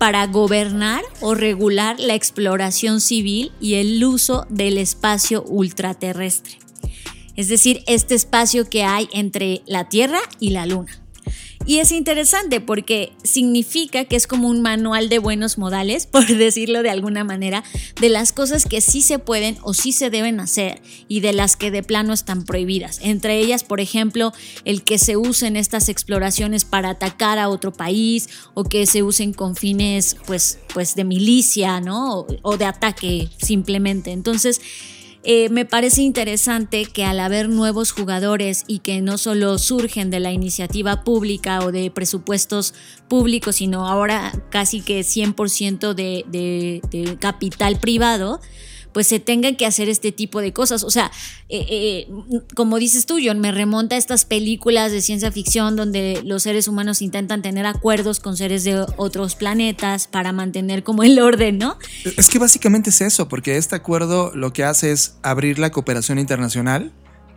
para 0.04 0.28
gobernar 0.28 1.02
o 1.22 1.34
regular 1.34 1.98
la 1.98 2.14
exploración 2.14 3.00
civil 3.00 3.54
y 3.62 3.76
el 3.76 4.04
uso 4.04 4.46
del 4.50 4.78
espacio 4.78 5.44
ultraterrestre. 5.44 6.60
Es 7.38 7.48
decir, 7.48 7.86
este 7.88 8.14
espacio 8.14 8.70
que 8.70 8.84
hay 8.84 9.08
entre 9.14 9.62
la 9.66 9.88
Tierra 9.88 10.20
y 10.42 10.50
la 10.50 10.66
Luna. 10.66 11.03
Y 11.66 11.80
es 11.80 11.92
interesante 11.92 12.60
porque 12.60 13.14
significa 13.24 14.04
que 14.06 14.18
es 14.18 14.28
como 14.28 14.50
un 14.50 14.62
manual 14.62 15.08
de 15.08 15.20
buenos 15.20 15.58
modales, 15.58 16.06
por 16.12 16.26
decirlo 16.28 16.84
de 16.84 16.90
alguna 16.90 17.24
manera, 17.24 17.64
de 18.00 18.10
las 18.10 18.34
cosas 18.34 18.66
que 18.66 18.82
sí 18.82 19.02
se 19.02 19.20
pueden 19.20 19.58
o 19.62 19.74
sí 19.74 19.92
se 19.92 20.10
deben 20.10 20.40
hacer 20.40 20.82
y 21.08 21.22
de 21.22 21.34
las 21.34 21.56
que 21.56 21.72
de 21.72 21.84
plano 21.84 22.14
están 22.14 22.44
prohibidas. 22.44 23.00
Entre 23.02 23.40
ellas, 23.40 23.64
por 23.64 23.80
ejemplo, 23.80 24.34
el 24.66 24.84
que 24.84 24.98
se 24.98 25.18
usen 25.18 25.56
estas 25.56 25.90
exploraciones 25.90 26.66
para 26.66 26.92
atacar 26.92 27.40
a 27.40 27.50
otro 27.50 27.72
país 27.72 28.30
o 28.54 28.64
que 28.64 28.86
se 28.86 29.04
usen 29.04 29.34
con 29.34 29.56
fines 29.56 30.18
pues, 30.26 30.60
pues 30.74 30.96
de 30.96 31.04
milicia, 31.06 31.80
¿no? 31.80 32.20
O, 32.20 32.28
o 32.42 32.58
de 32.58 32.66
ataque 32.66 33.30
simplemente. 33.38 34.12
Entonces, 34.12 34.62
eh, 35.24 35.50
me 35.50 35.66
parece 35.66 36.02
interesante 36.02 36.86
que 36.86 37.06
al 37.06 37.20
haber 37.20 37.48
nuevos 37.48 37.92
jugadores 37.92 38.66
y 38.68 38.80
que 38.80 39.02
no 39.02 39.18
solo 39.18 39.58
surgen 39.58 40.10
de 40.10 40.20
la 40.20 40.34
iniciativa 40.34 41.04
pública 41.04 41.60
o 41.62 41.72
de 41.72 41.90
presupuestos 41.92 42.74
públicos, 43.08 43.56
sino 43.56 43.88
ahora 43.88 44.34
casi 44.50 44.82
que 44.82 45.00
100% 45.00 45.94
de, 45.94 46.26
de 46.30 47.18
capital 47.20 47.80
privado, 47.80 48.42
pues 48.94 49.08
se 49.08 49.20
tengan 49.20 49.56
que 49.56 49.66
hacer 49.66 49.90
este 49.90 50.12
tipo 50.12 50.42
de 50.42 50.54
cosas. 50.54 50.84
O 50.84 50.92
sea, 50.92 51.12
eh, 51.50 51.66
eh, 51.70 52.08
como 52.56 52.78
dices 52.78 53.06
tú, 53.06 53.18
John, 53.24 53.40
me 53.40 53.52
remonta 53.52 53.96
a 53.96 53.98
estas 53.98 54.26
películas 54.26 54.92
de 54.92 55.02
ciencia 55.02 55.32
ficción 55.32 55.76
donde 55.76 56.22
los 56.24 56.44
seres 56.44 56.68
humanos 56.68 57.02
intentan 57.02 57.42
tener 57.42 57.66
acuerdos 57.66 58.20
con 58.20 58.38
seres 58.38 58.64
de 58.64 58.86
otros 58.98 59.36
planetas 59.36 60.08
para 60.08 60.32
mantener 60.32 60.84
como 60.84 61.04
el 61.04 61.20
orden, 61.20 61.58
¿no? 61.58 61.78
Es 62.18 62.30
que 62.30 62.40
básicamente 62.40 62.92
es 62.92 63.02
eso, 63.02 63.28
porque 63.28 63.58
este 63.58 63.76
acuerdo 63.76 64.32
lo 64.36 64.54
que 64.54 64.64
hace 64.64 64.92
es 64.92 65.16
abrir 65.24 65.60
la 65.60 65.72
cooperación 65.72 66.20
internacional 66.20 66.92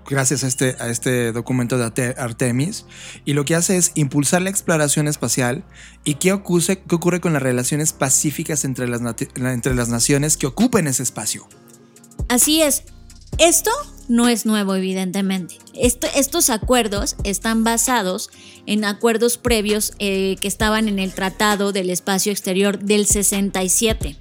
gracias 0.08 0.44
a 0.44 0.46
este, 0.46 0.76
a 0.78 0.88
este 0.88 1.32
documento 1.32 1.78
de 1.78 2.14
Artemis, 2.16 2.86
y 3.24 3.32
lo 3.32 3.44
que 3.44 3.54
hace 3.54 3.76
es 3.76 3.92
impulsar 3.94 4.42
la 4.42 4.50
exploración 4.50 5.08
espacial 5.08 5.64
y 6.04 6.14
qué 6.14 6.32
ocurre, 6.32 6.82
ocurre 6.90 7.20
con 7.20 7.32
las 7.32 7.42
relaciones 7.42 7.92
pacíficas 7.92 8.64
entre 8.64 8.88
las, 8.88 9.00
entre 9.36 9.74
las 9.74 9.88
naciones 9.88 10.36
que 10.36 10.46
ocupen 10.46 10.86
ese 10.86 11.02
espacio. 11.02 11.48
Así 12.28 12.62
es. 12.62 12.84
Esto 13.38 13.70
no 14.08 14.28
es 14.28 14.46
nuevo, 14.46 14.74
evidentemente. 14.74 15.58
estos 15.74 16.48
acuerdos 16.50 17.16
están 17.24 17.64
basados 17.64 18.30
en 18.66 18.84
acuerdos 18.84 19.36
previos 19.36 19.92
eh, 19.98 20.36
que 20.40 20.48
estaban 20.48 20.88
en 20.88 20.98
el 20.98 21.12
Tratado 21.12 21.72
del 21.72 21.90
Espacio 21.90 22.32
Exterior 22.32 22.78
del 22.78 23.06
67. 23.06 24.16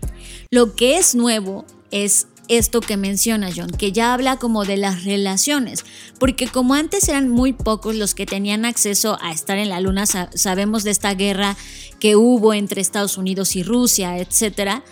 Lo 0.50 0.76
que 0.76 0.98
es 0.98 1.16
nuevo 1.16 1.66
es 1.92 2.28
esto 2.48 2.82
que 2.82 2.98
menciona 2.98 3.50
John, 3.56 3.70
que 3.70 3.92
ya 3.92 4.14
habla 4.14 4.38
como 4.38 4.66
de 4.66 4.78
las 4.78 5.04
relaciones, 5.04 5.86
porque 6.20 6.48
como 6.48 6.74
antes 6.74 7.08
eran 7.10 7.30
muy 7.30 7.54
pocos 7.54 7.96
los 7.96 8.16
que 8.16 8.26
tenían 8.26 8.66
acceso 8.66 9.18
a 9.22 9.32
estar 9.32 9.58
en 9.58 9.70
la 9.70 9.80
luna, 9.80 10.06
sabemos 10.06 10.84
de 10.84 10.92
esta 10.92 11.14
guerra 11.14 11.56
que 12.00 12.16
hubo 12.16 12.54
entre 12.54 12.82
Estados 12.82 13.18
Unidos 13.18 13.56
y 13.56 13.64
Rusia, 13.64 14.18
etcétera, 14.18 14.84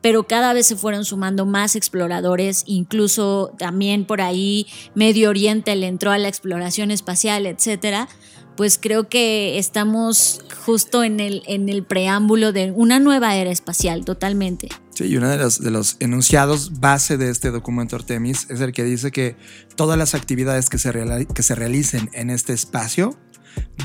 pero 0.00 0.26
cada 0.26 0.52
vez 0.52 0.66
se 0.66 0.76
fueron 0.76 1.04
sumando 1.04 1.46
más 1.46 1.74
exploradores, 1.74 2.62
incluso 2.66 3.52
también 3.58 4.04
por 4.04 4.20
ahí 4.20 4.66
Medio 4.94 5.30
Oriente 5.30 5.74
le 5.74 5.88
entró 5.88 6.12
a 6.12 6.18
la 6.18 6.28
exploración 6.28 6.90
espacial, 6.90 7.46
etcétera. 7.46 8.08
Pues 8.56 8.78
creo 8.80 9.08
que 9.08 9.58
estamos 9.58 10.42
justo 10.64 11.04
en 11.04 11.20
el, 11.20 11.42
en 11.46 11.68
el 11.68 11.84
preámbulo 11.84 12.52
de 12.52 12.72
una 12.72 12.98
nueva 12.98 13.36
era 13.36 13.50
espacial, 13.50 14.04
totalmente. 14.04 14.68
Sí, 14.94 15.04
y 15.04 15.16
uno 15.16 15.28
de 15.28 15.36
los, 15.36 15.60
de 15.60 15.70
los 15.70 15.96
enunciados 16.00 16.80
base 16.80 17.18
de 17.18 17.30
este 17.30 17.50
documento 17.50 17.96
Artemis 17.96 18.46
es 18.48 18.60
el 18.60 18.72
que 18.72 18.84
dice 18.84 19.12
que 19.12 19.36
todas 19.74 19.98
las 19.98 20.14
actividades 20.14 20.70
que 20.70 20.78
se, 20.78 20.92
que 21.34 21.42
se 21.42 21.54
realicen 21.54 22.08
en 22.14 22.30
este 22.30 22.52
espacio 22.52 23.18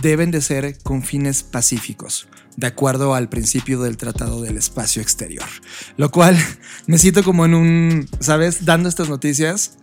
deben 0.01 0.31
de 0.31 0.41
ser 0.41 0.77
con 0.83 1.03
fines 1.03 1.43
pacíficos 1.43 2.27
de 2.57 2.67
acuerdo 2.67 3.13
al 3.13 3.29
principio 3.29 3.81
del 3.81 3.97
Tratado 3.97 4.41
del 4.41 4.57
Espacio 4.57 5.01
Exterior. 5.01 5.47
Lo 5.97 6.11
cual 6.11 6.37
me 6.87 6.97
siento 6.97 7.23
como 7.23 7.45
en 7.45 7.53
un, 7.53 8.09
¿sabes? 8.19 8.65
Dando 8.65 8.89
estas 8.89 9.09
noticias, 9.09 9.77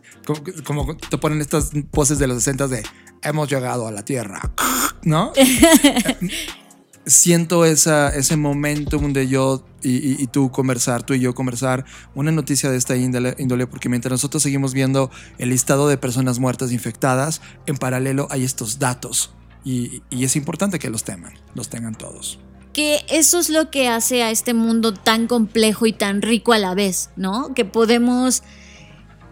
como, 0.65 0.97
te 0.97 1.19
ponen 1.19 1.41
estas 1.41 1.71
poses 1.91 2.19
de 2.19 2.27
los 2.27 2.39
60 2.43 2.69
de 2.69 2.83
hemos 3.23 3.49
llegado 3.49 3.87
a 3.87 3.93
la 3.93 4.05
Tierra, 4.05 4.53
¿no? 5.03 5.33
Siento 7.07 7.65
esa, 7.65 8.11
ese 8.11 8.37
momento 8.37 8.99
donde 8.99 9.29
yo 9.29 9.65
y, 9.83 10.27
tú 10.27 10.51
conversar, 10.51 11.03
tú 11.03 11.15
y 11.15 11.21
yo 11.21 11.35
conversar, 11.35 11.87
una 12.15 12.33
noticia 12.33 12.71
de 12.71 12.77
esta 12.77 12.97
índole, 12.97 13.35
índole, 13.39 13.67
porque 13.67 13.89
mientras 13.89 14.11
nosotros 14.11 14.43
seguimos 14.43 14.75
viendo 14.75 15.11
el 15.39 15.49
listado 15.49 15.89
de 15.89 15.97
personas 15.97 16.39
muertas 16.39 16.71
infectadas, 16.71 17.41
en 17.67 17.79
paralelo 17.79 18.29
hay 18.31 18.45
estos 18.45 18.79
datos 18.79 19.33
y, 19.65 20.03
y 20.11 20.25
es 20.25 20.37
importante 20.37 20.79
que 20.79 20.91
los 20.91 21.05
teman, 21.05 21.33
los 21.55 21.71
tengan 21.71 21.95
todos 21.95 22.39
que 22.79 23.05
eso 23.09 23.41
es 23.41 23.51
lo 23.51 23.71
que 23.71 23.89
hace 23.89 24.23
a 24.23 24.31
este 24.31 24.55
mundo 24.55 24.95
tan 24.95 25.27
complejo 25.27 25.87
y 25.87 25.93
tan 25.93 26.23
rico 26.23 26.53
a 26.53 26.59
la 26.59 26.75
vez, 26.75 27.11
¿no? 27.17 27.53
Que 27.53 27.65
podemos... 27.65 28.45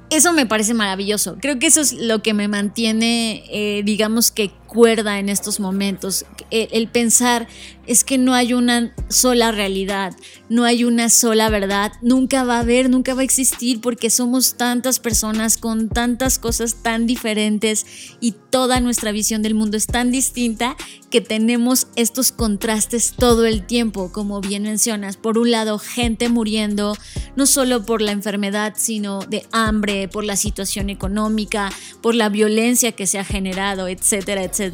Eso 0.09 0.33
me 0.33 0.47
parece 0.47 0.73
maravilloso. 0.73 1.37
Creo 1.41 1.59
que 1.59 1.67
eso 1.67 1.81
es 1.81 1.93
lo 1.93 2.23
que 2.23 2.33
me 2.33 2.47
mantiene, 2.47 3.45
eh, 3.51 3.83
digamos 3.85 4.31
que 4.31 4.51
cuerda 4.77 5.19
en 5.19 5.31
estos 5.31 5.59
momentos. 5.59 6.27
el, 6.51 6.87
pensar 6.89 7.49
es 7.87 8.05
que 8.05 8.19
no 8.19 8.35
hay 8.35 8.53
una 8.53 8.93
sola 9.09 9.53
realidad, 9.53 10.15
no 10.51 10.65
hay 10.65 10.85
una 10.85 11.09
sola 11.09 11.49
verdad, 11.49 11.93
nunca 12.03 12.45
va 12.45 12.57
a 12.57 12.61
haber, 12.61 12.91
nunca 12.91 13.15
va 13.15 13.23
a 13.23 13.25
existir 13.25 13.81
porque 13.81 14.11
somos 14.11 14.57
tantas 14.57 14.99
personas 14.99 15.57
con 15.57 15.89
tantas 15.89 16.39
cosas 16.39 16.83
tan 16.83 17.07
diferentes 17.07 17.87
y 18.21 18.33
toda 18.51 18.81
nuestra 18.81 19.13
visión 19.13 19.43
del 19.43 19.55
mundo 19.55 19.79
es 19.79 19.87
tan 19.87 20.11
distinta 20.11 20.77
que 21.11 21.21
tenemos 21.21 21.87
estos 21.97 22.33
contrastes 22.33 23.15
todo 23.17 23.47
el 23.47 23.65
tiempo, 23.65 24.13
como 24.13 24.41
bien 24.41 24.65
mencionas. 24.65 25.17
Por 25.17 25.39
un 25.39 25.51
lado, 25.51 25.79
gente 25.79 26.29
muriendo, 26.29 26.97
no 27.37 27.47
solo 27.47 27.87
por 27.87 28.03
la 28.03 28.13
enfermedad, 28.13 28.75
sino 28.77 29.21
de 29.21 29.47
hambre, 29.53 30.09
por 30.09 30.25
la 30.25 30.37
situación 30.37 30.91
económica, 30.91 31.71
por 32.03 32.15
la 32.15 32.29
violencia 32.29 32.93
que 32.93 33.07
se 33.07 33.19
ha 33.19 33.25
generado, 33.25 33.89
etcétera, 33.89 34.43
etcétera. 34.43 34.66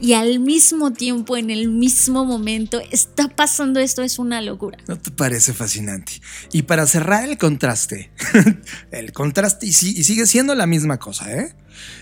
Y 0.00 0.12
al 0.14 0.40
mismo 0.40 0.92
tiempo, 0.92 1.36
en 1.36 1.50
el 1.50 1.68
mismo 1.68 2.24
momento, 2.24 2.80
está 2.90 3.28
pasando 3.28 3.80
esto, 3.80 4.02
es 4.02 4.18
una 4.18 4.40
locura. 4.42 4.78
¿No 4.88 4.98
te 4.98 5.10
parece 5.10 5.52
fascinante? 5.52 6.20
Y 6.52 6.62
para 6.62 6.86
cerrar 6.86 7.28
el 7.28 7.38
contraste, 7.38 8.10
el 8.90 9.12
contraste, 9.12 9.66
y, 9.66 9.72
sigue 9.72 10.26
siendo 10.26 10.54
la 10.54 10.66
misma 10.66 10.98
cosa, 10.98 11.32
¿eh? 11.32 11.54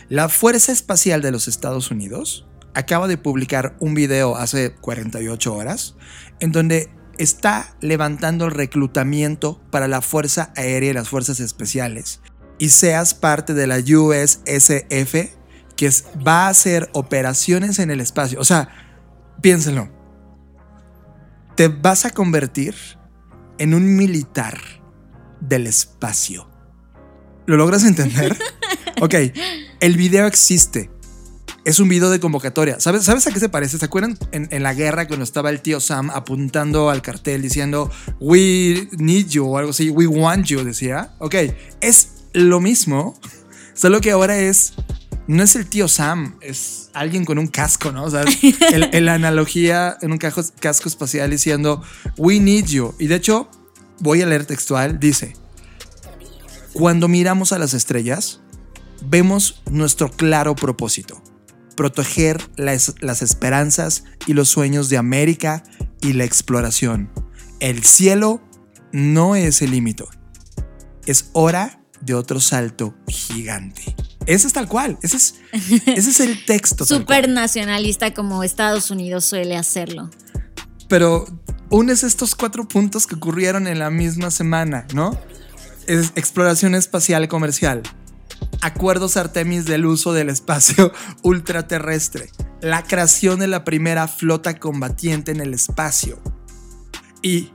La 0.09 0.28
Fuerza 0.28 0.72
Espacial 0.72 1.22
de 1.22 1.32
los 1.32 1.49
Estados 1.49 1.91
Unidos 1.91 2.47
acaba 2.74 3.09
de 3.09 3.18
publicar 3.18 3.76
un 3.80 3.95
video 3.95 4.37
hace 4.37 4.74
48 4.74 5.55
horas 5.55 5.95
en 6.41 6.53
donde 6.53 6.91
está 7.18 7.76
levantando 7.80 8.47
el 8.47 8.51
reclutamiento 8.51 9.61
para 9.70 9.89
la 9.89 10.01
Fuerza 10.01 10.53
Aérea 10.57 10.91
y 10.91 10.95
las 10.95 11.09
Fuerzas 11.09 11.41
Especiales 11.41 12.20
y 12.59 12.70
seas 12.70 13.14
parte 13.14 13.55
de 13.55 13.66
la 13.66 13.78
USSF 13.78 15.43
que 15.77 15.91
va 16.27 16.47
a 16.47 16.49
hacer 16.49 16.91
operaciones 16.93 17.79
en 17.79 17.91
el 17.91 18.01
espacio. 18.01 18.41
O 18.41 18.45
sea, 18.45 18.68
piénsenlo 19.41 19.89
te 21.55 21.68
vas 21.68 22.05
a 22.05 22.11
convertir 22.11 22.75
en 23.59 23.75
un 23.75 23.97
militar 23.97 24.61
del 25.41 25.66
espacio. 25.66 26.49
¿Lo 27.47 27.57
logras 27.57 27.85
entender? 27.85 28.37
ok, 29.01 29.14
el 29.81 29.97
video 29.97 30.27
existe. 30.27 30.91
Es 31.64 31.79
un 31.79 31.89
video 31.89 32.11
de 32.11 32.20
convocatoria. 32.20 32.79
¿Sabes, 32.79 33.05
¿Sabes 33.05 33.27
a 33.27 33.31
qué 33.31 33.41
se 33.41 33.49
parece? 33.49 33.79
¿Se 33.79 33.85
acuerdan 33.85 34.18
en, 34.33 34.62
la 34.62 34.75
guerra 34.75 35.07
cuando 35.07 35.25
estaba 35.25 35.49
el 35.49 35.62
tío 35.62 35.81
Sam 35.81 36.11
apuntando 36.11 36.91
al 36.91 37.01
cartel 37.01 37.41
diciendo 37.41 37.91
We 38.20 38.89
need 38.99 39.29
you 39.29 39.47
o 39.47 39.57
algo 39.57 39.70
así? 39.70 39.89
We 39.89 40.07
want 40.07 40.47
you, 40.47 40.62
decía. 40.62 41.14
Ok, 41.20 41.37
es 41.81 42.25
lo 42.35 42.61
mismo, 42.61 43.18
solo 43.72 44.01
que 44.01 44.11
ahora 44.11 44.39
es 44.39 44.75
no 45.27 45.43
es 45.43 45.57
el 45.57 45.66
tío 45.66 45.89
Sam, 45.89 46.37
es 46.41 46.91
alguien 46.93 47.25
con 47.25 47.39
un 47.39 47.47
casco, 47.47 47.93
¿no? 47.93 48.05
O 48.05 48.11
sea, 48.11 48.25
la 49.01 49.14
analogía 49.14 49.97
en 50.01 50.12
un 50.12 50.18
casco 50.18 50.89
espacial 50.89 51.31
diciendo, 51.31 51.83
we 52.16 52.41
need 52.41 52.66
you. 52.66 52.95
Y 52.99 53.07
de 53.07 53.16
hecho, 53.16 53.49
voy 54.01 54.22
a 54.22 54.27
leer 54.27 54.45
textual, 54.45 55.01
dice, 55.01 55.35
cuando 56.72 57.09
miramos 57.09 57.53
a 57.53 57.59
las 57.59 57.72
estrellas, 57.72 58.41
vemos 59.07 59.62
nuestro 59.70 60.11
claro 60.11 60.55
propósito, 60.55 61.22
proteger 61.77 62.43
las, 62.57 62.95
las 63.01 63.22
esperanzas 63.22 64.05
y 64.27 64.35
los 64.35 64.49
sueños 64.49 64.89
de 64.89 64.99
América 64.99 65.64
y 66.01 66.12
la 66.12 66.25
exploración. 66.25 67.11
El 67.61 67.85
cielo 67.85 68.43
no 68.93 69.37
es 69.37 69.62
el 69.62 69.70
límite, 69.70 70.05
es 71.07 71.31
hora 71.33 71.81
de 72.01 72.14
otro 72.14 72.41
salto 72.41 72.95
gigante. 73.09 73.97
Ese 74.27 74.47
es 74.47 74.53
tal 74.53 74.68
cual. 74.68 74.99
Ese 75.03 75.16
es, 75.16 75.35
ese 75.53 76.11
es 76.11 76.20
el 76.20 76.45
texto. 76.47 76.85
Súper 76.85 77.29
nacionalista 77.29 78.14
como 78.14 78.43
Estados 78.43 78.91
Unidos 78.91 79.25
suele 79.25 79.57
hacerlo. 79.57 80.11
Pero 80.89 81.27
unes 81.70 82.03
estos 82.03 82.35
cuatro 82.35 82.66
puntos 82.66 83.07
que 83.07 83.14
ocurrieron 83.14 83.66
en 83.66 83.79
la 83.79 83.91
misma 83.91 84.31
semana, 84.31 84.87
¿no? 84.95 85.18
Es 85.87 86.12
exploración 86.14 86.75
espacial 86.75 87.29
comercial, 87.29 87.83
acuerdos 88.62 89.16
Artemis 89.16 89.66
del 89.66 89.85
uso 89.85 90.12
del 90.12 90.31
espacio 90.31 90.93
ultraterrestre, 91.22 92.31
la 92.61 92.83
creación 92.83 93.41
de 93.41 93.49
la 93.49 93.64
primera 93.64 94.09
flota 94.09 94.59
combatiente 94.59 95.33
en 95.33 95.41
el 95.41 95.53
espacio 95.53 96.22
y 97.22 97.51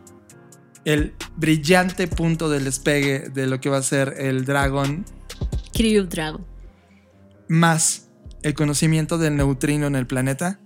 el 0.86 1.14
brillante 1.38 2.08
punto 2.08 2.50
del 2.50 2.66
despegue 2.66 3.30
de 3.30 3.48
lo 3.48 3.60
que 3.60 3.70
va 3.70 3.78
a 3.78 3.84
ser 3.84 4.16
el 4.18 4.46
Dragon. 4.46 5.06
Crew 5.74 6.06
Dragon 6.06 6.46
más 7.50 8.08
el 8.42 8.54
conocimiento 8.54 9.18
del 9.18 9.36
neutrino 9.36 9.88
en 9.88 9.96
el 9.96 10.08
planeta, 10.08 10.62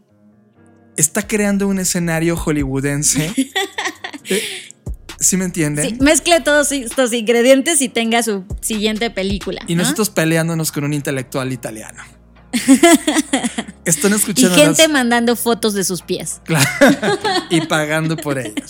está 0.96 1.26
creando 1.26 1.68
un 1.68 1.80
escenario 1.80 2.38
hollywoodense. 2.38 3.34
Eh, 4.30 4.42
¿Sí 5.20 5.36
me 5.36 5.44
entienden? 5.44 5.86
Sí, 5.86 5.98
mezcle 6.00 6.40
todos 6.40 6.72
estos 6.72 7.12
ingredientes 7.12 7.82
y 7.82 7.90
tenga 7.90 8.24
su 8.24 8.46
siguiente 8.62 9.10
película. 9.10 9.62
Y 9.68 9.76
nosotros 9.76 10.10
peleándonos 10.10 10.72
con 10.72 10.86
un 10.86 10.94
intelectual 10.94 11.52
italiano. 11.52 12.02
Están 13.86 14.14
escuchando. 14.14 14.56
Y 14.56 14.60
gente 14.60 14.88
mandando 14.88 15.36
fotos 15.36 15.74
de 15.74 15.84
sus 15.84 16.02
pies. 16.04 16.40
Claro. 16.46 16.70
y 17.50 17.60
pagando 17.68 18.16
por 18.16 18.40
ellos. 18.40 18.70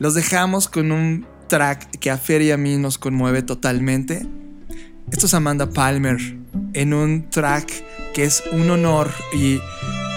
Los 0.00 0.14
dejamos 0.14 0.68
con 0.68 0.90
un 0.90 1.28
track 1.48 1.98
que 1.98 2.10
a 2.10 2.18
Fer 2.18 2.42
y 2.42 2.50
a 2.50 2.56
mí 2.56 2.76
nos 2.78 2.98
conmueve 2.98 3.42
totalmente. 3.42 4.26
Esto 5.12 5.26
es 5.26 5.34
Amanda 5.34 5.68
Palmer 5.68 6.18
en 6.72 6.94
un 6.94 7.28
track 7.30 7.68
que 8.14 8.24
es 8.24 8.42
un 8.52 8.70
honor 8.70 9.10
y 9.34 9.60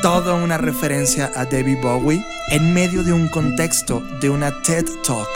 toda 0.02 0.36
una 0.36 0.58
referencia 0.58 1.32
a 1.36 1.46
David 1.46 1.78
Bowie 1.82 2.24
en 2.50 2.74
medio 2.74 3.04
de 3.04 3.12
un 3.12 3.28
contexto 3.28 4.02
de 4.22 4.30
una 4.30 4.52
TED 4.62 4.86
Talk. 5.06 5.30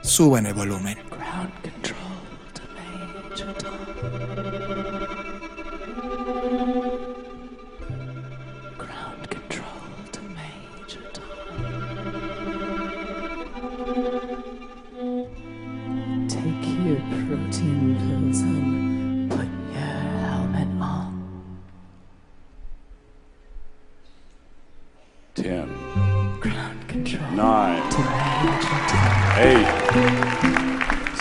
Suben 0.00 0.46
el 0.46 0.54
volumen. 0.54 1.07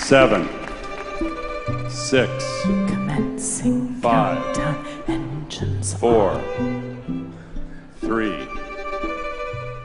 Seven, 0.08 0.48
six, 1.90 2.62
Commencing 2.88 3.94
Five. 3.96 4.38
countdown. 4.56 4.86
Engines 5.10 5.94
four, 5.96 6.42
three, 8.00 8.48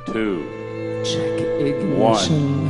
two, 0.07 1.03
check 1.05 1.41
ignition. 1.61 2.69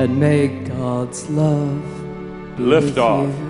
And 0.00 0.18
may 0.18 0.48
God's 0.64 1.30
love 1.30 1.80
be 2.56 2.64
Lift 2.64 2.86
with 2.86 2.98
off. 2.98 3.28
you. 3.28 3.43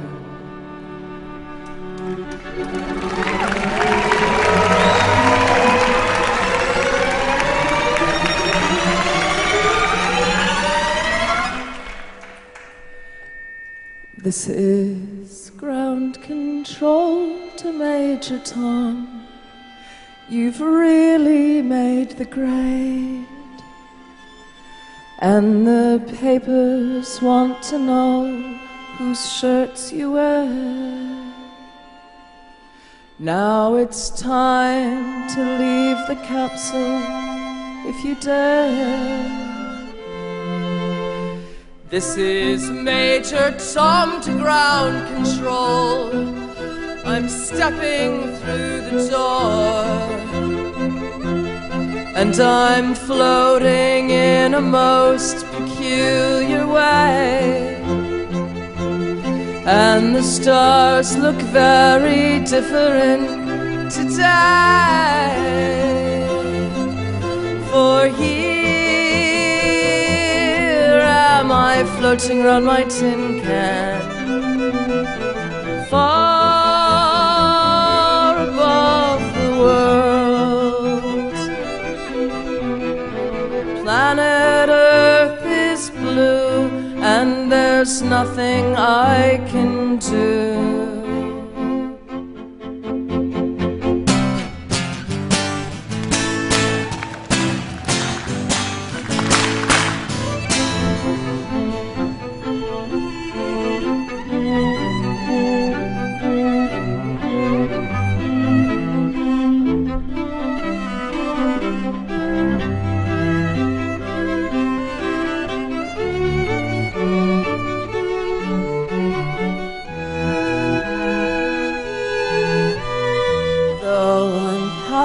This 14.24 14.48
is 14.48 15.50
ground 15.50 16.22
control 16.22 17.38
to 17.58 17.70
Major 17.70 18.38
Tom. 18.38 19.26
You've 20.30 20.62
really 20.62 21.60
made 21.60 22.12
the 22.12 22.24
grade. 22.24 23.26
And 25.18 25.66
the 25.66 26.02
papers 26.20 27.20
want 27.20 27.62
to 27.64 27.78
know 27.78 28.58
whose 28.96 29.30
shirts 29.30 29.92
you 29.92 30.12
wear. 30.12 30.46
Now 33.18 33.74
it's 33.74 34.08
time 34.08 35.28
to 35.34 35.40
leave 35.58 35.98
the 36.08 36.16
capsule 36.24 37.02
if 37.90 38.02
you 38.02 38.14
dare. 38.14 39.53
This 41.94 42.16
is 42.16 42.70
Major 42.72 43.56
Tom 43.72 44.20
to 44.22 44.32
ground 44.32 45.06
control. 45.14 46.10
I'm 47.06 47.28
stepping 47.28 48.34
through 48.38 48.80
the 48.90 49.08
door. 49.12 49.84
And 52.16 52.34
I'm 52.40 52.96
floating 52.96 54.10
in 54.10 54.54
a 54.54 54.60
most 54.60 55.46
peculiar 55.52 56.66
way. 56.66 57.76
And 59.64 60.16
the 60.16 60.22
stars 60.24 61.16
look 61.16 61.40
very 61.54 62.40
different 62.40 63.92
today. 63.92 65.36
For 67.70 68.08
here 68.08 68.43
am 71.44 71.52
I 71.52 71.84
floating 71.98 72.38
around 72.42 72.64
my 72.64 72.84
tin 72.84 73.40
can. 73.42 74.00
Far 75.90 77.24
above 78.48 79.22
the 79.38 79.50
world. 79.62 81.34
Planet 83.82 84.68
Earth 84.70 85.44
is 85.44 85.90
blue, 85.90 86.70
and 87.14 87.52
there's 87.52 88.00
nothing 88.00 88.64
I 88.76 89.38
can 89.52 89.98
do. 89.98 90.73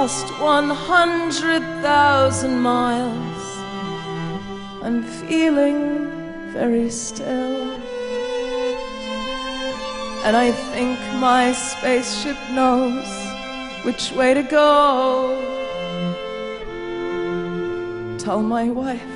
Past 0.00 0.32
100,000 0.40 2.58
miles, 2.58 3.44
I'm 4.82 5.02
feeling 5.02 6.08
very 6.54 6.88
still. 6.88 7.70
And 10.24 10.38
I 10.38 10.52
think 10.72 10.98
my 11.16 11.52
spaceship 11.52 12.38
knows 12.52 13.06
which 13.84 14.10
way 14.12 14.32
to 14.32 14.42
go. 14.42 15.36
Tell 18.16 18.40
my 18.40 18.70
wife 18.70 19.12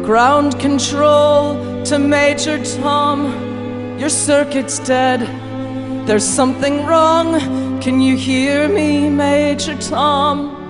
Ground 0.04 0.58
control 0.58 1.73
to 1.84 1.98
Major 1.98 2.64
Tom. 2.64 3.98
Your 3.98 4.08
circuit's 4.08 4.78
dead. 4.78 5.20
There's 6.06 6.24
something 6.24 6.86
wrong. 6.86 7.38
Can 7.82 8.00
you 8.00 8.16
hear 8.16 8.68
me, 8.68 9.10
Major 9.10 9.76
Tom? 9.76 10.62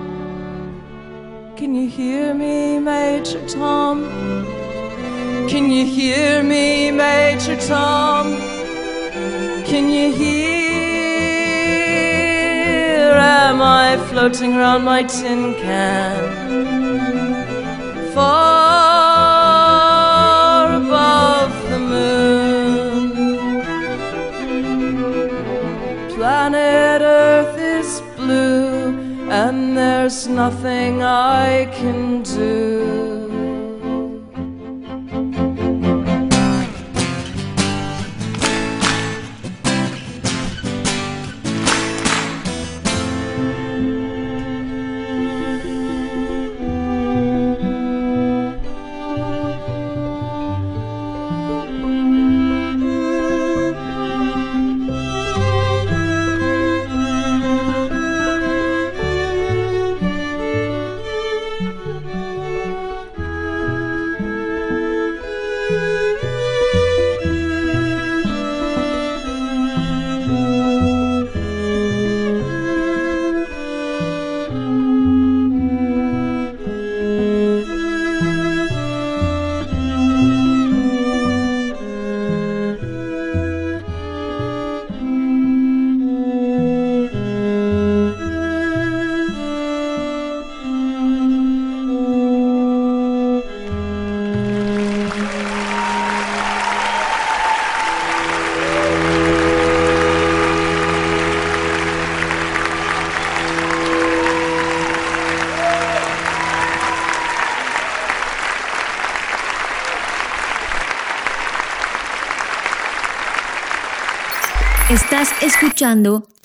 Can 1.55 1.73
you 1.73 1.87
hear 1.87 2.33
me, 2.33 2.79
Major 2.79 3.47
Tom? 3.47 4.03
Can 5.47 5.71
you 5.71 5.85
hear 5.85 6.43
me, 6.43 6.91
Major 6.91 7.55
Tom? 7.65 8.35
Can 9.63 9.89
you 9.89 10.11
hear? 10.13 10.65
Am 13.13 13.61
I 13.61 13.95
floating 14.09 14.53
around 14.53 14.83
my 14.83 15.03
tin 15.03 15.53
can? 15.53 16.45
Far 18.13 18.94
and 29.47 29.77
there's 29.77 30.27
nothing 30.27 31.03
I 31.03 31.67
can 31.71 32.23
do. 32.23 32.94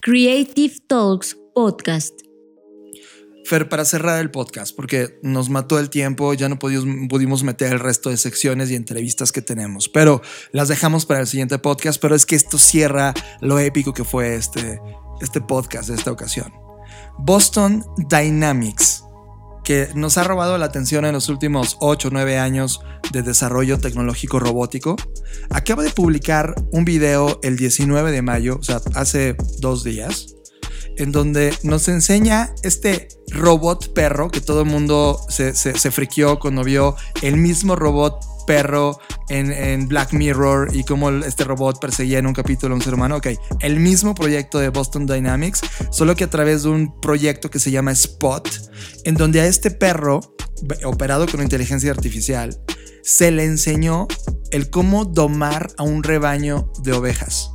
Creative 0.03 0.75
Talks 0.87 1.35
podcast. 1.55 2.15
Fer, 3.47 3.71
para 3.71 3.87
cerrar 3.87 4.21
el 4.21 4.31
podcast, 4.31 4.77
porque 4.77 5.19
nos 5.23 5.49
mató 5.49 5.79
el 5.79 5.89
tiempo, 5.89 6.35
ya 6.35 6.51
no 6.51 6.59
pudimos, 6.59 7.09
pudimos 7.09 7.43
meter 7.43 7.73
el 7.73 7.81
resto 7.81 8.11
de 8.11 8.19
secciones 8.19 8.71
y 8.71 8.75
entrevistas 8.75 9.33
que 9.33 9.41
tenemos, 9.41 9.89
pero 9.89 10.21
las 10.53 10.69
dejamos 10.69 11.07
para 11.07 11.21
el 11.21 11.27
siguiente 11.27 11.59
podcast, 11.59 11.99
pero 12.03 12.15
es 12.15 12.27
que 12.27 12.37
esto 12.37 12.59
cierra 12.59 13.15
lo 13.41 13.59
épico 13.59 13.95
que 13.95 14.05
fue 14.05 14.35
este, 14.35 14.79
este 15.23 15.41
podcast 15.41 15.89
de 15.89 15.95
esta 15.95 16.13
ocasión. 16.13 16.53
Boston 17.19 17.83
Dynamics, 18.11 19.05
que 19.65 19.89
nos 19.95 20.19
ha 20.19 20.25
robado 20.25 20.57
la 20.59 20.67
atención 20.67 21.05
en 21.05 21.13
los 21.13 21.29
últimos 21.29 21.77
8 21.81 22.09
o 22.09 22.11
9 22.11 22.39
años 22.39 22.81
de 23.13 23.23
desarrollo 23.23 23.79
tecnológico 23.79 24.41
robótico, 24.41 24.97
acaba 25.51 25.83
de 25.83 25.91
publicar 25.91 26.55
un 26.73 26.85
video 26.85 27.39
el 27.43 27.57
19 27.57 28.13
de 28.13 28.23
mayo, 28.23 28.57
o 28.59 28.63
sea, 28.63 28.81
hace 28.95 29.37
dos 29.59 29.85
días, 29.85 30.37
en 30.97 31.13
donde 31.13 31.53
nos 31.63 31.89
enseña 31.89 32.55
este 32.63 33.09
robot 33.29 33.93
perro 33.95 34.31
que 34.31 34.41
todo 34.41 34.63
el 34.63 34.67
mundo 34.67 35.21
se, 35.29 35.55
se, 35.55 35.91
friqueó 35.91 36.39
cuando 36.39 36.65
vio 36.65 36.97
el 37.23 37.37
mismo 37.37 37.77
robot 37.77 38.19
perro 38.47 38.99
en, 39.29 39.53
en, 39.53 39.87
Black 39.87 40.13
Mirror 40.13 40.75
y 40.75 40.83
cómo 40.85 41.11
este 41.11 41.45
robot 41.45 41.81
perseguía 41.81 42.19
en 42.19 42.27
un 42.27 42.33
capítulo 42.33 42.75
a 42.75 42.77
un 42.77 42.83
ser 42.83 42.95
humano. 42.95 43.17
Ok, 43.17 43.29
el 43.61 43.79
mismo 43.79 44.15
proyecto 44.15 44.59
de 44.59 44.71
Boston 44.71 45.07
Dynamics, 45.07 45.61
solo 45.91 46.17
que 46.17 46.25
a 46.25 46.31
través 46.31 46.65
de 46.65 46.71
un 46.71 47.01
proyecto 47.01 47.51
que 47.51 47.61
se 47.61 47.71
llama 47.71 47.93
Spot, 47.93 48.49
en 49.05 49.15
donde 49.15 49.41
a 49.41 49.47
este 49.47 49.71
perro, 49.71 50.21
operado 50.85 51.27
con 51.29 51.43
inteligencia 51.43 51.91
artificial, 51.93 52.61
se 53.03 53.31
le 53.31 53.45
enseñó 53.45 54.09
el 54.51 54.71
cómo 54.71 55.05
domar 55.05 55.71
a 55.79 55.85
un 55.85 56.03
rebaño 56.03 56.73
de 56.83 56.93
ovejas. 56.93 57.51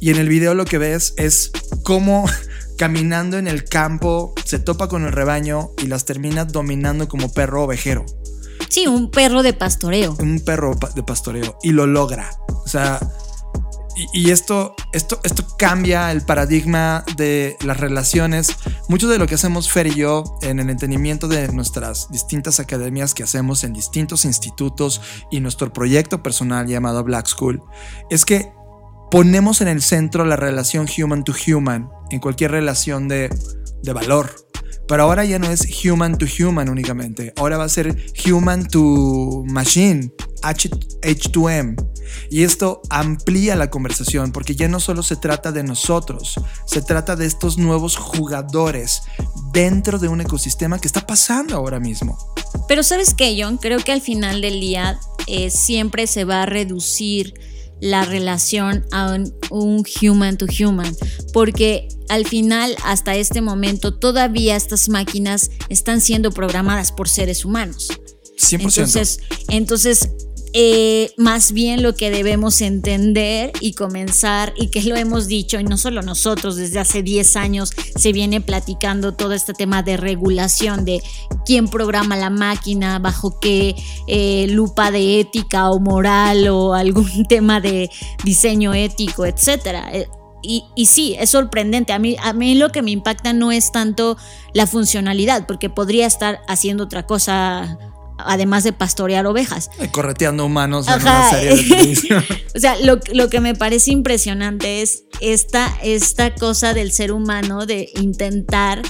Y 0.00 0.10
en 0.10 0.16
el 0.16 0.28
video 0.28 0.54
lo 0.54 0.64
que 0.64 0.78
ves 0.78 1.14
es 1.16 1.52
cómo 1.82 2.24
caminando 2.78 3.36
en 3.36 3.46
el 3.46 3.64
campo 3.64 4.34
se 4.44 4.58
topa 4.58 4.88
con 4.88 5.04
el 5.04 5.12
rebaño 5.12 5.70
y 5.82 5.86
las 5.86 6.06
termina 6.06 6.46
dominando 6.46 7.08
como 7.08 7.32
perro 7.32 7.64
ovejero. 7.64 8.06
Sí, 8.70 8.86
un 8.86 9.10
perro 9.10 9.42
de 9.42 9.52
pastoreo. 9.52 10.16
Un 10.20 10.40
perro 10.40 10.78
de 10.94 11.02
pastoreo. 11.02 11.58
Y 11.62 11.72
lo 11.72 11.86
logra. 11.86 12.30
O 12.48 12.68
sea, 12.68 13.00
y, 13.96 14.28
y, 14.28 14.30
esto, 14.30 14.76
esto, 14.92 15.20
esto 15.24 15.44
cambia 15.58 16.12
el 16.12 16.22
paradigma 16.22 17.04
de 17.16 17.56
las 17.64 17.78
relaciones. 17.78 18.56
Mucho 18.88 19.08
de 19.08 19.18
lo 19.18 19.26
que 19.26 19.34
hacemos 19.34 19.70
Fer 19.70 19.88
y 19.88 19.96
yo 19.96 20.24
en 20.40 20.60
el 20.60 20.70
entendimiento 20.70 21.26
de 21.26 21.48
nuestras 21.48 22.10
distintas 22.10 22.60
academias 22.60 23.12
que 23.12 23.24
hacemos 23.24 23.64
en 23.64 23.72
distintos 23.72 24.24
institutos 24.24 25.00
y 25.30 25.40
nuestro 25.40 25.72
proyecto 25.72 26.22
personal 26.22 26.66
llamado 26.68 27.02
Black 27.02 27.26
School 27.26 27.60
es 28.08 28.24
que 28.24 28.52
ponemos 29.10 29.60
en 29.60 29.68
el 29.68 29.82
centro 29.82 30.24
la 30.24 30.36
relación 30.36 30.86
human 30.96 31.24
to 31.24 31.32
human 31.46 31.88
en 32.10 32.20
cualquier 32.20 32.52
relación 32.52 33.08
de, 33.08 33.28
de 33.82 33.92
valor. 33.92 34.34
Pero 34.86 35.04
ahora 35.04 35.24
ya 35.24 35.38
no 35.38 35.50
es 35.50 35.68
human 35.84 36.18
to 36.18 36.26
human 36.26 36.68
únicamente. 36.68 37.32
Ahora 37.36 37.58
va 37.58 37.64
a 37.64 37.68
ser 37.68 37.96
human 38.26 38.66
to 38.66 39.44
machine, 39.46 40.12
H2M. 40.42 41.76
Y 42.28 42.42
esto 42.42 42.82
amplía 42.90 43.54
la 43.54 43.70
conversación 43.70 44.32
porque 44.32 44.56
ya 44.56 44.66
no 44.66 44.80
solo 44.80 45.04
se 45.04 45.14
trata 45.14 45.52
de 45.52 45.62
nosotros, 45.62 46.40
se 46.66 46.82
trata 46.82 47.14
de 47.14 47.26
estos 47.26 47.56
nuevos 47.56 47.96
jugadores 47.96 49.02
dentro 49.52 50.00
de 50.00 50.08
un 50.08 50.22
ecosistema 50.22 50.80
que 50.80 50.88
está 50.88 51.06
pasando 51.06 51.54
ahora 51.54 51.78
mismo. 51.78 52.18
Pero 52.66 52.82
sabes 52.82 53.14
qué, 53.14 53.38
John, 53.40 53.58
creo 53.58 53.78
que 53.78 53.92
al 53.92 54.00
final 54.00 54.40
del 54.40 54.60
día 54.60 54.98
eh, 55.28 55.50
siempre 55.50 56.08
se 56.08 56.24
va 56.24 56.42
a 56.42 56.46
reducir 56.46 57.34
la 57.80 58.04
relación 58.04 58.84
a 58.92 59.12
un, 59.12 59.34
un, 59.50 59.84
human 60.02 60.36
to 60.36 60.46
human, 60.46 60.94
porque 61.32 61.88
al 62.08 62.26
final, 62.26 62.76
hasta 62.84 63.14
este 63.14 63.40
momento, 63.40 63.94
todavía 63.94 64.56
estas 64.56 64.88
máquinas 64.88 65.50
están 65.68 66.00
siendo 66.00 66.30
programadas 66.32 66.92
por 66.92 67.08
seres 67.08 67.44
humanos. 67.44 67.88
100%. 68.38 68.60
Entonces, 68.60 69.20
entonces 69.48 70.10
eh, 70.52 71.12
más 71.16 71.52
bien 71.52 71.82
lo 71.82 71.94
que 71.94 72.10
debemos 72.10 72.60
entender 72.60 73.52
y 73.60 73.74
comenzar, 73.74 74.52
y 74.56 74.68
que 74.68 74.82
lo 74.82 74.96
hemos 74.96 75.28
dicho, 75.28 75.60
y 75.60 75.64
no 75.64 75.76
solo 75.76 76.02
nosotros, 76.02 76.56
desde 76.56 76.80
hace 76.80 77.02
10 77.02 77.36
años 77.36 77.70
se 77.96 78.12
viene 78.12 78.40
platicando 78.40 79.12
todo 79.12 79.32
este 79.32 79.52
tema 79.52 79.82
de 79.82 79.96
regulación, 79.96 80.84
de 80.84 81.02
quién 81.46 81.68
programa 81.68 82.16
la 82.16 82.30
máquina, 82.30 82.98
bajo 82.98 83.38
qué 83.38 83.76
eh, 84.08 84.46
lupa 84.50 84.90
de 84.90 85.20
ética 85.20 85.70
o 85.70 85.78
moral 85.78 86.48
o 86.48 86.74
algún 86.74 87.24
tema 87.28 87.60
de 87.60 87.88
diseño 88.24 88.74
ético, 88.74 89.26
etcétera. 89.26 89.92
Y, 90.42 90.64
y, 90.74 90.86
sí, 90.86 91.16
es 91.18 91.30
sorprendente. 91.30 91.92
A 91.92 91.98
mí, 91.98 92.16
a 92.22 92.32
mí 92.32 92.54
lo 92.54 92.72
que 92.72 92.80
me 92.82 92.90
impacta 92.90 93.34
no 93.34 93.52
es 93.52 93.72
tanto 93.72 94.16
la 94.54 94.66
funcionalidad, 94.66 95.46
porque 95.46 95.68
podría 95.68 96.06
estar 96.06 96.40
haciendo 96.48 96.84
otra 96.84 97.06
cosa 97.06 97.78
además 98.26 98.64
de 98.64 98.72
pastorear 98.72 99.26
ovejas. 99.26 99.70
Y 99.82 99.88
correteando 99.88 100.44
humanos 100.44 100.88
en 100.88 100.94
Ajá. 100.94 101.20
una 101.20 101.30
serie 101.30 101.56
de 101.56 101.62
televisión. 101.62 102.24
o 102.54 102.58
sea, 102.58 102.76
lo, 102.78 102.98
lo, 103.12 103.28
que 103.28 103.40
me 103.40 103.54
parece 103.54 103.90
impresionante 103.90 104.82
es 104.82 105.04
esta, 105.20 105.72
esta 105.82 106.34
cosa 106.34 106.74
del 106.74 106.92
ser 106.92 107.12
humano 107.12 107.66
de 107.66 107.88
intentar 107.96 108.82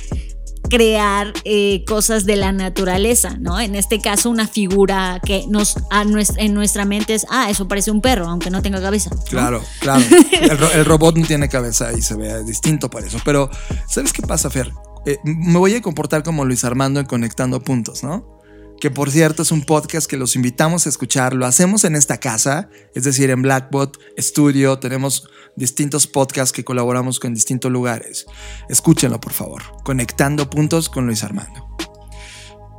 crear 0.70 1.32
eh, 1.44 1.84
cosas 1.86 2.24
de 2.24 2.36
la 2.36 2.52
naturaleza, 2.52 3.36
¿no? 3.38 3.60
En 3.60 3.74
este 3.74 4.00
caso, 4.00 4.30
una 4.30 4.46
figura 4.46 5.20
que 5.24 5.44
nos 5.48 5.76
a 5.90 6.04
nuestra, 6.04 6.42
en 6.42 6.54
nuestra 6.54 6.84
mente 6.84 7.14
es, 7.14 7.26
ah, 7.28 7.50
eso 7.50 7.68
parece 7.68 7.90
un 7.90 8.00
perro, 8.00 8.28
aunque 8.28 8.50
no 8.50 8.62
tenga 8.62 8.80
cabeza. 8.80 9.10
¿no? 9.10 9.22
Claro, 9.24 9.62
claro. 9.80 10.02
El, 10.40 10.58
el, 10.78 10.84
robot 10.84 11.16
no 11.16 11.26
tiene 11.26 11.48
cabeza 11.48 11.92
y 11.92 12.00
se 12.00 12.14
ve 12.14 12.44
distinto 12.44 12.88
para 12.88 13.06
eso. 13.06 13.18
Pero, 13.24 13.50
¿sabes 13.88 14.12
qué 14.12 14.22
pasa, 14.22 14.48
Fer? 14.48 14.72
Eh, 15.06 15.18
me 15.24 15.58
voy 15.58 15.74
a 15.74 15.82
comportar 15.82 16.22
como 16.22 16.44
Luis 16.44 16.64
Armando 16.64 17.00
en 17.00 17.06
Conectando 17.06 17.60
Puntos, 17.60 18.02
¿no? 18.04 18.39
Que 18.80 18.90
por 18.90 19.10
cierto 19.10 19.42
es 19.42 19.52
un 19.52 19.62
podcast 19.62 20.08
que 20.08 20.16
los 20.16 20.34
invitamos 20.34 20.86
a 20.86 20.88
escuchar. 20.88 21.34
Lo 21.34 21.44
hacemos 21.44 21.84
en 21.84 21.94
esta 21.94 22.18
casa, 22.18 22.70
es 22.94 23.04
decir, 23.04 23.30
en 23.30 23.42
Blackbot 23.42 23.98
Studio. 24.18 24.78
Tenemos 24.78 25.28
distintos 25.54 26.06
podcasts 26.06 26.52
que 26.52 26.64
colaboramos 26.64 27.20
con 27.20 27.34
distintos 27.34 27.70
lugares. 27.70 28.26
Escúchenlo, 28.70 29.20
por 29.20 29.34
favor. 29.34 29.62
Conectando 29.84 30.48
puntos 30.48 30.88
con 30.88 31.06
Luis 31.06 31.22
Armando. 31.22 31.68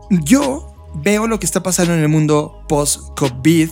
Yo 0.09 0.91
veo 0.95 1.27
lo 1.27 1.39
que 1.39 1.45
está 1.45 1.61
pasando 1.61 1.93
en 1.93 1.99
el 1.99 2.09
mundo 2.09 2.65
post-COVID. 2.67 3.69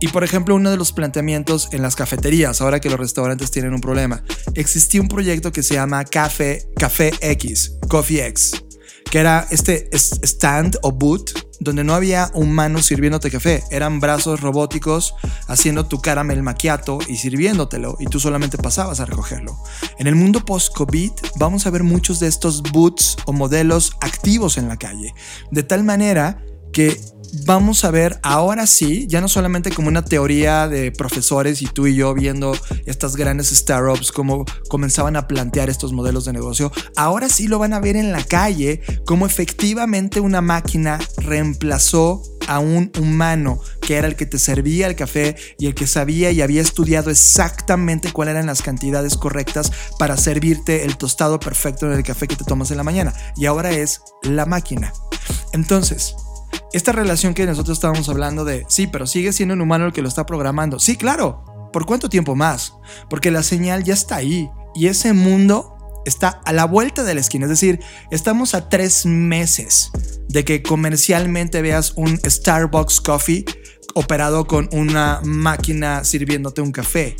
Y 0.00 0.08
por 0.08 0.24
ejemplo, 0.24 0.54
uno 0.54 0.70
de 0.70 0.76
los 0.76 0.92
planteamientos 0.92 1.68
en 1.72 1.82
las 1.82 1.96
cafeterías, 1.96 2.60
ahora 2.60 2.80
que 2.80 2.88
los 2.88 2.98
restaurantes 2.98 3.50
tienen 3.50 3.74
un 3.74 3.80
problema, 3.80 4.22
existía 4.54 5.00
un 5.00 5.08
proyecto 5.08 5.52
que 5.52 5.62
se 5.62 5.74
llama 5.74 6.04
Café, 6.04 6.68
Café 6.76 7.12
X, 7.20 7.78
Coffee 7.88 8.26
X 8.26 8.52
que 9.12 9.18
era 9.18 9.46
este 9.50 9.90
stand 9.92 10.78
o 10.80 10.90
boot 10.90 11.32
donde 11.60 11.84
no 11.84 11.92
había 11.94 12.30
humanos 12.32 12.86
sirviéndote 12.86 13.30
café, 13.30 13.62
eran 13.70 14.00
brazos 14.00 14.40
robóticos 14.40 15.14
haciendo 15.48 15.84
tu 15.84 16.00
caramel 16.00 16.42
macchiato 16.42 16.98
y 17.06 17.16
sirviéndotelo 17.16 17.98
y 18.00 18.06
tú 18.06 18.18
solamente 18.18 18.56
pasabas 18.56 19.00
a 19.00 19.04
recogerlo. 19.04 19.54
En 19.98 20.06
el 20.06 20.14
mundo 20.14 20.42
post-COVID 20.46 21.10
vamos 21.36 21.66
a 21.66 21.70
ver 21.70 21.82
muchos 21.82 22.20
de 22.20 22.26
estos 22.26 22.62
boots 22.62 23.18
o 23.26 23.34
modelos 23.34 23.92
activos 24.00 24.56
en 24.56 24.66
la 24.66 24.78
calle, 24.78 25.12
de 25.50 25.62
tal 25.62 25.84
manera 25.84 26.42
que 26.72 26.98
vamos 27.44 27.84
a 27.84 27.90
ver 27.90 28.18
ahora 28.22 28.66
sí, 28.66 29.06
ya 29.08 29.20
no 29.20 29.28
solamente 29.28 29.70
como 29.70 29.88
una 29.88 30.04
teoría 30.04 30.68
de 30.68 30.92
profesores 30.92 31.62
y 31.62 31.66
tú 31.66 31.86
y 31.86 31.94
yo 31.94 32.14
viendo 32.14 32.56
estas 32.86 33.16
grandes 33.16 33.48
startups 33.48 34.12
como 34.12 34.44
comenzaban 34.68 35.16
a 35.16 35.26
plantear 35.26 35.70
estos 35.70 35.92
modelos 35.92 36.24
de 36.24 36.32
negocio, 36.32 36.72
ahora 36.96 37.28
sí 37.28 37.48
lo 37.48 37.58
van 37.58 37.72
a 37.72 37.80
ver 37.80 37.96
en 37.96 38.12
la 38.12 38.22
calle 38.22 38.82
como 39.06 39.26
efectivamente 39.26 40.20
una 40.20 40.40
máquina 40.40 40.98
reemplazó 41.16 42.22
a 42.48 42.58
un 42.58 42.90
humano 42.98 43.60
que 43.80 43.96
era 43.96 44.08
el 44.08 44.16
que 44.16 44.26
te 44.26 44.38
servía 44.38 44.86
el 44.86 44.96
café 44.96 45.36
y 45.58 45.66
el 45.66 45.74
que 45.74 45.86
sabía 45.86 46.30
y 46.30 46.42
había 46.42 46.60
estudiado 46.60 47.10
exactamente 47.10 48.12
cuáles 48.12 48.32
eran 48.32 48.46
las 48.46 48.62
cantidades 48.62 49.16
correctas 49.16 49.70
para 49.98 50.16
servirte 50.16 50.84
el 50.84 50.96
tostado 50.96 51.40
perfecto 51.40 51.86
en 51.86 51.92
el 51.92 52.02
café 52.02 52.28
que 52.28 52.36
te 52.36 52.44
tomas 52.44 52.70
en 52.70 52.76
la 52.76 52.84
mañana. 52.84 53.12
Y 53.36 53.46
ahora 53.46 53.70
es 53.70 54.00
la 54.22 54.46
máquina. 54.46 54.92
Entonces, 55.52 56.14
esta 56.72 56.92
relación 56.92 57.34
que 57.34 57.46
nosotros 57.46 57.78
estábamos 57.78 58.08
hablando 58.08 58.44
de, 58.44 58.64
sí, 58.68 58.86
pero 58.86 59.06
sigue 59.06 59.32
siendo 59.32 59.54
un 59.54 59.60
humano 59.60 59.86
el 59.86 59.92
que 59.92 60.02
lo 60.02 60.08
está 60.08 60.26
programando. 60.26 60.78
Sí, 60.78 60.96
claro. 60.96 61.44
¿Por 61.72 61.86
cuánto 61.86 62.08
tiempo 62.08 62.34
más? 62.34 62.74
Porque 63.08 63.30
la 63.30 63.42
señal 63.42 63.82
ya 63.84 63.94
está 63.94 64.16
ahí 64.16 64.50
y 64.74 64.88
ese 64.88 65.12
mundo 65.12 65.76
está 66.04 66.40
a 66.44 66.52
la 66.52 66.64
vuelta 66.64 67.02
de 67.04 67.14
la 67.14 67.20
esquina. 67.20 67.46
Es 67.46 67.50
decir, 67.50 67.80
estamos 68.10 68.54
a 68.54 68.68
tres 68.68 69.06
meses 69.06 69.90
de 70.28 70.44
que 70.44 70.62
comercialmente 70.62 71.62
veas 71.62 71.92
un 71.96 72.18
Starbucks 72.18 73.00
Coffee 73.00 73.44
operado 73.94 74.46
con 74.46 74.68
una 74.72 75.20
máquina 75.24 76.04
sirviéndote 76.04 76.60
un 76.60 76.72
café. 76.72 77.16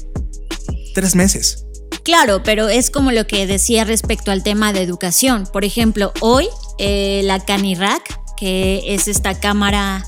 Tres 0.95 1.15
meses. 1.15 1.67
Claro, 2.05 2.43
pero 2.43 2.69
es 2.69 2.91
como 2.91 3.13
lo 3.13 3.27
que 3.27 3.47
decía 3.47 3.85
respecto 3.85 4.31
al 4.31 4.43
tema 4.43 4.73
de 4.73 4.83
educación. 4.83 5.47
Por 5.53 5.65
ejemplo, 5.65 6.13
hoy 6.21 6.49
eh, 6.79 7.23
la 7.25 7.41
Canirac 7.45 8.19
que 8.43 8.83
es 8.93 9.07
esta 9.07 9.39
cámara 9.39 10.05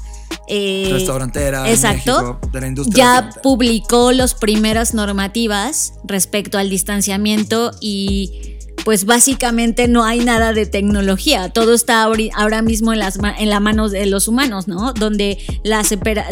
eh, 0.48 0.88
restaurantera 0.90 1.70
exacto, 1.70 2.20
México, 2.20 2.40
de 2.50 2.60
la 2.60 2.66
industria 2.66 2.96
ya 2.96 3.30
publicó 3.44 4.10
las 4.10 4.34
primeras 4.34 4.92
normativas 4.92 5.92
respecto 6.02 6.58
al 6.58 6.68
distanciamiento 6.68 7.70
y 7.80 8.56
pues 8.84 9.04
básicamente 9.04 9.86
no 9.86 10.02
hay 10.02 10.24
nada 10.24 10.52
de 10.52 10.66
tecnología, 10.66 11.50
todo 11.50 11.74
está 11.74 12.02
ahora 12.02 12.60
mismo 12.60 12.92
en, 12.92 12.98
las, 12.98 13.20
en 13.38 13.48
la 13.48 13.60
mano 13.60 13.88
de 13.88 14.06
los 14.06 14.26
humanos, 14.26 14.66
¿no? 14.66 14.92
Donde 14.94 15.38
la, 15.62 15.82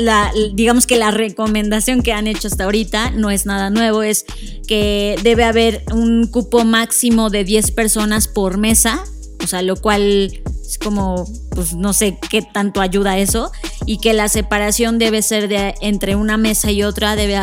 la, 0.00 0.32
digamos 0.55 0.88
que 0.88 0.98
la 0.98 1.12
recomendación 1.12 2.03
que 2.03 2.12
han 2.12 2.26
hecho 2.26 2.48
hasta 2.48 2.64
ahorita 2.64 3.12
no 3.12 3.30
es 3.30 3.46
nada 3.46 3.70
nuevo, 3.70 4.03
es 4.03 4.26
que 4.66 5.14
debe 5.22 5.44
haber 5.44 5.84
un 5.92 6.26
cupo 6.26 6.64
máximo 6.64 7.30
de 7.30 7.44
10 7.44 7.70
personas 7.70 8.26
por 8.26 8.59
mesa, 8.59 9.05
o 9.43 9.47
sea, 9.47 9.62
lo 9.62 9.76
cual 9.76 10.43
es 10.62 10.78
como, 10.78 11.26
pues 11.51 11.74
no 11.74 11.93
sé 11.93 12.18
qué 12.30 12.43
tanto 12.43 12.80
ayuda 12.80 13.18
eso, 13.18 13.51
y 13.86 13.99
que 13.99 14.12
la 14.12 14.28
separación 14.28 14.99
debe 14.99 15.22
ser 15.22 15.49
de 15.49 15.74
entre 15.80 16.16
una 16.16 16.36
mesa 16.36 16.70
y 16.70 16.82
otra, 16.82 17.16
debe 17.16 17.38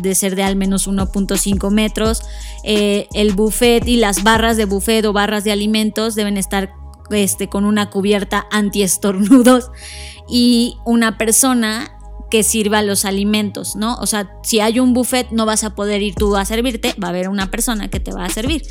de 0.00 0.14
ser 0.14 0.36
de 0.36 0.42
al 0.42 0.56
menos 0.56 0.86
1.5 0.86 1.70
metros. 1.70 2.22
Eh, 2.64 3.08
el 3.14 3.32
buffet 3.32 3.86
y 3.86 3.96
las 3.96 4.22
barras 4.22 4.56
de 4.56 4.66
buffet 4.66 5.04
o 5.04 5.12
barras 5.12 5.44
de 5.44 5.52
alimentos 5.52 6.14
deben 6.14 6.36
estar 6.36 6.72
este, 7.10 7.48
con 7.48 7.64
una 7.64 7.90
cubierta 7.90 8.46
antiestornudos 8.50 9.70
y 10.28 10.76
una 10.84 11.16
persona 11.18 11.94
que 12.30 12.42
sirva 12.42 12.82
los 12.82 13.04
alimentos, 13.04 13.74
¿no? 13.74 13.96
O 13.96 14.06
sea, 14.06 14.30
si 14.42 14.60
hay 14.60 14.80
un 14.80 14.92
buffet 14.92 15.30
no 15.30 15.46
vas 15.46 15.64
a 15.64 15.74
poder 15.74 16.02
ir 16.02 16.14
tú 16.14 16.36
a 16.36 16.44
servirte, 16.44 16.94
va 17.02 17.08
a 17.08 17.10
haber 17.10 17.28
una 17.28 17.50
persona 17.50 17.88
que 17.88 18.00
te 18.00 18.12
va 18.12 18.26
a 18.26 18.28
servir. 18.28 18.62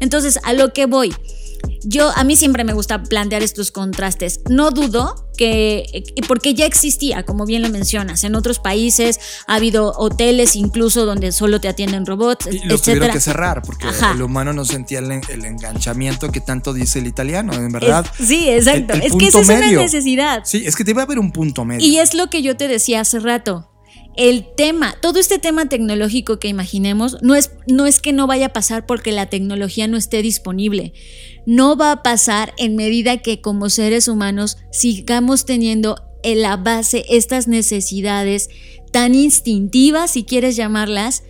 Entonces, 0.00 0.38
a 0.44 0.52
lo 0.52 0.74
que 0.74 0.84
voy, 0.84 1.14
yo 1.82 2.10
a 2.14 2.24
mí 2.24 2.36
siempre 2.36 2.64
me 2.64 2.72
gusta 2.72 3.02
plantear 3.02 3.42
estos 3.42 3.70
contrastes. 3.70 4.40
No 4.48 4.70
dudo 4.70 5.30
que, 5.36 6.04
porque 6.26 6.54
ya 6.54 6.66
existía, 6.66 7.24
como 7.24 7.46
bien 7.46 7.62
lo 7.62 7.68
mencionas, 7.68 8.24
en 8.24 8.34
otros 8.34 8.58
países 8.58 9.20
ha 9.46 9.56
habido 9.56 9.92
hoteles 9.96 10.56
incluso 10.56 11.06
donde 11.06 11.32
solo 11.32 11.60
te 11.60 11.68
atienden 11.68 12.06
robots, 12.06 12.48
y 12.50 12.60
los 12.60 12.82
tuvieron 12.82 13.10
que 13.10 13.20
cerrar 13.20 13.62
porque 13.62 13.86
el 14.12 14.22
humano 14.22 14.52
no 14.52 14.64
sentía 14.64 14.98
el, 14.98 15.10
enganchamiento 15.10 16.30
que 16.30 16.40
tanto 16.40 16.72
dice 16.72 16.98
el 16.98 17.06
italiano, 17.06 17.52
en 17.52 17.70
verdad. 17.70 18.06
sí, 18.18 18.48
exacto. 18.48 18.94
es 18.94 19.12
que 19.14 19.26
esa 19.28 19.40
es 19.40 19.48
una 19.48 19.70
necesidad. 19.70 20.42
Sí, 20.44 20.64
es 20.66 20.76
que 20.76 20.84
debe 20.84 21.02
haber 21.02 21.18
un 21.18 21.32
punto 21.32 21.64
medio. 21.64 21.86
Y 21.86 21.98
es 21.98 22.14
lo 22.14 22.30
que 22.30 22.42
yo 22.42 22.56
te 22.56 22.68
decía 22.68 23.00
hace 23.00 23.20
rato 23.20 23.70
el 24.16 24.46
tema, 24.56 24.96
todo 25.00 25.18
este 25.18 25.38
tema 25.38 25.68
tecnológico 25.68 26.38
que 26.38 26.48
imaginemos, 26.48 27.18
no 27.22 27.34
es, 27.34 27.52
no 27.66 27.86
es 27.86 28.00
que 28.00 28.12
no 28.12 28.26
vaya 28.26 28.46
a 28.46 28.52
pasar 28.52 28.86
porque 28.86 29.12
la 29.12 29.26
tecnología 29.26 29.86
no 29.88 29.96
esté 29.96 30.22
disponible. 30.22 30.92
No 31.44 31.76
va 31.76 31.92
a 31.92 32.02
pasar 32.02 32.54
en 32.56 32.76
medida 32.76 33.18
que 33.18 33.40
como 33.40 33.70
seres 33.70 34.08
humanos 34.08 34.56
sigamos 34.72 35.44
teniendo 35.44 35.96
en 36.22 36.42
la 36.42 36.56
base 36.56 37.04
estas 37.08 37.46
necesidades 37.46 38.48
tan 38.90 39.14
instintivas, 39.14 40.12
si 40.12 40.24
quieres 40.24 40.56
llamarlas, 40.56 41.22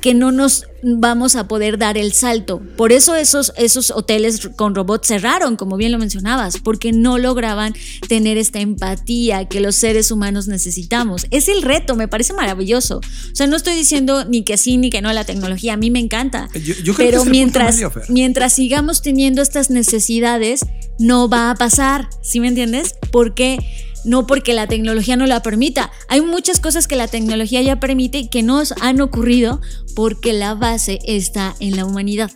que 0.00 0.14
no 0.14 0.32
nos 0.32 0.66
vamos 0.82 1.36
a 1.36 1.46
poder 1.46 1.78
dar 1.78 1.96
el 1.96 2.12
salto. 2.12 2.60
Por 2.76 2.92
eso 2.92 3.14
esos, 3.14 3.52
esos 3.56 3.90
hoteles 3.90 4.48
con 4.56 4.74
robots 4.74 5.08
cerraron, 5.08 5.56
como 5.56 5.76
bien 5.76 5.92
lo 5.92 5.98
mencionabas, 5.98 6.58
porque 6.58 6.92
no 6.92 7.18
lograban 7.18 7.74
tener 8.08 8.36
esta 8.36 8.60
empatía 8.60 9.46
que 9.46 9.60
los 9.60 9.76
seres 9.76 10.10
humanos 10.10 10.48
necesitamos. 10.48 11.26
Es 11.30 11.48
el 11.48 11.62
reto, 11.62 11.94
me 11.94 12.08
parece 12.08 12.32
maravilloso. 12.32 12.98
O 12.98 13.34
sea, 13.34 13.46
no 13.46 13.56
estoy 13.56 13.74
diciendo 13.74 14.24
ni 14.24 14.42
que 14.42 14.56
sí 14.56 14.76
ni 14.76 14.90
que 14.90 15.02
no 15.02 15.12
la 15.12 15.24
tecnología, 15.24 15.74
a 15.74 15.76
mí 15.76 15.90
me 15.90 16.00
encanta. 16.00 16.48
pero 16.96 17.24
mientras, 17.24 17.78
mientras 18.08 18.52
sigamos 18.52 19.02
teniendo 19.02 19.42
estas 19.42 19.70
necesidades, 19.70 20.60
no 20.98 21.28
va 21.28 21.50
a 21.50 21.54
pasar, 21.54 22.08
¿sí 22.22 22.40
me 22.40 22.48
entiendes? 22.48 22.94
Porque 23.10 23.58
no 24.04 24.26
porque 24.26 24.54
la 24.54 24.66
tecnología 24.66 25.16
no 25.16 25.26
la 25.26 25.42
permita. 25.42 25.90
Hay 26.08 26.20
muchas 26.20 26.60
cosas 26.60 26.88
que 26.88 26.96
la 26.96 27.08
tecnología 27.08 27.62
ya 27.62 27.80
permite 27.80 28.18
y 28.18 28.28
que 28.28 28.42
no 28.42 28.62
han 28.80 29.00
ocurrido 29.00 29.60
porque 29.94 30.32
la 30.32 30.54
base 30.54 30.98
está 31.04 31.54
en 31.60 31.76
la 31.76 31.84
humanidad. 31.84 32.30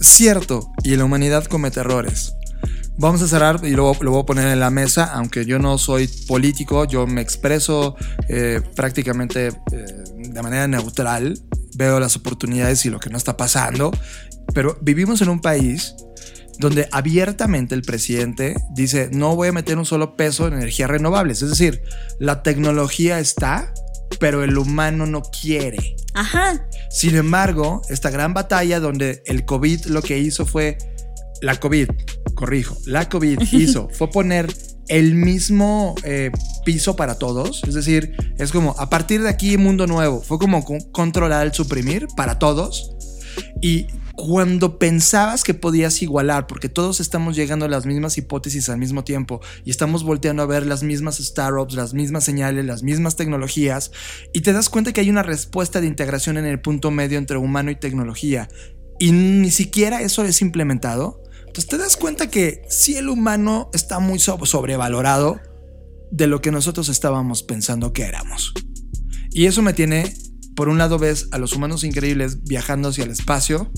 Cierto, 0.00 0.70
y 0.82 0.96
la 0.96 1.04
humanidad 1.04 1.44
comete 1.44 1.80
errores. 1.80 2.32
Vamos 2.98 3.22
a 3.22 3.28
cerrar 3.28 3.60
y 3.64 3.70
luego 3.70 3.96
lo 4.02 4.10
voy 4.10 4.22
a 4.22 4.26
poner 4.26 4.48
en 4.48 4.60
la 4.60 4.70
mesa, 4.70 5.04
aunque 5.14 5.46
yo 5.46 5.58
no 5.58 5.78
soy 5.78 6.08
político, 6.26 6.84
yo 6.84 7.06
me 7.06 7.22
expreso 7.22 7.96
eh, 8.28 8.60
prácticamente 8.76 9.46
eh, 9.46 9.86
de 10.16 10.42
manera 10.42 10.68
neutral, 10.68 11.40
veo 11.74 11.98
las 11.98 12.16
oportunidades 12.16 12.84
y 12.84 12.90
lo 12.90 13.00
que 13.00 13.08
no 13.08 13.16
está 13.16 13.36
pasando, 13.36 13.92
pero 14.54 14.76
vivimos 14.82 15.22
en 15.22 15.30
un 15.30 15.40
país 15.40 15.94
donde 16.62 16.88
abiertamente 16.92 17.74
el 17.74 17.82
presidente 17.82 18.54
dice, 18.70 19.10
no 19.12 19.34
voy 19.34 19.48
a 19.48 19.52
meter 19.52 19.76
un 19.76 19.84
solo 19.84 20.16
peso 20.16 20.46
en 20.46 20.54
energías 20.54 20.88
renovables. 20.88 21.42
Es 21.42 21.50
decir, 21.50 21.82
la 22.20 22.42
tecnología 22.42 23.18
está, 23.18 23.74
pero 24.20 24.44
el 24.44 24.56
humano 24.56 25.04
no 25.04 25.22
quiere. 25.22 25.96
Ajá. 26.14 26.68
Sin 26.88 27.16
embargo, 27.16 27.82
esta 27.88 28.10
gran 28.10 28.32
batalla 28.32 28.78
donde 28.78 29.22
el 29.26 29.44
COVID 29.44 29.86
lo 29.86 30.02
que 30.02 30.18
hizo 30.18 30.46
fue, 30.46 30.78
la 31.40 31.58
COVID, 31.58 31.88
corrijo, 32.34 32.78
la 32.86 33.08
COVID 33.08 33.40
hizo, 33.52 33.88
fue 33.92 34.08
poner 34.08 34.54
el 34.86 35.16
mismo 35.16 35.96
eh, 36.04 36.30
piso 36.64 36.94
para 36.94 37.16
todos. 37.16 37.64
Es 37.64 37.74
decir, 37.74 38.14
es 38.38 38.52
como, 38.52 38.76
a 38.78 38.88
partir 38.88 39.22
de 39.22 39.28
aquí, 39.28 39.56
mundo 39.56 39.88
nuevo. 39.88 40.20
Fue 40.20 40.38
como 40.38 40.64
controlar 40.92 41.44
el 41.44 41.52
suprimir 41.52 42.06
para 42.16 42.38
todos. 42.38 42.94
Y 43.60 43.86
cuando 44.14 44.78
pensabas 44.78 45.42
que 45.42 45.54
podías 45.54 46.02
igualar, 46.02 46.46
porque 46.46 46.68
todos 46.68 47.00
estamos 47.00 47.36
llegando 47.36 47.64
a 47.64 47.68
las 47.68 47.86
mismas 47.86 48.18
hipótesis 48.18 48.68
al 48.68 48.78
mismo 48.78 49.04
tiempo 49.04 49.40
y 49.64 49.70
estamos 49.70 50.04
volteando 50.04 50.42
a 50.42 50.46
ver 50.46 50.66
las 50.66 50.82
mismas 50.82 51.18
startups, 51.18 51.74
las 51.74 51.94
mismas 51.94 52.24
señales, 52.24 52.64
las 52.64 52.82
mismas 52.82 53.16
tecnologías, 53.16 53.90
y 54.32 54.40
te 54.42 54.52
das 54.52 54.68
cuenta 54.68 54.92
que 54.92 55.00
hay 55.00 55.10
una 55.10 55.22
respuesta 55.22 55.80
de 55.80 55.86
integración 55.86 56.36
en 56.36 56.46
el 56.46 56.60
punto 56.60 56.90
medio 56.90 57.18
entre 57.18 57.38
humano 57.38 57.70
y 57.70 57.76
tecnología, 57.76 58.48
y 58.98 59.12
ni 59.12 59.50
siquiera 59.50 60.02
eso 60.02 60.24
es 60.24 60.42
implementado, 60.42 61.22
entonces 61.38 61.66
te 61.66 61.78
das 61.78 61.96
cuenta 61.96 62.30
que 62.30 62.62
si 62.68 62.96
el 62.96 63.08
humano 63.08 63.70
está 63.72 63.98
muy 63.98 64.18
sobrevalorado 64.18 65.40
de 66.10 66.26
lo 66.26 66.40
que 66.40 66.50
nosotros 66.50 66.88
estábamos 66.88 67.42
pensando 67.42 67.92
que 67.92 68.04
éramos. 68.04 68.52
Y 69.30 69.46
eso 69.46 69.62
me 69.62 69.72
tiene 69.72 70.14
por 70.54 70.68
un 70.68 70.78
lado 70.78 70.98
ves 70.98 71.28
a 71.32 71.38
los 71.38 71.52
humanos 71.52 71.84
increíbles 71.84 72.42
viajando 72.44 72.90
hacia 72.90 73.04
el 73.04 73.10
espacio, 73.10 73.70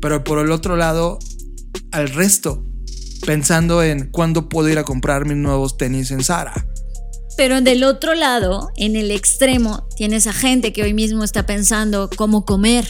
pero 0.00 0.24
por 0.24 0.38
el 0.38 0.52
otro 0.52 0.76
lado 0.76 1.18
al 1.92 2.08
resto, 2.08 2.64
pensando 3.26 3.82
en 3.82 4.10
cuándo 4.10 4.48
puedo 4.48 4.68
ir 4.68 4.78
a 4.78 4.84
comprar 4.84 5.26
mis 5.26 5.36
nuevos 5.36 5.76
tenis 5.76 6.10
en 6.10 6.22
Zara. 6.22 6.66
Pero 7.36 7.60
del 7.60 7.84
otro 7.84 8.14
lado, 8.14 8.68
en 8.76 8.96
el 8.96 9.10
extremo, 9.10 9.88
tienes 9.96 10.26
a 10.26 10.32
gente 10.32 10.72
que 10.72 10.82
hoy 10.82 10.92
mismo 10.92 11.24
está 11.24 11.46
pensando 11.46 12.10
cómo 12.16 12.44
comer. 12.44 12.86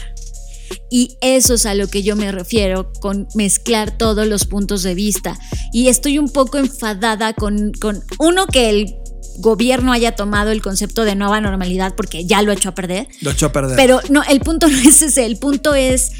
Y 0.89 1.17
eso 1.21 1.53
es 1.53 1.65
a 1.65 1.73
lo 1.73 1.87
que 1.87 2.03
yo 2.03 2.15
me 2.15 2.31
refiero 2.31 2.91
con 2.99 3.27
mezclar 3.33 3.97
todos 3.97 4.27
los 4.27 4.45
puntos 4.45 4.83
de 4.83 4.95
vista. 4.95 5.37
Y 5.71 5.87
estoy 5.87 6.17
un 6.17 6.29
poco 6.29 6.57
enfadada 6.57 7.33
con, 7.33 7.71
con 7.79 8.03
uno 8.19 8.47
que 8.47 8.69
el 8.69 9.00
gobierno 9.37 9.91
haya 9.91 10.15
tomado 10.15 10.51
el 10.51 10.61
concepto 10.61 11.03
de 11.03 11.15
nueva 11.15 11.41
normalidad 11.41 11.93
porque 11.95 12.25
ya 12.25 12.41
lo 12.41 12.51
echó 12.51 12.69
a 12.69 12.75
perder. 12.75 13.07
Lo 13.21 13.31
echó 13.31 13.47
a 13.47 13.51
perder. 13.51 13.75
Pero 13.75 13.99
no, 14.09 14.23
el 14.23 14.39
punto 14.41 14.67
no 14.69 14.77
es 14.77 15.01
ese, 15.01 15.25
el 15.25 15.37
punto 15.37 15.73
es 15.75 16.11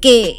que, 0.00 0.36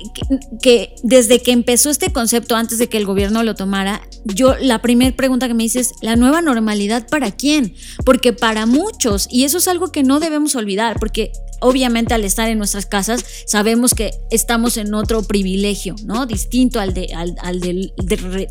que, 0.61 0.95
desde 1.03 1.41
que 1.41 1.51
empezó 1.51 1.89
este 1.89 2.11
concepto, 2.11 2.55
antes 2.55 2.77
de 2.77 2.87
que 2.87 2.97
el 2.97 3.05
gobierno 3.05 3.43
lo 3.43 3.55
tomara, 3.55 4.01
yo 4.25 4.55
la 4.59 4.81
primera 4.81 5.15
pregunta 5.15 5.47
que 5.47 5.53
me 5.53 5.63
dices, 5.63 5.93
¿la 6.01 6.15
nueva 6.15 6.41
normalidad 6.41 7.07
para 7.07 7.31
quién? 7.31 7.73
Porque 8.05 8.33
para 8.33 8.65
muchos, 8.65 9.27
y 9.31 9.43
eso 9.43 9.57
es 9.57 9.67
algo 9.67 9.91
que 9.91 10.03
no 10.03 10.19
debemos 10.19 10.55
olvidar, 10.55 10.99
porque 10.99 11.31
obviamente 11.65 12.13
al 12.13 12.23
estar 12.23 12.47
en 12.49 12.59
nuestras 12.59 12.85
casas 12.85 13.25
sabemos 13.47 13.95
que 13.95 14.11
estamos 14.29 14.77
en 14.77 14.93
otro 14.93 15.23
privilegio, 15.23 15.95
¿no? 16.05 16.27
Distinto 16.27 16.79
al, 16.79 16.93
de, 16.93 17.09
al, 17.13 17.59
del, 17.59 17.91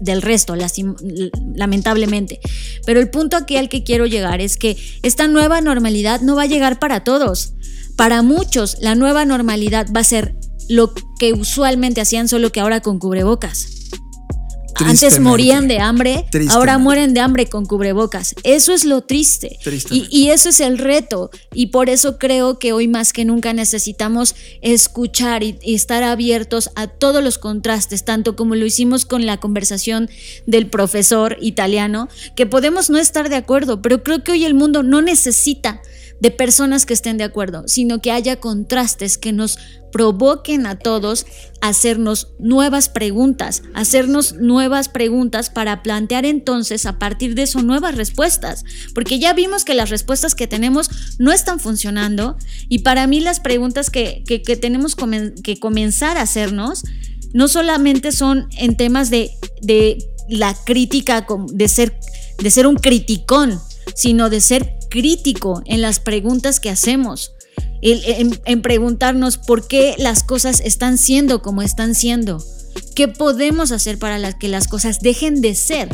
del, 0.01 0.23
resto, 0.23 0.57
lamentablemente. 1.55 2.41
Pero 2.85 2.99
el 2.99 3.11
punto 3.11 3.37
aquí 3.37 3.57
al 3.57 3.69
que 3.69 3.85
quiero 3.85 4.07
llegar 4.07 4.41
es 4.41 4.57
que 4.57 4.77
esta 5.03 5.29
nueva 5.29 5.61
normalidad 5.61 6.23
no 6.23 6.35
va 6.35 6.43
a 6.43 6.47
llegar 6.47 6.81
para 6.81 7.05
todos. 7.05 7.53
Para 7.97 8.23
muchos, 8.23 8.79
la 8.81 8.97
nueva 8.97 9.25
normalidad 9.25 9.87
va 9.95 10.01
a 10.01 10.05
ser 10.05 10.35
lo 10.69 10.93
que 11.21 11.33
usualmente 11.33 12.01
hacían, 12.01 12.29
solo 12.29 12.51
que 12.51 12.61
ahora 12.61 12.81
con 12.81 12.99
cubrebocas. 12.99 13.69
Antes 14.77 15.20
morían 15.20 15.68
de 15.68 15.79
hambre, 15.79 16.27
ahora 16.51 16.79
mueren 16.79 17.14
de 17.14 17.20
hambre 17.20 17.47
con 17.47 17.66
cubrebocas. 17.66 18.35
Eso 18.43 18.72
es 18.72 18.85
lo 18.85 19.03
triste. 19.03 19.59
Y, 19.91 20.09
y, 20.11 20.31
eso 20.31 20.49
es 20.49 20.61
el 20.61 20.79
reto. 20.79 21.31
Y 21.53 21.66
por 21.66 21.89
eso 21.89 22.18
creo 22.18 22.59
que 22.59 22.72
hoy 22.72 22.89
más 22.89 23.12
que 23.12 23.25
nunca 23.25 23.53
necesitamos 23.53 24.35
escuchar 24.62 25.43
y, 25.43 25.59
y, 25.62 25.75
estar 25.75 26.03
abiertos 26.03 26.70
a 26.75 26.87
todos 26.87 27.22
los 27.22 27.39
contrastes, 27.39 28.05
tanto 28.05 28.37
como 28.37 28.55
lo 28.55 28.66
hicimos 28.66 29.05
con 29.05 29.27
la 29.27 29.39
conversación 29.39 30.09
del 30.47 30.66
profesor 30.66 31.37
italiano, 31.41 32.09
que 32.35 32.47
podemos 32.47 32.91
no 32.91 32.99
estar 32.99 33.29
de 33.29 33.37
acuerdo, 33.37 33.83
pero 33.83 34.03
creo 34.03 34.22
que 34.22 34.33
hoy 34.33 34.45
el 34.45 34.55
mundo 34.55 34.83
no 34.83 35.03
necesita 35.03 35.81
de 36.25 36.31
personas 36.31 36.87
que 36.87 36.95
estén 36.95 37.18
de 37.18 37.25
acuerdo, 37.25 37.64
sino 37.66 38.01
que 38.01 38.11
haya 38.11 38.41
contrastes 38.41 39.18
que 39.18 39.35
nos 39.35 39.59
provoquen 39.93 40.64
a 40.64 40.79
todos 40.79 41.27
a 41.61 41.68
hacernos 41.68 42.29
nuevas 42.39 42.89
preguntas, 42.89 43.62
hacernos 43.75 44.33
nuevas 44.33 44.89
preguntas 44.89 45.51
para 45.51 45.83
plantear 45.83 46.25
entonces 46.25 46.87
a 46.87 46.99
partir 46.99 47.35
de 47.35 47.43
eso 47.43 47.61
nuevas 47.61 47.95
respuestas, 47.97 48.64
porque 48.95 49.18
ya 49.18 49.35
vimos 49.35 49.66
que 49.66 49.75
las 49.75 49.91
respuestas 49.91 50.35
que 50.35 50.47
tenemos 50.47 50.89
no 51.18 51.31
están 51.31 51.61
funcionando 51.61 52.39
y 52.70 52.79
para 52.79 53.07
mí 53.07 53.20
las 53.20 53.39
preguntas 53.39 53.91
que, 53.91 54.25
que, 54.27 54.57
tenemos 54.57 54.97
que 54.97 55.61
comenzar 55.61 56.16
a 56.16 56.22
hacernos 56.22 56.85
no 57.35 57.49
solamente 57.49 58.12
son 58.12 58.49
en 58.57 58.79
temas 58.79 59.11
de, 59.11 59.31
de 59.61 59.99
la 60.31 60.55
crítica, 60.55 61.27
de 61.53 61.68
ser, 61.68 62.01
de 62.39 62.51
ser 62.51 62.66
un 62.66 62.77
criticón, 62.77 63.61
sino 63.95 64.30
de 64.30 64.41
ser 64.41 64.74
crítico 64.91 65.62
en 65.66 65.82
las 65.82 66.01
preguntas 66.01 66.61
que 66.61 66.70
hacemos. 66.70 67.32
En, 67.82 68.62
preguntarnos 68.62 69.37
por 69.37 69.68
qué 69.68 69.95
las 69.99 70.22
cosas 70.22 70.61
están 70.61 70.97
siendo 70.97 71.43
como 71.43 71.61
están 71.61 71.95
siendo. 71.95 72.43
¿Qué 72.95 73.09
podemos 73.09 73.72
hacer 73.72 73.99
para 73.99 74.32
que 74.32 74.49
las 74.49 74.68
cosas 74.68 75.01
dejen 75.01 75.41
de 75.43 75.55
ser 75.55 75.89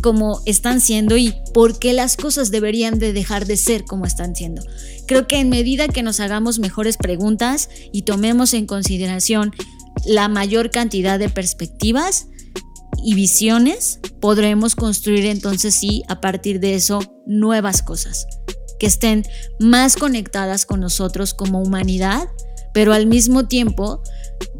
como 0.00 0.42
están 0.46 0.80
siendo 0.80 1.16
y 1.16 1.34
por 1.52 1.78
qué 1.78 1.92
las 1.92 2.16
cosas 2.16 2.50
deberían 2.50 2.98
de 2.98 3.12
dejar 3.12 3.46
de 3.46 3.56
ser 3.56 3.84
como 3.84 4.06
están 4.06 4.36
siendo? 4.36 4.62
Creo 5.06 5.26
que 5.26 5.40
en 5.40 5.48
medida 5.48 5.88
que 5.88 6.04
nos 6.04 6.20
hagamos 6.20 6.60
mejores 6.60 6.96
preguntas 6.96 7.68
y 7.92 8.02
tomemos 8.02 8.54
en 8.54 8.66
consideración 8.66 9.52
la 10.06 10.28
mayor 10.28 10.70
cantidad 10.70 11.18
de 11.18 11.30
perspectivas 11.30 12.26
y 13.04 13.14
visiones, 13.14 14.00
podremos 14.20 14.74
construir 14.74 15.26
entonces 15.26 15.74
sí, 15.74 16.02
a 16.08 16.20
partir 16.20 16.58
de 16.58 16.74
eso, 16.74 17.00
nuevas 17.26 17.82
cosas 17.82 18.26
que 18.78 18.86
estén 18.86 19.24
más 19.60 19.96
conectadas 19.96 20.66
con 20.66 20.80
nosotros 20.80 21.34
como 21.34 21.62
humanidad, 21.62 22.28
pero 22.72 22.92
al 22.92 23.06
mismo 23.06 23.46
tiempo 23.46 24.02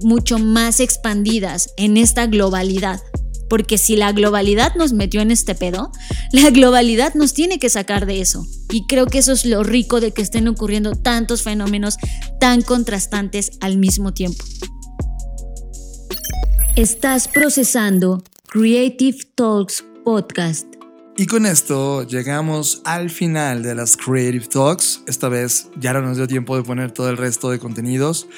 mucho 0.02 0.38
más 0.38 0.80
expandidas 0.80 1.70
en 1.76 1.96
esta 1.96 2.26
globalidad. 2.26 3.00
Porque 3.48 3.76
si 3.76 3.96
la 3.96 4.12
globalidad 4.12 4.74
nos 4.74 4.92
metió 4.92 5.20
en 5.20 5.30
este 5.30 5.54
pedo, 5.54 5.90
la 6.32 6.50
globalidad 6.50 7.14
nos 7.14 7.34
tiene 7.34 7.58
que 7.58 7.68
sacar 7.68 8.06
de 8.06 8.20
eso. 8.20 8.46
Y 8.70 8.86
creo 8.86 9.06
que 9.06 9.18
eso 9.18 9.32
es 9.32 9.44
lo 9.44 9.62
rico 9.62 10.00
de 10.00 10.12
que 10.12 10.22
estén 10.22 10.48
ocurriendo 10.48 10.92
tantos 10.92 11.42
fenómenos 11.42 11.96
tan 12.40 12.62
contrastantes 12.62 13.52
al 13.60 13.78
mismo 13.78 14.14
tiempo. 14.14 14.44
Estás 16.76 17.28
procesando 17.28 18.22
Creative 18.54 19.18
Talks 19.34 19.84
Podcast. 20.04 20.68
Y 21.16 21.26
con 21.26 21.44
esto 21.44 22.06
llegamos 22.06 22.82
al 22.84 23.10
final 23.10 23.64
de 23.64 23.74
las 23.74 23.96
Creative 23.96 24.46
Talks. 24.46 25.02
Esta 25.08 25.28
vez 25.28 25.70
ya 25.76 25.92
no 25.92 26.02
nos 26.02 26.18
dio 26.18 26.28
tiempo 26.28 26.56
de 26.56 26.62
poner 26.62 26.92
todo 26.92 27.10
el 27.10 27.16
resto 27.16 27.50
de 27.50 27.58
contenidos. 27.58 28.28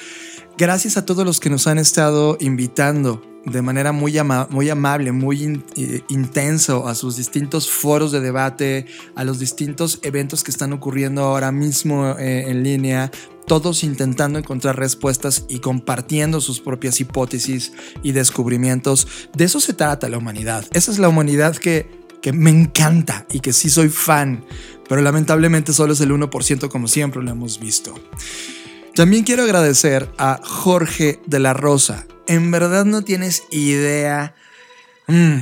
Gracias 0.57 0.97
a 0.97 1.05
todos 1.05 1.23
los 1.23 1.39
que 1.39 1.51
nos 1.51 1.67
han 1.67 1.77
estado 1.77 2.35
invitando 2.39 3.21
de 3.51 3.61
manera 3.61 3.91
muy, 3.91 4.17
amable, 4.17 5.11
muy 5.11 5.63
eh, 5.75 6.01
intenso 6.09 6.87
a 6.87 6.95
sus 6.95 7.15
distintos 7.15 7.69
foros 7.69 8.11
de 8.11 8.19
debate, 8.19 8.85
a 9.15 9.23
los 9.23 9.39
distintos 9.39 9.99
eventos 10.01 10.43
que 10.43 10.51
están 10.51 10.73
ocurriendo 10.73 11.23
ahora 11.23 11.51
mismo 11.51 12.17
eh, 12.17 12.49
en 12.49 12.63
línea, 12.63 13.09
todos 13.45 13.83
intentando 13.83 14.37
encontrar 14.37 14.77
respuestas 14.77 15.45
y 15.47 15.59
compartiendo 15.59 16.41
sus 16.41 16.59
propias 16.59 16.99
hipótesis 16.99 17.71
y 18.03 18.11
descubrimientos. 18.11 19.07
De 19.35 19.45
eso 19.45 19.59
se 19.59 19.73
trata 19.73 20.09
la 20.09 20.17
humanidad. 20.17 20.65
Esa 20.73 20.91
es 20.91 20.99
la 20.99 21.07
humanidad 21.07 21.55
que, 21.55 21.89
que 22.21 22.33
me 22.33 22.49
encanta 22.49 23.25
y 23.31 23.39
que 23.39 23.53
sí 23.53 23.69
soy 23.69 23.89
fan, 23.89 24.43
pero 24.89 25.01
lamentablemente 25.01 25.71
solo 25.71 25.93
es 25.93 26.01
el 26.01 26.11
1% 26.11 26.67
como 26.67 26.87
siempre 26.87 27.23
lo 27.23 27.31
hemos 27.31 27.59
visto. 27.59 27.93
También 28.93 29.23
quiero 29.23 29.43
agradecer 29.43 30.09
a 30.17 30.41
Jorge 30.43 31.19
de 31.27 31.39
la 31.39 31.53
Rosa. 31.53 32.07
En 32.27 32.51
verdad 32.51 32.85
no 32.85 33.03
tienes 33.03 33.43
idea 33.51 34.35
mm, 35.07 35.37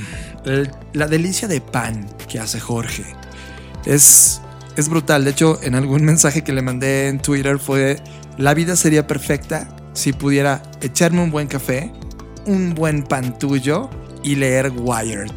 la 0.93 1.07
delicia 1.07 1.47
de 1.47 1.61
pan 1.61 2.07
que 2.27 2.39
hace 2.39 2.59
Jorge. 2.59 3.05
Es 3.86 4.41
es 4.75 4.89
brutal. 4.89 5.23
De 5.23 5.31
hecho, 5.31 5.59
en 5.61 5.75
algún 5.75 6.03
mensaje 6.05 6.43
que 6.43 6.53
le 6.53 6.61
mandé 6.61 7.07
en 7.07 7.19
Twitter 7.19 7.59
fue, 7.59 7.97
la 8.38 8.53
vida 8.53 8.75
sería 8.75 9.07
perfecta 9.07 9.67
si 9.93 10.13
pudiera 10.13 10.61
echarme 10.81 11.21
un 11.21 11.31
buen 11.31 11.47
café, 11.47 11.91
un 12.45 12.73
buen 12.75 13.03
pan 13.03 13.38
tuyo 13.39 13.89
y 14.23 14.36
leer 14.36 14.71
Wired. 14.75 15.31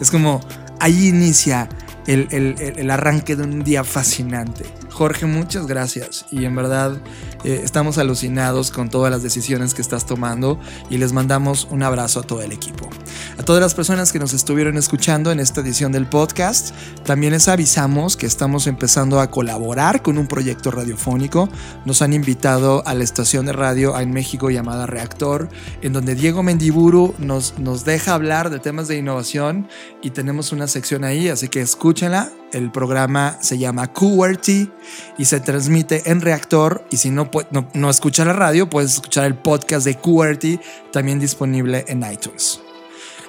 Es 0.00 0.10
como, 0.10 0.40
ahí 0.80 1.08
inicia 1.08 1.68
el, 2.06 2.28
el 2.30 2.90
arranque 2.90 3.36
de 3.36 3.44
un 3.44 3.64
día 3.64 3.84
fascinante. 3.84 4.64
Jorge, 5.02 5.26
muchas 5.26 5.66
gracias. 5.66 6.26
Y 6.30 6.44
en 6.44 6.54
verdad 6.54 6.96
eh, 7.42 7.60
estamos 7.64 7.98
alucinados 7.98 8.70
con 8.70 8.88
todas 8.88 9.10
las 9.10 9.20
decisiones 9.20 9.74
que 9.74 9.82
estás 9.82 10.06
tomando 10.06 10.60
y 10.90 10.98
les 10.98 11.12
mandamos 11.12 11.66
un 11.72 11.82
abrazo 11.82 12.20
a 12.20 12.22
todo 12.22 12.40
el 12.40 12.52
equipo. 12.52 12.88
A 13.36 13.42
todas 13.42 13.60
las 13.60 13.74
personas 13.74 14.12
que 14.12 14.20
nos 14.20 14.32
estuvieron 14.32 14.76
escuchando 14.76 15.32
en 15.32 15.40
esta 15.40 15.60
edición 15.60 15.90
del 15.90 16.06
podcast, 16.06 16.72
también 17.04 17.32
les 17.32 17.48
avisamos 17.48 18.16
que 18.16 18.26
estamos 18.26 18.68
empezando 18.68 19.18
a 19.18 19.28
colaborar 19.28 20.02
con 20.02 20.18
un 20.18 20.28
proyecto 20.28 20.70
radiofónico. 20.70 21.48
Nos 21.84 22.00
han 22.00 22.12
invitado 22.12 22.86
a 22.86 22.94
la 22.94 23.02
estación 23.02 23.46
de 23.46 23.54
radio 23.54 23.98
en 23.98 24.12
México 24.12 24.50
llamada 24.50 24.86
Reactor, 24.86 25.48
en 25.80 25.94
donde 25.94 26.14
Diego 26.14 26.44
Mendiburu 26.44 27.16
nos, 27.18 27.58
nos 27.58 27.84
deja 27.84 28.14
hablar 28.14 28.50
de 28.50 28.60
temas 28.60 28.86
de 28.86 28.98
innovación 28.98 29.66
y 30.00 30.10
tenemos 30.10 30.52
una 30.52 30.68
sección 30.68 31.02
ahí, 31.02 31.28
así 31.28 31.48
que 31.48 31.60
escúchenla. 31.60 32.30
El 32.52 32.70
programa 32.70 33.38
se 33.40 33.58
llama 33.58 33.92
QWERTY 33.92 34.70
y 35.18 35.24
se 35.24 35.40
transmite 35.40 36.10
en 36.10 36.20
Reactor 36.20 36.84
y 36.90 36.98
si 36.98 37.10
no 37.10 37.30
no, 37.72 37.90
escuchar 37.90 38.26
la 38.26 38.34
radio, 38.34 38.68
puedes 38.68 38.94
escuchar 38.94 39.24
el 39.24 39.34
podcast 39.34 39.86
de 39.86 39.96
QWERTY, 39.96 40.60
también 40.92 41.18
disponible 41.18 41.84
en 41.88 42.02
iTunes. 42.10 42.60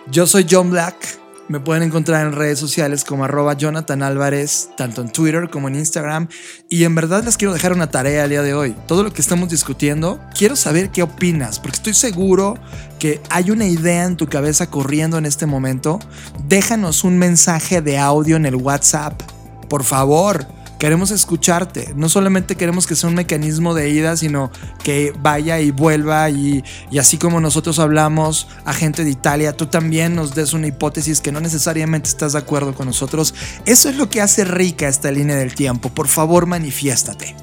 Yo 0.07 0.27
soy 0.27 0.45
John 0.49 0.69
Black. 0.69 1.22
Me 1.49 1.59
pueden 1.59 1.83
encontrar 1.83 2.25
en 2.25 2.31
redes 2.31 2.57
sociales 2.57 3.03
como 3.03 3.25
arroba 3.25 3.53
Jonathan 3.53 4.01
Álvarez, 4.01 4.69
tanto 4.77 5.01
en 5.01 5.11
Twitter 5.11 5.49
como 5.49 5.67
en 5.67 5.75
Instagram. 5.75 6.29
Y 6.69 6.85
en 6.85 6.95
verdad 6.95 7.23
les 7.25 7.35
quiero 7.35 7.53
dejar 7.53 7.73
una 7.73 7.91
tarea 7.91 8.23
el 8.23 8.29
día 8.29 8.41
de 8.41 8.53
hoy. 8.53 8.73
Todo 8.87 9.03
lo 9.03 9.11
que 9.11 9.21
estamos 9.21 9.49
discutiendo, 9.49 10.21
quiero 10.37 10.55
saber 10.55 10.89
qué 10.89 11.03
opinas, 11.03 11.59
porque 11.59 11.75
estoy 11.75 11.93
seguro 11.95 12.57
que 12.97 13.19
hay 13.29 13.51
una 13.51 13.65
idea 13.65 14.05
en 14.05 14.15
tu 14.15 14.27
cabeza 14.27 14.67
corriendo 14.67 15.17
en 15.17 15.25
este 15.25 15.45
momento. 15.45 15.99
Déjanos 16.47 17.03
un 17.03 17.17
mensaje 17.17 17.81
de 17.81 17.97
audio 17.97 18.37
en 18.37 18.45
el 18.45 18.55
WhatsApp. 18.55 19.21
Por 19.67 19.83
favor 19.83 20.47
Queremos 20.83 21.11
escucharte. 21.11 21.93
No 21.95 22.09
solamente 22.09 22.57
queremos 22.57 22.87
que 22.87 22.97
sea 22.97 23.07
un 23.07 23.15
mecanismo 23.15 23.73
de 23.73 23.89
ida, 23.89 24.17
sino 24.17 24.51
que 24.83 25.13
vaya 25.17 25.61
y 25.61 25.71
vuelva 25.71 26.29
y, 26.29 26.61
así 26.99 27.17
como 27.17 27.39
nosotros 27.39 27.79
hablamos 27.79 28.49
a 28.65 28.73
gente 28.73 29.05
de 29.05 29.09
Italia, 29.09 29.55
tú 29.55 29.67
también 29.67 30.13
nos 30.13 30.35
des 30.35 30.51
una 30.51 30.67
hipótesis 30.67 31.21
que 31.21 31.31
no 31.31 31.39
necesariamente 31.39 32.09
estás 32.09 32.33
de 32.33 32.39
acuerdo 32.39 32.75
con 32.75 32.87
nosotros. 32.87 33.33
Eso 33.65 33.87
es 33.87 33.95
lo 33.95 34.09
que 34.09 34.19
hace 34.19 34.43
rica 34.43 34.89
esta 34.89 35.09
línea 35.09 35.37
del 35.37 35.55
tiempo. 35.55 35.87
Por 35.87 36.09
favor, 36.09 36.47
manifiéstate. 36.47 37.33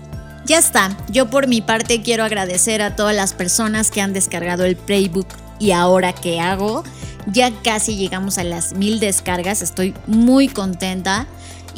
Ya 0.44 0.58
está. 0.58 0.94
Yo 1.08 1.30
por 1.30 1.48
mi 1.48 1.62
parte 1.62 2.02
quiero 2.02 2.24
agradecer 2.24 2.82
a 2.82 2.94
todas 2.94 3.16
las 3.16 3.32
personas 3.32 3.90
que 3.90 4.02
han 4.02 4.12
descargado 4.12 4.66
el 4.66 4.76
playbook 4.76 5.28
y 5.58 5.70
ahora 5.70 6.12
qué 6.12 6.40
hago. 6.40 6.84
Ya 7.26 7.50
casi 7.62 7.96
llegamos 7.96 8.36
a 8.36 8.44
las 8.44 8.74
mil 8.74 9.00
descargas. 9.00 9.62
Estoy 9.62 9.94
muy 10.06 10.48
contenta. 10.48 11.26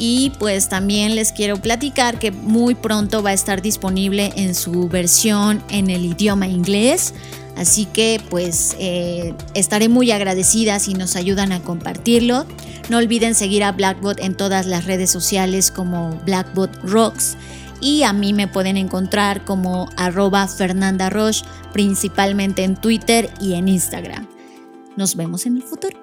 Y 0.05 0.31
pues 0.31 0.67
también 0.67 1.15
les 1.15 1.31
quiero 1.31 1.61
platicar 1.61 2.19
que 2.19 2.29
muy 2.29 2.75
pronto 2.75 3.23
va 3.23 3.29
a 3.29 3.33
estar 3.33 3.61
disponible 3.61 4.33
en 4.35 4.53
su 4.53 4.89
versión 4.89 5.63
en 5.69 5.89
el 5.89 6.03
idioma 6.03 6.45
inglés. 6.45 7.13
Así 7.55 7.85
que 7.85 8.21
pues 8.29 8.75
eh, 8.79 9.33
estaré 9.53 9.87
muy 9.87 10.11
agradecida 10.11 10.77
si 10.79 10.93
nos 10.93 11.15
ayudan 11.15 11.53
a 11.53 11.61
compartirlo. 11.61 12.45
No 12.89 12.97
olviden 12.97 13.33
seguir 13.33 13.63
a 13.63 13.71
Blackbot 13.71 14.19
en 14.19 14.35
todas 14.35 14.65
las 14.65 14.83
redes 14.83 15.09
sociales 15.09 15.71
como 15.71 16.19
Blackbot 16.25 16.75
Rocks. 16.83 17.37
Y 17.79 18.03
a 18.03 18.11
mí 18.11 18.33
me 18.33 18.49
pueden 18.49 18.75
encontrar 18.75 19.45
como 19.45 19.87
arroba 19.95 20.49
Fernanda 20.49 21.09
Roche, 21.09 21.45
principalmente 21.71 22.65
en 22.65 22.75
Twitter 22.75 23.29
y 23.39 23.53
en 23.53 23.69
Instagram. 23.69 24.27
Nos 24.97 25.15
vemos 25.15 25.45
en 25.45 25.55
el 25.55 25.63
futuro. 25.63 26.02